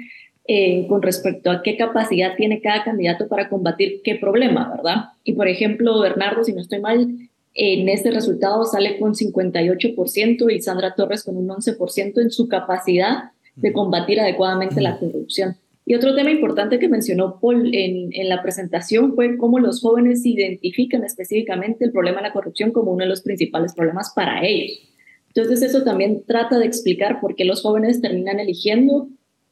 eh, 0.49 0.85
con 0.89 1.01
respecto 1.01 1.49
a 1.49 1.63
qué 1.63 1.77
capacidad 1.77 2.35
tiene 2.35 2.61
cada 2.61 2.83
candidato 2.83 3.29
para 3.29 3.49
combatir 3.49 4.01
qué 4.03 4.17
problema, 4.17 4.69
¿verdad? 4.69 4.97
Y 5.23 5.35
por 5.35 5.47
ejemplo, 5.47 6.01
Bernardo, 6.01 6.43
si 6.43 6.53
no 6.53 6.61
estoy 6.61 6.81
mal, 6.81 7.09
en 7.55 7.89
este 7.89 8.11
resultado 8.11 8.65
sale 8.65 8.99
con 8.99 9.15
58% 9.15 10.53
y 10.53 10.61
Sandra 10.61 10.97
Torres 10.97 11.23
con 11.23 11.37
un 11.37 11.47
11% 11.51 12.21
en 12.21 12.33
su 12.33 12.49
capacidad 12.49 13.31
de 13.55 13.73
combatir 13.73 14.19
adecuadamente 14.19 14.81
la 14.81 14.99
corrupción. 14.99 15.55
Y 15.87 15.95
otro 15.95 16.17
tema 16.17 16.33
importante 16.33 16.81
que 16.81 16.89
mencionó 16.89 17.39
Paul 17.39 17.73
en, 17.73 18.09
en, 18.13 18.29
la 18.29 18.43
presentación 18.43 19.15
fue 19.15 19.37
cómo 19.37 19.61
los 19.61 19.81
jóvenes 19.81 20.27
identifican 20.27 21.05
específicamente 21.05 21.85
el 21.85 21.93
problema 21.93 22.17
de 22.17 22.27
la 22.27 22.33
corrupción 22.33 22.73
como 22.73 22.91
uno 22.91 23.05
de 23.05 23.11
los 23.11 23.23
principales 23.23 23.73
problemas 23.73 24.13
para 24.17 24.45
ellos. 24.45 24.94
Entonces 25.35 25.63
eso 25.63 25.83
también 25.83 26.23
trata 26.27 26.59
de 26.59 26.67
explicar 26.67 27.21
por 27.21 27.35
qué 27.35 27.45
los 27.45 27.63
jóvenes 27.63 28.01
terminan 28.01 28.39
eligiendo 28.41 29.09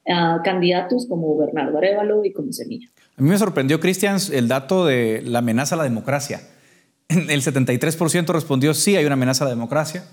a 0.06 0.40
candidatos 0.44 1.06
como 1.06 1.36
Bernardo 1.36 1.78
Arevalo 1.78 2.24
y 2.24 2.32
como 2.32 2.52
Semilla. 2.52 2.88
A 3.16 3.22
mí 3.22 3.28
me 3.28 3.38
sorprendió, 3.38 3.80
Cristian, 3.80 4.18
el 4.32 4.48
dato 4.48 4.86
de 4.86 5.22
la 5.22 5.40
amenaza 5.40 5.74
a 5.74 5.78
la 5.78 5.84
democracia 5.84 6.40
el 7.12 7.42
73% 7.42 8.32
respondió 8.32 8.74
sí, 8.74 8.96
hay 8.96 9.04
una 9.04 9.14
amenaza 9.14 9.44
a 9.44 9.48
la 9.48 9.54
democracia 9.54 10.04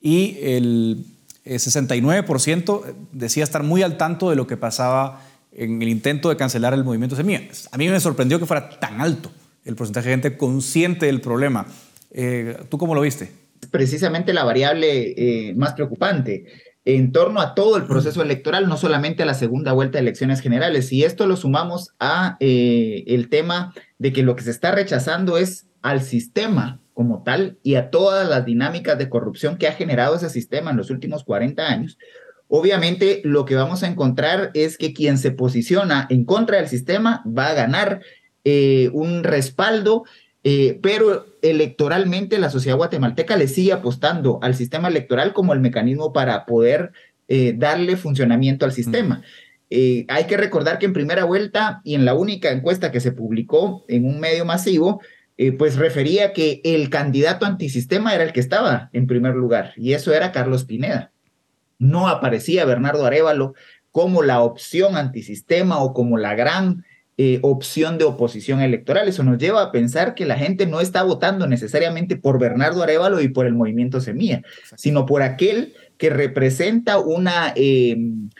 y 0.00 0.38
el 0.42 1.04
69% 1.44 2.82
eh, 2.86 2.94
decía 3.12 3.44
estar 3.44 3.62
muy 3.62 3.82
al 3.82 3.96
tanto 3.96 4.30
de 4.30 4.36
lo 4.36 4.46
que 4.46 4.56
pasaba 4.56 5.22
en 5.52 5.82
el 5.82 5.88
intento 5.88 6.28
de 6.28 6.36
cancelar 6.36 6.74
el 6.74 6.84
movimiento 6.84 7.16
Semilla. 7.16 7.42
A 7.72 7.76
mí 7.76 7.88
me 7.88 7.98
sorprendió 8.00 8.38
que 8.38 8.46
fuera 8.46 8.78
tan 8.78 9.00
alto 9.00 9.30
el 9.64 9.74
porcentaje 9.74 10.08
de 10.08 10.14
gente 10.14 10.36
consciente 10.36 11.06
del 11.06 11.20
problema. 11.20 11.66
Eh, 12.10 12.56
¿Tú 12.68 12.78
cómo 12.78 12.94
lo 12.94 13.00
viste? 13.00 13.32
Precisamente 13.70 14.32
la 14.32 14.44
variable 14.44 15.48
eh, 15.48 15.54
más 15.54 15.74
preocupante 15.74 16.44
en 16.84 17.12
torno 17.12 17.40
a 17.40 17.54
todo 17.54 17.76
el 17.76 17.84
proceso 17.84 18.22
electoral, 18.22 18.68
no 18.68 18.76
solamente 18.76 19.22
a 19.22 19.26
la 19.26 19.34
segunda 19.34 19.72
vuelta 19.72 19.98
de 19.98 20.02
elecciones 20.02 20.40
generales. 20.40 20.92
Y 20.92 21.04
esto 21.04 21.26
lo 21.26 21.36
sumamos 21.36 21.94
a 22.00 22.38
el 22.40 23.28
tema 23.28 23.74
de 23.98 24.12
que 24.12 24.22
lo 24.22 24.36
que 24.36 24.44
se 24.44 24.50
está 24.50 24.70
rechazando 24.70 25.36
es 25.36 25.66
al 25.82 26.00
sistema 26.00 26.80
como 26.98 27.22
tal 27.22 27.58
y 27.62 27.76
a 27.76 27.90
todas 27.90 28.28
las 28.28 28.44
dinámicas 28.44 28.98
de 28.98 29.08
corrupción 29.08 29.56
que 29.56 29.68
ha 29.68 29.72
generado 29.72 30.16
ese 30.16 30.30
sistema 30.30 30.72
en 30.72 30.76
los 30.76 30.90
últimos 30.90 31.22
40 31.22 31.64
años, 31.64 31.96
obviamente 32.48 33.20
lo 33.22 33.44
que 33.44 33.54
vamos 33.54 33.84
a 33.84 33.86
encontrar 33.86 34.50
es 34.54 34.76
que 34.76 34.92
quien 34.92 35.16
se 35.16 35.30
posiciona 35.30 36.08
en 36.10 36.24
contra 36.24 36.56
del 36.56 36.66
sistema 36.66 37.22
va 37.24 37.50
a 37.50 37.54
ganar 37.54 38.00
eh, 38.42 38.90
un 38.92 39.22
respaldo, 39.22 40.06
eh, 40.50 40.78
pero 40.82 41.26
electoralmente 41.42 42.38
la 42.38 42.50
sociedad 42.50 42.78
guatemalteca 42.78 43.36
le 43.36 43.48
sigue 43.48 43.72
apostando 43.72 44.38
al 44.42 44.54
sistema 44.54 44.88
electoral 44.88 45.32
como 45.32 45.52
el 45.52 45.60
mecanismo 45.60 46.12
para 46.12 46.46
poder 46.46 46.92
eh, 47.28 47.54
darle 47.56 47.96
funcionamiento 47.96 48.64
al 48.64 48.72
sistema. 48.72 49.22
hay 49.70 50.24
que 50.26 50.36
recordar 50.38 50.78
que 50.78 50.86
en 50.86 50.94
primera 50.94 51.24
vuelta 51.24 51.82
y 51.84 51.94
en 51.94 52.06
la 52.06 52.14
única 52.14 52.50
encuesta 52.50 52.90
que 52.90 53.00
se 53.00 53.12
publicó 53.12 53.84
en 53.88 54.06
un 54.06 54.18
medio 54.20 54.46
masivo, 54.46 55.00
eh, 55.40 55.52
pues 55.52 55.76
refería 55.76 56.32
que 56.32 56.60
el 56.64 56.90
candidato 56.90 57.46
antisistema 57.46 58.12
era 58.12 58.24
el 58.24 58.32
que 58.32 58.40
estaba 58.40 58.90
en 58.92 59.06
primer 59.06 59.36
lugar, 59.36 59.72
y 59.76 59.92
eso 59.92 60.12
era 60.12 60.32
Carlos 60.32 60.64
Pineda. 60.64 61.12
No 61.78 62.08
aparecía 62.08 62.64
Bernardo 62.64 63.06
Arevalo 63.06 63.54
como 63.92 64.24
la 64.24 64.40
opción 64.40 64.96
antisistema 64.96 65.78
o 65.78 65.94
como 65.94 66.18
la 66.18 66.34
gran 66.34 66.84
eh, 67.18 67.40
opción 67.42 67.98
de 67.98 68.04
oposición 68.04 68.60
electoral. 68.60 69.08
Eso 69.08 69.24
nos 69.24 69.38
lleva 69.38 69.60
a 69.60 69.72
pensar 69.72 70.14
que 70.14 70.24
la 70.24 70.36
gente 70.36 70.66
no 70.66 70.80
está 70.80 71.02
votando 71.02 71.46
necesariamente 71.46 72.16
por 72.16 72.38
Bernardo 72.38 72.82
Arevalo 72.82 73.20
y 73.20 73.28
por 73.28 73.46
el 73.46 73.54
movimiento 73.54 74.00
Semilla, 74.00 74.42
sino 74.76 75.04
por 75.04 75.22
aquel 75.22 75.74
que 75.98 76.10
representa 76.10 76.98
una... 76.98 77.52
Em, 77.56 78.30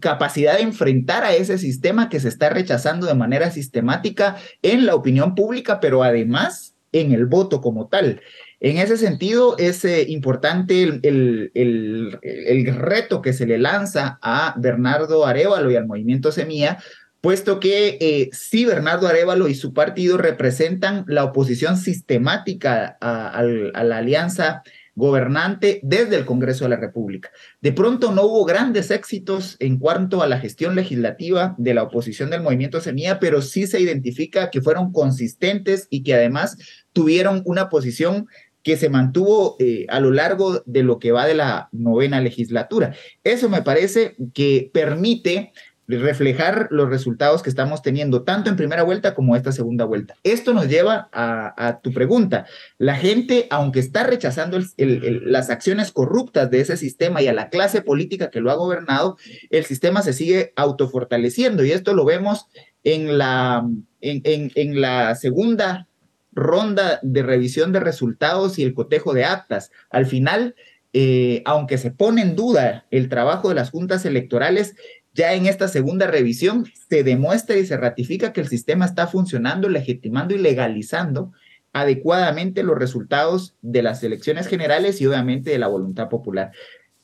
capacidad 0.00 0.56
de 0.56 0.62
enfrentar 0.62 1.22
a 1.22 1.34
ese 1.34 1.58
sistema 1.58 2.08
que 2.08 2.18
se 2.18 2.28
está 2.28 2.48
rechazando 2.48 3.06
de 3.06 3.14
manera 3.14 3.50
sistemática 3.50 4.36
en 4.62 4.86
la 4.86 4.94
opinión 4.94 5.34
pública, 5.34 5.80
pero 5.80 6.02
además 6.02 6.74
en 6.92 7.12
el 7.12 7.26
voto 7.26 7.60
como 7.60 7.88
tal. 7.88 8.22
En 8.58 8.78
ese 8.78 8.96
sentido, 8.96 9.56
es 9.58 9.84
eh, 9.84 10.06
importante 10.08 10.82
el, 10.82 11.50
el, 11.52 12.74
reto 12.74 13.20
que 13.20 13.34
se 13.34 13.46
le 13.46 13.58
lanza 13.58 14.18
a 14.22 14.54
Bernardo 14.56 15.26
Arevalo 15.26 15.70
y 15.70 15.76
al 15.76 15.86
movimiento 15.86 16.32
Semilla, 16.32 16.78
puesto 17.26 17.58
que 17.58 17.98
eh, 18.00 18.30
sí, 18.30 18.64
Bernardo 18.64 19.08
Arevalo 19.08 19.48
y 19.48 19.56
su 19.56 19.74
partido 19.74 20.16
representan 20.16 21.04
la 21.08 21.24
oposición 21.24 21.76
sistemática 21.76 22.96
a 23.00 23.42
la 23.42 23.96
alianza 23.96 24.62
gobernante 24.94 25.80
desde 25.82 26.14
el 26.14 26.24
Congreso 26.24 26.66
de 26.66 26.70
la 26.70 26.76
República. 26.76 27.32
De 27.60 27.72
pronto 27.72 28.12
no 28.12 28.22
hubo 28.22 28.44
grandes 28.44 28.92
éxitos 28.92 29.56
en 29.58 29.80
cuanto 29.80 30.22
a 30.22 30.28
la 30.28 30.38
gestión 30.38 30.76
legislativa 30.76 31.56
de 31.58 31.74
la 31.74 31.82
oposición 31.82 32.30
del 32.30 32.42
movimiento 32.42 32.80
Semilla, 32.80 33.18
pero 33.18 33.42
sí 33.42 33.66
se 33.66 33.80
identifica 33.80 34.48
que 34.48 34.62
fueron 34.62 34.92
consistentes 34.92 35.88
y 35.90 36.04
que 36.04 36.14
además 36.14 36.56
tuvieron 36.92 37.42
una 37.44 37.68
posición 37.68 38.28
que 38.66 38.76
se 38.76 38.88
mantuvo 38.88 39.54
eh, 39.60 39.86
a 39.88 40.00
lo 40.00 40.10
largo 40.10 40.60
de 40.66 40.82
lo 40.82 40.98
que 40.98 41.12
va 41.12 41.24
de 41.24 41.36
la 41.36 41.68
novena 41.70 42.20
legislatura. 42.20 42.96
Eso 43.22 43.48
me 43.48 43.62
parece 43.62 44.16
que 44.34 44.72
permite 44.74 45.52
reflejar 45.88 46.68
los 46.70 46.88
resultados 46.88 47.42
que 47.42 47.50
estamos 47.50 47.82
teniendo 47.82 48.22
tanto 48.22 48.50
en 48.50 48.56
primera 48.56 48.82
vuelta 48.82 49.14
como 49.14 49.36
esta 49.36 49.52
segunda 49.52 49.84
vuelta. 49.84 50.16
Esto 50.24 50.52
nos 50.52 50.68
lleva 50.68 51.08
a, 51.12 51.80
tu 51.82 51.92
pregunta. 51.92 52.46
La 52.78 52.96
gente, 52.96 53.46
aunque 53.50 53.80
está 53.80 54.02
rechazando 54.04 54.58
las 54.76 55.50
acciones 55.50 55.92
corruptas 55.92 56.50
de 56.50 56.60
ese 56.60 56.76
sistema 56.76 57.22
y 57.22 57.28
a 57.28 57.32
la 57.32 57.48
clase 57.50 57.82
política 57.82 58.30
que 58.30 58.40
lo 58.40 58.50
ha 58.50 58.56
gobernado, 58.56 59.16
el 59.50 59.64
sistema 59.64 60.02
se 60.02 60.12
sigue 60.12 60.52
autofortaleciendo 60.56 61.64
y 61.64 61.70
esto 61.70 61.94
lo 61.94 62.04
vemos 62.04 62.46
en 62.82 63.18
la, 63.18 63.66
en, 64.00 64.80
la 64.80 65.14
segunda 65.14 65.88
ronda 66.32 67.00
de 67.02 67.22
revisión 67.22 67.72
de 67.72 67.80
resultados 67.80 68.58
y 68.58 68.64
el 68.64 68.74
cotejo 68.74 69.14
de 69.14 69.24
actas. 69.24 69.70
Al 69.90 70.06
final, 70.06 70.54
eh, 70.92 71.42
aunque 71.44 71.78
se 71.78 71.90
pone 71.90 72.22
en 72.22 72.36
duda 72.36 72.86
el 72.90 73.08
trabajo 73.08 73.48
de 73.48 73.54
las 73.54 73.70
juntas 73.70 74.04
electorales, 74.04 74.76
ya 75.16 75.32
en 75.32 75.46
esta 75.46 75.66
segunda 75.66 76.06
revisión 76.06 76.66
se 76.88 77.02
demuestra 77.02 77.56
y 77.56 77.66
se 77.66 77.76
ratifica 77.76 78.32
que 78.32 78.42
el 78.42 78.48
sistema 78.48 78.84
está 78.84 79.06
funcionando, 79.06 79.68
legitimando 79.68 80.34
y 80.34 80.38
legalizando 80.38 81.32
adecuadamente 81.72 82.62
los 82.62 82.78
resultados 82.78 83.56
de 83.62 83.82
las 83.82 84.02
elecciones 84.02 84.46
generales 84.46 85.00
y 85.00 85.06
obviamente 85.06 85.50
de 85.50 85.58
la 85.58 85.68
voluntad 85.68 86.08
popular. 86.08 86.52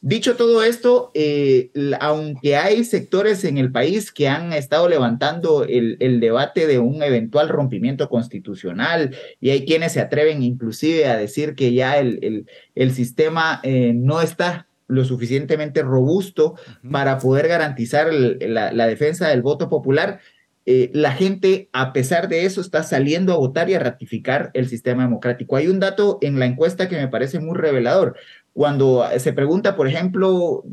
Dicho 0.04 0.34
todo 0.36 0.64
esto, 0.64 1.12
eh, 1.14 1.70
aunque 2.00 2.56
hay 2.56 2.82
sectores 2.84 3.44
en 3.44 3.56
el 3.56 3.70
país 3.70 4.10
que 4.10 4.28
han 4.28 4.52
estado 4.52 4.88
levantando 4.88 5.64
el, 5.64 6.18
debate 6.20 6.66
de 6.66 6.80
un 6.80 7.02
eventual 7.02 7.48
rompimiento 7.48 8.08
constitucional 8.08 9.16
y 9.40 9.50
hay 9.50 9.64
quienes 9.64 9.92
se 9.92 10.00
atreven 10.00 10.42
inclusive 10.42 11.06
a 11.06 11.16
decir 11.16 11.54
que 11.54 11.72
ya 11.72 11.98
el, 11.98 12.46
sistema 12.92 13.60
eh, 13.62 13.92
no 13.94 14.20
está 14.20 14.66
lo 14.92 15.04
suficientemente 15.04 15.82
robusto 15.82 16.54
para 16.90 17.18
poder 17.18 17.48
garantizar 17.48 18.12
la, 18.12 18.86
defensa 18.86 19.28
del 19.28 19.42
voto 19.42 19.68
popular, 19.68 20.20
eh, 20.66 20.90
la 20.92 21.12
gente, 21.12 21.68
a 21.72 21.92
pesar 21.92 22.28
de 22.28 22.44
eso, 22.44 22.60
está 22.60 22.82
saliendo 22.82 23.32
a 23.32 23.36
votar 23.36 23.70
y 23.70 23.74
a 23.74 23.80
ratificar 23.80 24.50
el 24.54 24.68
sistema 24.68 25.02
democrático. 25.02 25.56
Hay 25.56 25.68
un 25.68 25.80
dato 25.80 26.18
en 26.20 26.38
la 26.38 26.46
encuesta 26.46 26.88
que 26.88 26.96
me 26.96 27.08
parece 27.08 27.40
muy 27.40 27.56
revelador. 27.56 28.16
Cuando 28.52 29.04
se 29.18 29.32
pregunta, 29.32 29.76
por 29.76 29.88
ejemplo, 29.88 30.64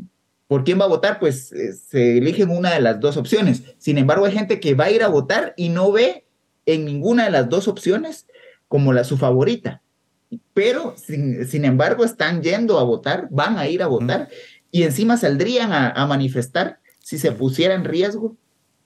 por 0.46 0.64
quién 0.64 0.78
va 0.78 0.84
a 0.84 0.88
votar, 0.88 1.18
pues 1.18 1.52
eh, 1.52 1.72
se 1.72 2.18
eligen 2.18 2.50
una 2.50 2.74
de 2.74 2.80
las 2.80 3.00
dos 3.00 3.16
opciones. 3.16 3.62
Sin 3.78 3.98
embargo, 3.98 4.26
hay 4.26 4.32
gente 4.32 4.60
que 4.60 4.74
va 4.74 4.84
a 4.84 4.90
ir 4.90 5.02
a 5.02 5.08
votar 5.08 5.54
y 5.56 5.70
no 5.70 5.90
ve 5.92 6.24
en 6.66 6.84
ninguna 6.84 7.24
de 7.24 7.30
las 7.30 7.48
dos 7.48 7.68
opciones 7.68 8.26
como 8.68 8.92
la 8.92 9.04
su 9.04 9.16
favorita. 9.16 9.82
Pero, 10.54 10.94
sin, 10.96 11.64
embargo, 11.64 12.04
están 12.04 12.42
yendo 12.42 12.78
a 12.78 12.84
votar, 12.84 13.28
van 13.30 13.58
a 13.58 13.68
ir 13.68 13.82
a 13.82 13.88
votar 13.88 14.28
y 14.70 14.84
encima 14.84 15.16
saldrían 15.16 15.72
a 15.72 16.06
manifestar 16.06 16.78
si 17.00 17.18
se 17.18 17.32
pusiera 17.32 17.74
en 17.74 17.84
riesgo 17.84 18.36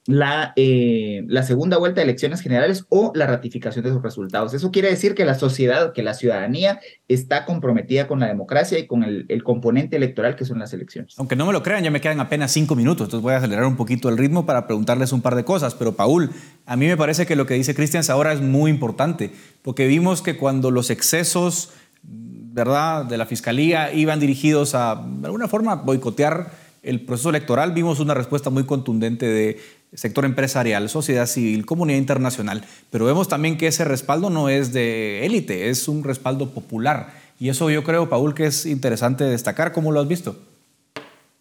la, 0.07 0.53
eh, 0.57 1.25
la 1.29 1.43
segunda 1.43 1.79
vuelta 1.79 2.01
de 2.01 2.05
elecciones 2.05 2.43
generales 2.43 2.85
o 2.91 3.13
la 3.15 3.27
ratificación 3.27 3.85
de 3.85 3.91
sus 3.91 4.03
resultados. 4.03 4.53
Eso 4.53 4.71
quiere 4.71 4.91
decir 4.91 5.15
que 5.15 5.25
la 5.25 5.35
sociedad, 5.35 5.93
que 5.93 6.03
la 6.03 6.13
ciudadanía 6.13 6.81
está 7.09 7.47
comprometida 7.47 8.07
con 8.07 8.21
la 8.21 8.27
democracia 8.27 8.79
y 8.79 8.87
con 8.87 9.03
el, 9.03 9.43
componente 9.43 9.97
electoral 9.97 10.37
que 10.37 10.45
son 10.45 10.59
las 10.59 10.73
elecciones. 10.73 11.15
Aunque 11.19 11.37
no 11.37 11.47
me 11.47 11.53
lo 11.53 11.63
crean, 11.63 11.83
ya 11.85 11.91
me 11.91 12.01
quedan 12.01 12.21
apenas 12.21 12.53
cinco 12.53 12.75
minutos, 12.75 13.07
entonces 13.07 13.23
voy 13.23 13.35
a 13.35 13.39
acelerar 13.39 13.65
un 13.65 13.77
poquito 13.77 14.09
el 14.09 14.19
ritmo 14.19 14.47
para 14.47 14.67
preguntarles 14.67 15.13
un 15.13 15.23
par 15.23 15.35
de 15.35 15.45
cosas. 15.45 15.75
Pero 15.75 15.93
Paul, 15.93 16.31
a 16.67 16.77
mí 16.77 16.87
me 16.87 16.97
parece 16.97 17.27
que 17.27 17.37
lo 17.37 17.47
que 17.47 17.55
dice 17.55 17.75
Cristian 17.75 18.05
ahora 18.09 18.33
es 18.33 18.41
muy 18.41 18.71
importante, 18.71 19.31
porque 19.63 19.87
vimos 19.87 20.23
que 20.23 20.37
cuando 20.37 20.71
los 20.71 20.91
excesos 20.91 21.71
¿verdad? 22.03 23.05
de 23.07 23.19
la 23.19 23.27
fiscalía 23.27 23.93
iban 23.93 24.21
dirigidos 24.21 24.75
a, 24.75 25.03
de 25.05 25.27
alguna 25.27 25.49
forma, 25.49 25.75
boicotear 25.77 26.51
el 26.85 27.05
proceso 27.05 27.31
electoral, 27.31 27.73
vimos 27.73 27.99
una 27.99 28.15
respuesta 28.15 28.51
muy 28.51 28.65
contundente 28.65 29.27
de 29.27 29.59
sector 29.95 30.25
empresarial, 30.25 30.89
sociedad 30.89 31.27
civil, 31.27 31.67
comunidad 31.67 31.99
internacional, 31.99 32.65
pero 32.91 33.05
vemos 33.05 33.29
también 33.29 33.57
que 33.57 33.69
ese 33.69 33.85
respaldo 33.85 34.31
no 34.31 34.49
es 34.49 34.73
de 34.73 35.25
élite, 35.25 35.71
es 35.71 35.89
un 35.89 36.05
respaldo 36.05 36.51
popular. 36.51 37.15
Y 37.41 37.49
eso 37.49 37.71
yo 37.71 37.83
creo, 37.85 38.09
Paul, 38.09 38.35
que 38.35 38.47
es 38.47 38.67
interesante 38.67 39.25
destacar. 39.25 39.73
¿Cómo 39.73 39.93
lo 39.93 40.01
has 40.01 40.09
visto? 40.09 40.37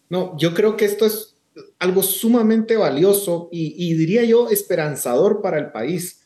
No, 0.10 0.38
yo 0.38 0.54
creo 0.54 0.76
que 0.76 0.86
esto 0.86 1.06
es 1.06 1.36
algo 1.80 2.01
sumamente 2.01 2.78
valioso 2.78 3.49
y, 3.51 3.76
y 3.78 3.93
diría 3.93 4.24
yo 4.24 4.49
esperanzador 4.49 5.41
para 5.41 5.60
el 5.60 5.72
país, 5.72 6.22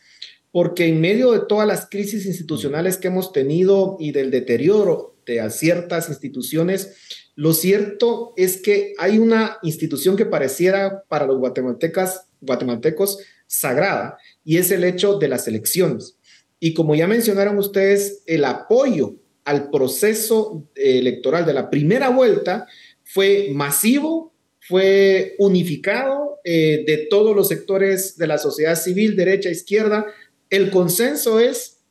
porque 0.51 0.88
en 0.88 1.01
medio 1.01 1.32
de 1.32 1.41
todas 1.47 1.67
las 1.67 1.88
crisis 1.89 2.25
institucionales 2.25 2.97
que 2.97 3.07
hemos 3.07 3.34
tenido 3.34 3.97
y 3.99 4.11
del 4.11 4.32
deterioro 4.32 5.15
de 5.25 5.49
ciertas 5.51 6.09
instituciones, 6.09 6.95
lo 7.38 7.53
cierto 7.53 8.33
es 8.35 8.59
que 8.59 8.95
hay 8.97 9.19
una 9.19 9.59
institución 9.61 10.17
que 10.17 10.25
pareciera 10.25 11.03
para 11.07 11.27
los 11.27 11.38
guatemaltecas, 11.38 12.25
guatemaltecos 12.41 13.19
sagrada 13.45 14.17
y 14.43 14.57
es 14.57 14.71
el 14.71 14.83
hecho 14.83 15.19
de 15.19 15.27
las 15.27 15.47
elecciones. 15.47 16.17
Y 16.59 16.73
como 16.73 16.95
ya 16.95 17.05
mencionaron 17.05 17.59
ustedes, 17.59 18.23
el 18.25 18.43
apoyo 18.43 19.17
al 19.45 19.69
proceso 19.69 20.67
electoral 20.73 21.45
de 21.45 21.53
la 21.53 21.69
primera 21.69 22.09
vuelta 22.09 22.65
fue 23.03 23.49
masivo, 23.53 24.33
fue 24.59 25.35
unificado 25.38 26.39
eh, 26.43 26.85
de 26.88 27.05
todos 27.07 27.35
los 27.35 27.49
sectores 27.49 28.17
de 28.17 28.25
la 28.25 28.39
sociedad 28.39 28.75
civil, 28.75 29.15
derecha, 29.15 29.51
izquierda. 29.51 30.07
El 30.49 30.71
consenso 30.71 31.39
es 31.39 31.81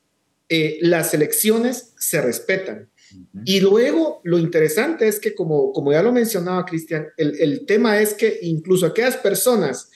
eh, 0.48 0.78
las 0.80 1.14
elecciones 1.14 1.94
se 2.00 2.20
respetan. 2.20 2.90
Y 3.44 3.60
luego 3.60 4.20
lo 4.24 4.38
interesante 4.38 5.06
es 5.08 5.20
que, 5.20 5.34
como, 5.34 5.72
como 5.72 5.92
ya 5.92 6.02
lo 6.02 6.12
mencionaba 6.12 6.64
Cristian, 6.64 7.06
el, 7.16 7.40
el, 7.40 7.66
tema 7.66 8.00
es 8.00 8.14
que 8.14 8.38
incluso 8.42 8.86
aquellas 8.86 9.16
personas 9.16 9.90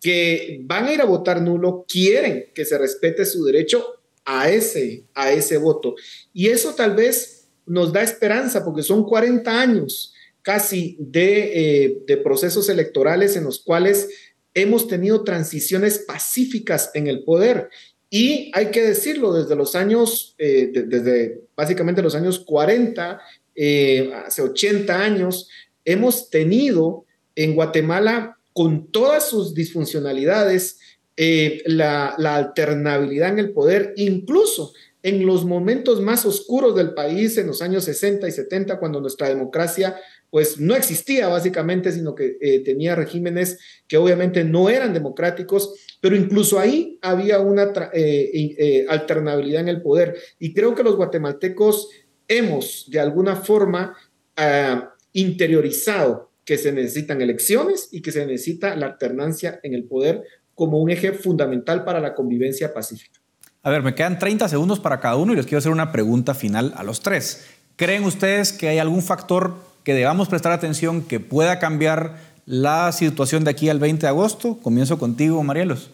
que 0.00 0.60
van 0.64 0.86
a 0.86 0.92
ir 0.92 1.00
a 1.00 1.06
votar 1.06 1.42
nulo 1.42 1.84
quieren 1.88 2.46
que 2.54 2.64
se 2.64 2.78
respete 2.78 3.24
su 3.24 3.44
derecho 3.44 3.84
a 4.24 4.50
ese, 4.50 5.04
a 5.14 5.32
ese 5.32 5.56
voto. 5.56 5.94
Y 6.32 6.48
eso 6.48 6.74
tal 6.74 6.94
vez 6.94 7.48
nos 7.66 7.92
da 7.92 8.02
esperanza 8.02 8.64
porque 8.64 8.82
son 8.82 9.04
40 9.04 9.60
años 9.60 10.14
casi 10.42 10.96
de, 10.98 11.84
eh, 11.84 12.02
de 12.06 12.16
procesos 12.16 12.68
electorales 12.68 13.36
en 13.36 13.44
los 13.44 13.60
cuales 13.60 14.08
hemos 14.54 14.88
tenido 14.88 15.24
transiciones 15.24 15.98
pacíficas 15.98 16.90
en 16.94 17.06
el 17.06 17.24
poder 17.24 17.68
y 18.10 18.50
hay 18.54 18.70
que 18.70 18.82
decirlo, 18.82 19.32
desde 19.32 19.54
los 19.54 19.74
años, 19.74 20.34
eh, 20.38 20.70
desde 20.72 21.42
básicamente 21.54 22.02
los 22.02 22.14
años 22.14 22.38
40, 22.40 23.20
eh, 23.54 24.12
hace 24.24 24.42
80 24.42 24.98
años, 24.98 25.48
hemos 25.84 26.30
tenido 26.30 27.04
en 27.34 27.54
Guatemala, 27.54 28.38
con 28.52 28.90
todas 28.90 29.28
sus 29.28 29.54
disfuncionalidades, 29.54 30.78
eh, 31.16 31.62
la, 31.66 32.08
alternabilidad 32.08 33.30
en 33.30 33.38
el 33.40 33.52
poder, 33.52 33.92
incluso 33.96 34.72
en 35.02 35.26
los 35.26 35.44
momentos 35.44 36.00
más 36.00 36.24
oscuros 36.24 36.74
del 36.74 36.94
país, 36.94 37.36
en 37.38 37.46
los 37.48 37.62
años 37.62 37.84
60 37.84 38.26
y 38.26 38.32
70, 38.32 38.78
cuando 38.78 39.00
nuestra 39.00 39.28
democracia 39.28 39.96
pues 40.30 40.60
no 40.60 40.74
existía 40.74 41.28
básicamente, 41.28 41.92
sino 41.92 42.14
que 42.14 42.36
eh, 42.40 42.60
tenía 42.64 42.94
regímenes 42.94 43.58
que 43.86 43.96
obviamente 43.96 44.44
no 44.44 44.68
eran 44.68 44.92
democráticos, 44.92 45.74
pero 46.00 46.16
incluso 46.16 46.58
ahí 46.58 46.98
había 47.02 47.40
una 47.40 47.72
eh, 47.92 48.30
eh, 48.58 48.86
alternabilidad 48.88 49.62
en 49.62 49.68
el 49.68 49.82
poder. 49.82 50.16
Y 50.38 50.52
creo 50.52 50.74
que 50.74 50.82
los 50.82 50.96
guatemaltecos 50.96 51.88
hemos 52.26 52.86
de 52.90 53.00
alguna 53.00 53.36
forma 53.36 53.96
ah, 54.36 54.94
interiorizado 55.12 56.30
que 56.44 56.58
se 56.58 56.72
necesitan 56.72 57.20
elecciones 57.20 57.88
y 57.92 58.02
que 58.02 58.12
se 58.12 58.24
necesita 58.26 58.76
la 58.76 58.86
alternancia 58.86 59.60
en 59.62 59.74
el 59.74 59.84
poder 59.84 60.24
como 60.54 60.78
un 60.78 60.90
eje 60.90 61.12
fundamental 61.12 61.84
para 61.84 62.00
la 62.00 62.14
convivencia 62.14 62.72
pacífica. 62.74 63.20
A 63.62 63.70
ver, 63.70 63.82
me 63.82 63.94
quedan 63.94 64.18
30 64.18 64.48
segundos 64.48 64.80
para 64.80 65.00
cada 65.00 65.16
uno 65.16 65.32
y 65.32 65.36
les 65.36 65.46
quiero 65.46 65.58
hacer 65.58 65.72
una 65.72 65.92
pregunta 65.92 66.34
final 66.34 66.72
a 66.76 66.84
los 66.84 67.00
tres. 67.00 67.46
¿Creen 67.76 68.04
ustedes 68.04 68.52
que 68.52 68.68
hay 68.68 68.78
algún 68.78 69.02
factor 69.02 69.67
que 69.88 69.94
debamos 69.94 70.28
prestar 70.28 70.52
atención 70.52 71.00
que 71.00 71.18
pueda 71.18 71.58
cambiar 71.58 72.16
la 72.44 72.92
situación 72.92 73.44
de 73.44 73.52
aquí 73.52 73.70
al 73.70 73.78
20 73.78 74.02
de 74.02 74.08
agosto? 74.08 74.58
Comienzo 74.60 74.98
contigo, 74.98 75.42
Marielos. 75.42 75.90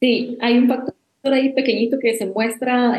Sí, 0.00 0.38
hay 0.40 0.56
un 0.56 0.68
factor 0.68 0.94
ahí 1.24 1.52
pequeñito 1.52 1.98
que 2.00 2.16
se 2.16 2.24
muestra 2.24 2.98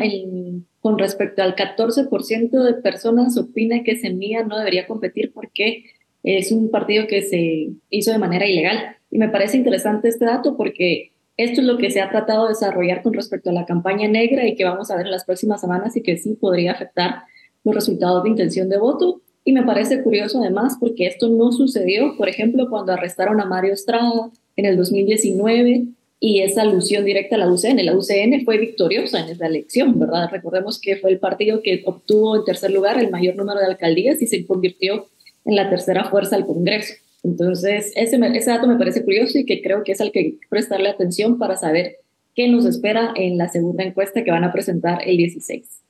con 0.78 0.96
respecto 0.96 1.42
al 1.42 1.56
14% 1.56 2.50
de 2.50 2.74
personas 2.74 3.36
opina 3.36 3.82
que 3.82 3.96
Semilla 3.96 4.44
no 4.44 4.56
debería 4.56 4.86
competir 4.86 5.32
porque 5.34 5.86
es 6.22 6.52
un 6.52 6.70
partido 6.70 7.08
que 7.08 7.22
se 7.22 7.70
hizo 7.90 8.12
de 8.12 8.18
manera 8.18 8.46
ilegal. 8.46 8.94
Y 9.10 9.18
me 9.18 9.28
parece 9.28 9.56
interesante 9.56 10.06
este 10.06 10.24
dato 10.24 10.56
porque 10.56 11.10
esto 11.36 11.62
es 11.62 11.66
lo 11.66 11.78
que 11.78 11.90
se 11.90 12.00
ha 12.00 12.10
tratado 12.10 12.44
de 12.44 12.50
desarrollar 12.50 13.02
con 13.02 13.12
respecto 13.12 13.50
a 13.50 13.54
la 13.54 13.66
campaña 13.66 14.06
negra 14.06 14.46
y 14.46 14.54
que 14.54 14.62
vamos 14.62 14.88
a 14.92 14.96
ver 14.96 15.06
en 15.06 15.10
las 15.10 15.24
próximas 15.24 15.60
semanas 15.60 15.96
y 15.96 16.02
que 16.04 16.16
sí 16.16 16.34
podría 16.40 16.70
afectar 16.70 17.24
los 17.64 17.74
resultados 17.74 18.22
de 18.22 18.30
intención 18.30 18.68
de 18.68 18.78
voto. 18.78 19.22
Y 19.46 19.52
me 19.52 19.62
parece 19.62 20.02
curioso 20.02 20.40
además 20.40 20.76
porque 20.80 21.06
esto 21.06 21.28
no 21.28 21.52
sucedió, 21.52 22.16
por 22.16 22.28
ejemplo, 22.28 22.68
cuando 22.68 22.92
arrestaron 22.92 23.40
a 23.40 23.44
Mario 23.44 23.74
Estrada 23.74 24.28
en 24.56 24.64
el 24.64 24.76
2019 24.76 25.84
y 26.18 26.40
esa 26.40 26.62
alusión 26.62 27.04
directa 27.04 27.36
a 27.36 27.38
la 27.38 27.48
UCN. 27.48 27.84
La 27.84 27.94
UCN 27.94 28.44
fue 28.44 28.58
victoriosa 28.58 29.20
en 29.20 29.28
esa 29.28 29.46
elección, 29.46 30.00
¿verdad? 30.00 30.30
Recordemos 30.32 30.80
que 30.80 30.96
fue 30.96 31.12
el 31.12 31.20
partido 31.20 31.62
que 31.62 31.80
obtuvo 31.86 32.34
en 32.34 32.44
tercer 32.44 32.72
lugar 32.72 32.98
el 32.98 33.08
mayor 33.08 33.36
número 33.36 33.60
de 33.60 33.66
alcaldías 33.66 34.20
y 34.20 34.26
se 34.26 34.44
convirtió 34.44 35.06
en 35.44 35.54
la 35.54 35.70
tercera 35.70 36.10
fuerza 36.10 36.34
del 36.34 36.46
Congreso. 36.46 36.94
Entonces, 37.22 37.92
ese, 37.94 38.18
ese 38.34 38.50
dato 38.50 38.66
me 38.66 38.76
parece 38.76 39.04
curioso 39.04 39.38
y 39.38 39.46
que 39.46 39.62
creo 39.62 39.84
que 39.84 39.92
es 39.92 40.00
al 40.00 40.10
que 40.10 40.38
prestarle 40.50 40.88
atención 40.88 41.38
para 41.38 41.54
saber 41.54 41.98
qué 42.34 42.48
nos 42.48 42.64
espera 42.64 43.12
en 43.14 43.38
la 43.38 43.48
segunda 43.48 43.84
encuesta 43.84 44.24
que 44.24 44.32
van 44.32 44.42
a 44.42 44.52
presentar 44.52 45.02
el 45.06 45.18
16. 45.18 45.85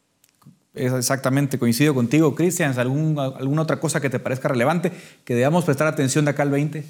Exactamente, 0.76 1.58
coincido 1.58 1.94
contigo, 1.94 2.34
Cristian. 2.34 2.78
¿Algún, 2.78 3.18
¿Alguna 3.18 3.62
otra 3.62 3.80
cosa 3.80 4.00
que 4.00 4.10
te 4.10 4.18
parezca 4.18 4.48
relevante 4.48 4.92
que 5.24 5.34
debamos 5.34 5.64
prestar 5.64 5.86
atención 5.86 6.24
de 6.24 6.32
acá 6.32 6.42
al 6.42 6.50
20? 6.50 6.84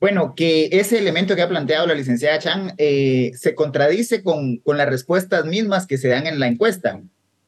Bueno, 0.00 0.34
que 0.34 0.68
ese 0.72 0.98
elemento 0.98 1.34
que 1.36 1.42
ha 1.42 1.48
planteado 1.48 1.86
la 1.86 1.94
licenciada 1.94 2.38
Chan 2.38 2.74
eh, 2.76 3.30
se 3.34 3.54
contradice 3.54 4.22
con, 4.22 4.58
con 4.58 4.76
las 4.76 4.88
respuestas 4.88 5.46
mismas 5.46 5.86
que 5.86 5.96
se 5.96 6.08
dan 6.08 6.26
en 6.26 6.40
la 6.40 6.48
encuesta. 6.48 7.00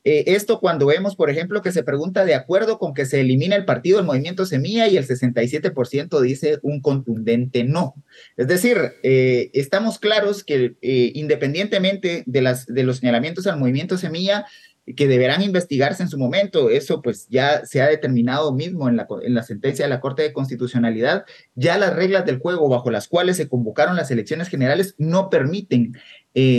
Eh, 0.08 0.36
esto 0.36 0.60
cuando 0.60 0.86
vemos, 0.86 1.16
por 1.16 1.30
ejemplo, 1.30 1.62
que 1.62 1.72
se 1.72 1.82
pregunta 1.82 2.24
de 2.24 2.36
acuerdo 2.36 2.78
con 2.78 2.94
que 2.94 3.06
se 3.06 3.20
elimina 3.20 3.56
el 3.56 3.64
partido 3.64 3.96
del 3.96 4.06
movimiento 4.06 4.46
Semilla 4.46 4.86
y 4.86 4.96
el 4.96 5.04
67% 5.04 6.20
dice 6.20 6.60
un 6.62 6.80
contundente 6.80 7.64
no. 7.64 7.96
Es 8.36 8.46
decir, 8.46 8.78
eh, 9.02 9.50
estamos 9.52 9.98
claros 9.98 10.44
que 10.44 10.76
eh, 10.80 11.10
independientemente 11.16 12.22
de, 12.24 12.40
las, 12.40 12.66
de 12.66 12.84
los 12.84 12.98
señalamientos 12.98 13.48
al 13.48 13.58
movimiento 13.58 13.98
Semilla, 13.98 14.46
que 14.94 15.08
deberán 15.08 15.42
investigarse 15.42 16.02
en 16.02 16.08
su 16.08 16.18
momento, 16.18 16.70
eso 16.70 17.02
pues 17.02 17.26
ya 17.28 17.64
se 17.66 17.82
ha 17.82 17.88
determinado 17.88 18.52
mismo 18.52 18.88
en 18.88 18.96
la, 18.96 19.06
en 19.22 19.34
la 19.34 19.42
sentencia 19.42 19.84
de 19.84 19.88
la 19.88 20.00
Corte 20.00 20.22
de 20.22 20.32
Constitucionalidad, 20.32 21.24
ya 21.54 21.78
las 21.78 21.96
reglas 21.96 22.24
del 22.24 22.38
juego 22.38 22.68
bajo 22.68 22.90
las 22.90 23.08
cuales 23.08 23.36
se 23.36 23.48
convocaron 23.48 23.96
las 23.96 24.10
elecciones 24.10 24.48
generales 24.48 24.94
no 24.98 25.30
permiten 25.30 25.96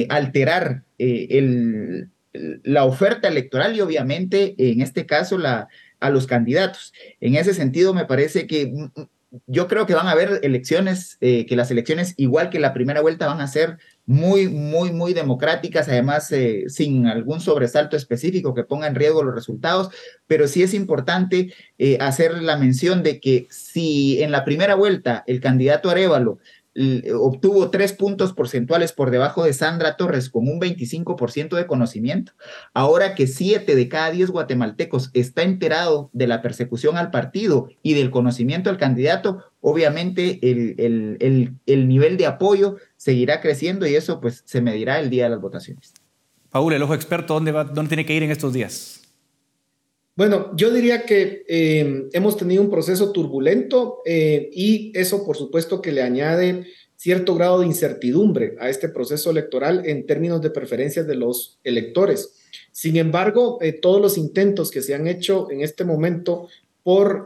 alterar 0.10 0.84
el 0.98 2.10
la 2.64 2.86
oferta 2.86 3.28
electoral 3.28 3.76
y 3.76 3.82
obviamente 3.82 4.56
en 4.58 4.82
este 4.82 5.06
caso 5.06 5.38
la, 5.38 5.68
a 6.00 6.10
los 6.10 6.28
candidatos. 6.28 6.94
En 7.20 7.36
ese 7.36 7.54
sentido, 7.54 7.94
me 7.94 8.06
parece 8.06 8.48
que 8.48 8.68
mm, 8.68 8.84
mm, 8.96 9.08
yo 9.48 9.68
creo 9.68 9.86
que 9.86 9.94
van 9.94 10.08
a 10.08 10.12
haber 10.12 10.40
elecciones, 10.44 11.18
eh, 11.22 11.46
que 11.46 11.56
las 11.56 11.72
elecciones, 11.72 12.14
igual 12.18 12.50
que 12.50 12.60
la 12.60 12.74
primera 12.74 13.02
vuelta, 13.02 13.28
van 13.28 13.42
a 13.42 13.48
ser 13.48 13.78
muy, 14.08 14.48
muy, 14.48 14.94
muy 14.94 15.14
democráticas, 15.14 15.90
además 15.90 16.32
eh, 16.32 16.64
sin 16.70 17.08
algún 17.08 17.42
sobresalto 17.42 17.98
específico 17.98 18.54
que 18.56 18.64
ponga 18.64 18.88
en 18.88 18.96
riesgo 18.96 19.22
los 19.22 19.36
resultados, 19.36 19.90
pero 20.28 20.48
sí 20.48 20.64
es 20.64 20.74
importante 20.74 21.54
eh, 21.78 21.98
hacer 22.00 22.42
la 22.42 22.58
mención 22.58 23.04
de 23.04 23.20
que 23.20 23.48
si 23.52 24.24
en 24.24 24.32
la 24.32 24.46
primera 24.46 24.76
vuelta 24.76 25.26
el 25.28 25.42
candidato 25.42 25.90
Arevalo 25.90 26.40
obtuvo 27.20 27.70
tres 27.72 27.94
puntos 27.94 28.34
porcentuales 28.34 28.94
por 28.94 29.10
debajo 29.10 29.44
de 29.44 29.54
Sandra 29.54 29.98
Torres 29.98 30.30
con 30.30 30.48
un 30.48 30.60
25% 30.60 31.56
de 31.56 31.66
conocimiento. 31.66 32.34
Ahora 32.74 33.16
que 33.16 33.26
siete 33.26 33.76
de 33.76 33.90
cada 33.90 34.12
diez 34.12 34.30
guatemaltecos 34.30 35.10
está 35.14 35.42
enterado 35.42 36.10
de 36.14 36.28
la 36.28 36.42
persecución 36.42 36.98
al 36.98 37.10
partido 37.10 37.70
y 37.82 37.94
del 37.94 38.12
conocimiento 38.12 38.70
al 38.70 38.78
candidato, 38.78 39.44
obviamente 39.62 40.40
el, 40.44 41.18
el, 41.66 41.88
nivel 41.88 42.18
de 42.18 42.28
apoyo 42.28 42.78
seguirá 42.96 43.42
creciendo 43.42 43.88
y 43.88 43.96
eso 43.96 44.22
pues 44.22 44.44
se 44.46 44.62
medirá 44.62 45.00
el 45.00 45.10
día 45.10 45.24
de 45.24 45.32
las 45.32 45.42
votaciones. 45.42 45.94
Paul, 46.50 46.74
el 46.74 46.84
ojo 46.84 46.94
experto, 46.94 47.34
¿dónde, 47.34 47.52
va, 47.52 47.64
dónde 47.64 47.90
tiene 47.90 48.06
que 48.06 48.14
ir 48.14 48.24
en 48.24 48.32
estos 48.32 48.54
días? 48.54 49.07
Bueno, 50.18 50.52
yo 50.56 50.72
diría 50.72 51.04
que 51.04 51.46
eh, 51.48 52.10
hemos 52.12 52.38
tenido 52.38 52.64
un 52.64 52.72
proceso 52.72 53.12
turbulento 53.12 54.02
eh, 54.04 54.50
y 54.52 54.92
eso 54.96 55.24
por 55.24 55.38
supuesto 55.38 55.80
que 55.80 55.92
le 55.92 56.02
añade 56.02 56.66
cierto 56.96 57.36
grado 57.36 57.60
de 57.60 57.68
incertidumbre 57.68 58.56
a 58.60 58.68
este 58.68 58.90
proceso 58.90 59.30
electoral 59.30 59.84
en 59.86 60.08
términos 60.08 60.42
de 60.42 60.50
preferencias 60.50 61.06
de 61.06 61.14
los 61.14 61.60
electores. 61.64 62.34
Sin 62.72 62.98
embargo, 62.98 63.60
eh, 63.62 63.74
todos 63.74 64.02
los 64.02 64.18
intentos 64.18 64.72
que 64.72 64.82
se 64.82 64.96
han 64.96 65.06
hecho 65.06 65.52
en 65.52 65.62
este 65.62 65.86
momento 65.86 66.48
por, 66.82 67.26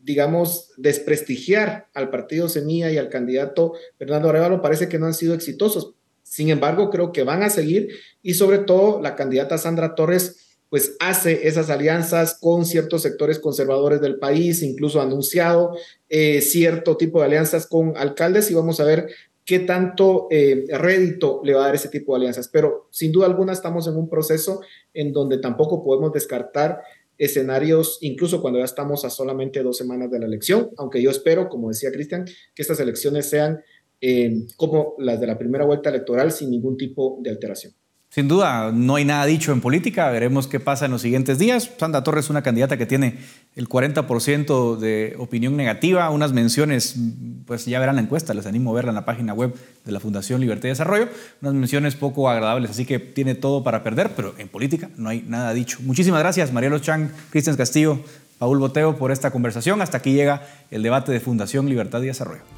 digamos, 0.00 0.72
desprestigiar 0.76 1.88
al 1.94 2.10
partido 2.10 2.50
Semilla 2.50 2.92
y 2.92 2.98
al 2.98 3.08
candidato 3.08 3.72
Fernando 3.96 4.28
Arevalo 4.28 4.60
parece 4.60 4.86
que 4.86 4.98
no 4.98 5.06
han 5.06 5.14
sido 5.14 5.32
exitosos. 5.32 5.94
Sin 6.22 6.50
embargo, 6.50 6.90
creo 6.90 7.10
que 7.10 7.22
van 7.22 7.42
a 7.42 7.48
seguir 7.48 7.88
y 8.22 8.34
sobre 8.34 8.58
todo 8.58 9.00
la 9.00 9.16
candidata 9.16 9.56
Sandra 9.56 9.94
Torres 9.94 10.47
pues 10.70 10.96
hace 11.00 11.48
esas 11.48 11.70
alianzas 11.70 12.38
con 12.38 12.64
ciertos 12.64 13.02
sectores 13.02 13.38
conservadores 13.38 14.00
del 14.00 14.18
país, 14.18 14.62
incluso 14.62 15.00
ha 15.00 15.04
anunciado 15.04 15.76
eh, 16.08 16.40
cierto 16.40 16.96
tipo 16.96 17.20
de 17.20 17.26
alianzas 17.26 17.66
con 17.66 17.96
alcaldes 17.96 18.50
y 18.50 18.54
vamos 18.54 18.80
a 18.80 18.84
ver 18.84 19.08
qué 19.44 19.60
tanto 19.60 20.26
eh, 20.30 20.66
rédito 20.68 21.40
le 21.42 21.54
va 21.54 21.62
a 21.62 21.66
dar 21.66 21.74
ese 21.74 21.88
tipo 21.88 22.12
de 22.12 22.18
alianzas. 22.18 22.48
Pero 22.48 22.88
sin 22.90 23.12
duda 23.12 23.26
alguna 23.26 23.52
estamos 23.52 23.86
en 23.86 23.96
un 23.96 24.08
proceso 24.10 24.60
en 24.92 25.12
donde 25.12 25.38
tampoco 25.38 25.82
podemos 25.82 26.12
descartar 26.12 26.82
escenarios, 27.16 27.98
incluso 28.02 28.40
cuando 28.40 28.58
ya 28.58 28.66
estamos 28.66 29.04
a 29.04 29.10
solamente 29.10 29.62
dos 29.62 29.76
semanas 29.76 30.10
de 30.10 30.18
la 30.18 30.26
elección, 30.26 30.70
aunque 30.76 31.02
yo 31.02 31.10
espero, 31.10 31.48
como 31.48 31.68
decía 31.68 31.90
Cristian, 31.90 32.26
que 32.26 32.62
estas 32.62 32.78
elecciones 32.78 33.28
sean 33.28 33.62
eh, 34.00 34.46
como 34.56 34.94
las 34.98 35.18
de 35.18 35.26
la 35.26 35.38
primera 35.38 35.64
vuelta 35.64 35.88
electoral 35.88 36.30
sin 36.30 36.50
ningún 36.50 36.76
tipo 36.76 37.18
de 37.22 37.30
alteración. 37.30 37.72
Sin 38.10 38.26
duda, 38.26 38.72
no 38.72 38.94
hay 38.94 39.04
nada 39.04 39.26
dicho 39.26 39.52
en 39.52 39.60
política, 39.60 40.08
veremos 40.10 40.46
qué 40.46 40.58
pasa 40.60 40.86
en 40.86 40.92
los 40.92 41.02
siguientes 41.02 41.38
días. 41.38 41.70
Sandra 41.78 42.02
Torres 42.02 42.24
es 42.24 42.30
una 42.30 42.40
candidata 42.40 42.78
que 42.78 42.86
tiene 42.86 43.18
el 43.54 43.68
40% 43.68 44.78
de 44.78 45.14
opinión 45.18 45.58
negativa, 45.58 46.08
unas 46.08 46.32
menciones, 46.32 46.96
pues 47.44 47.66
ya 47.66 47.78
verán 47.78 47.96
la 47.96 48.00
encuesta, 48.02 48.32
les 48.32 48.46
animo 48.46 48.70
a 48.70 48.74
verla 48.74 48.92
en 48.92 48.94
la 48.94 49.04
página 49.04 49.34
web 49.34 49.54
de 49.84 49.92
la 49.92 50.00
Fundación 50.00 50.40
Libertad 50.40 50.68
y 50.68 50.70
Desarrollo, 50.70 51.08
unas 51.42 51.52
menciones 51.52 51.96
poco 51.96 52.30
agradables, 52.30 52.70
así 52.70 52.86
que 52.86 52.98
tiene 52.98 53.34
todo 53.34 53.62
para 53.62 53.84
perder, 53.84 54.12
pero 54.16 54.34
en 54.38 54.48
política 54.48 54.88
no 54.96 55.10
hay 55.10 55.22
nada 55.28 55.52
dicho. 55.52 55.78
Muchísimas 55.82 56.20
gracias, 56.20 56.50
Marielo 56.50 56.78
Chang, 56.78 57.10
Cristian 57.28 57.56
Castillo, 57.56 58.00
Paul 58.38 58.58
Boteo, 58.58 58.96
por 58.96 59.12
esta 59.12 59.30
conversación. 59.30 59.82
Hasta 59.82 59.98
aquí 59.98 60.14
llega 60.14 60.46
el 60.70 60.82
debate 60.82 61.12
de 61.12 61.20
Fundación 61.20 61.68
Libertad 61.68 62.00
y 62.00 62.06
Desarrollo. 62.06 62.57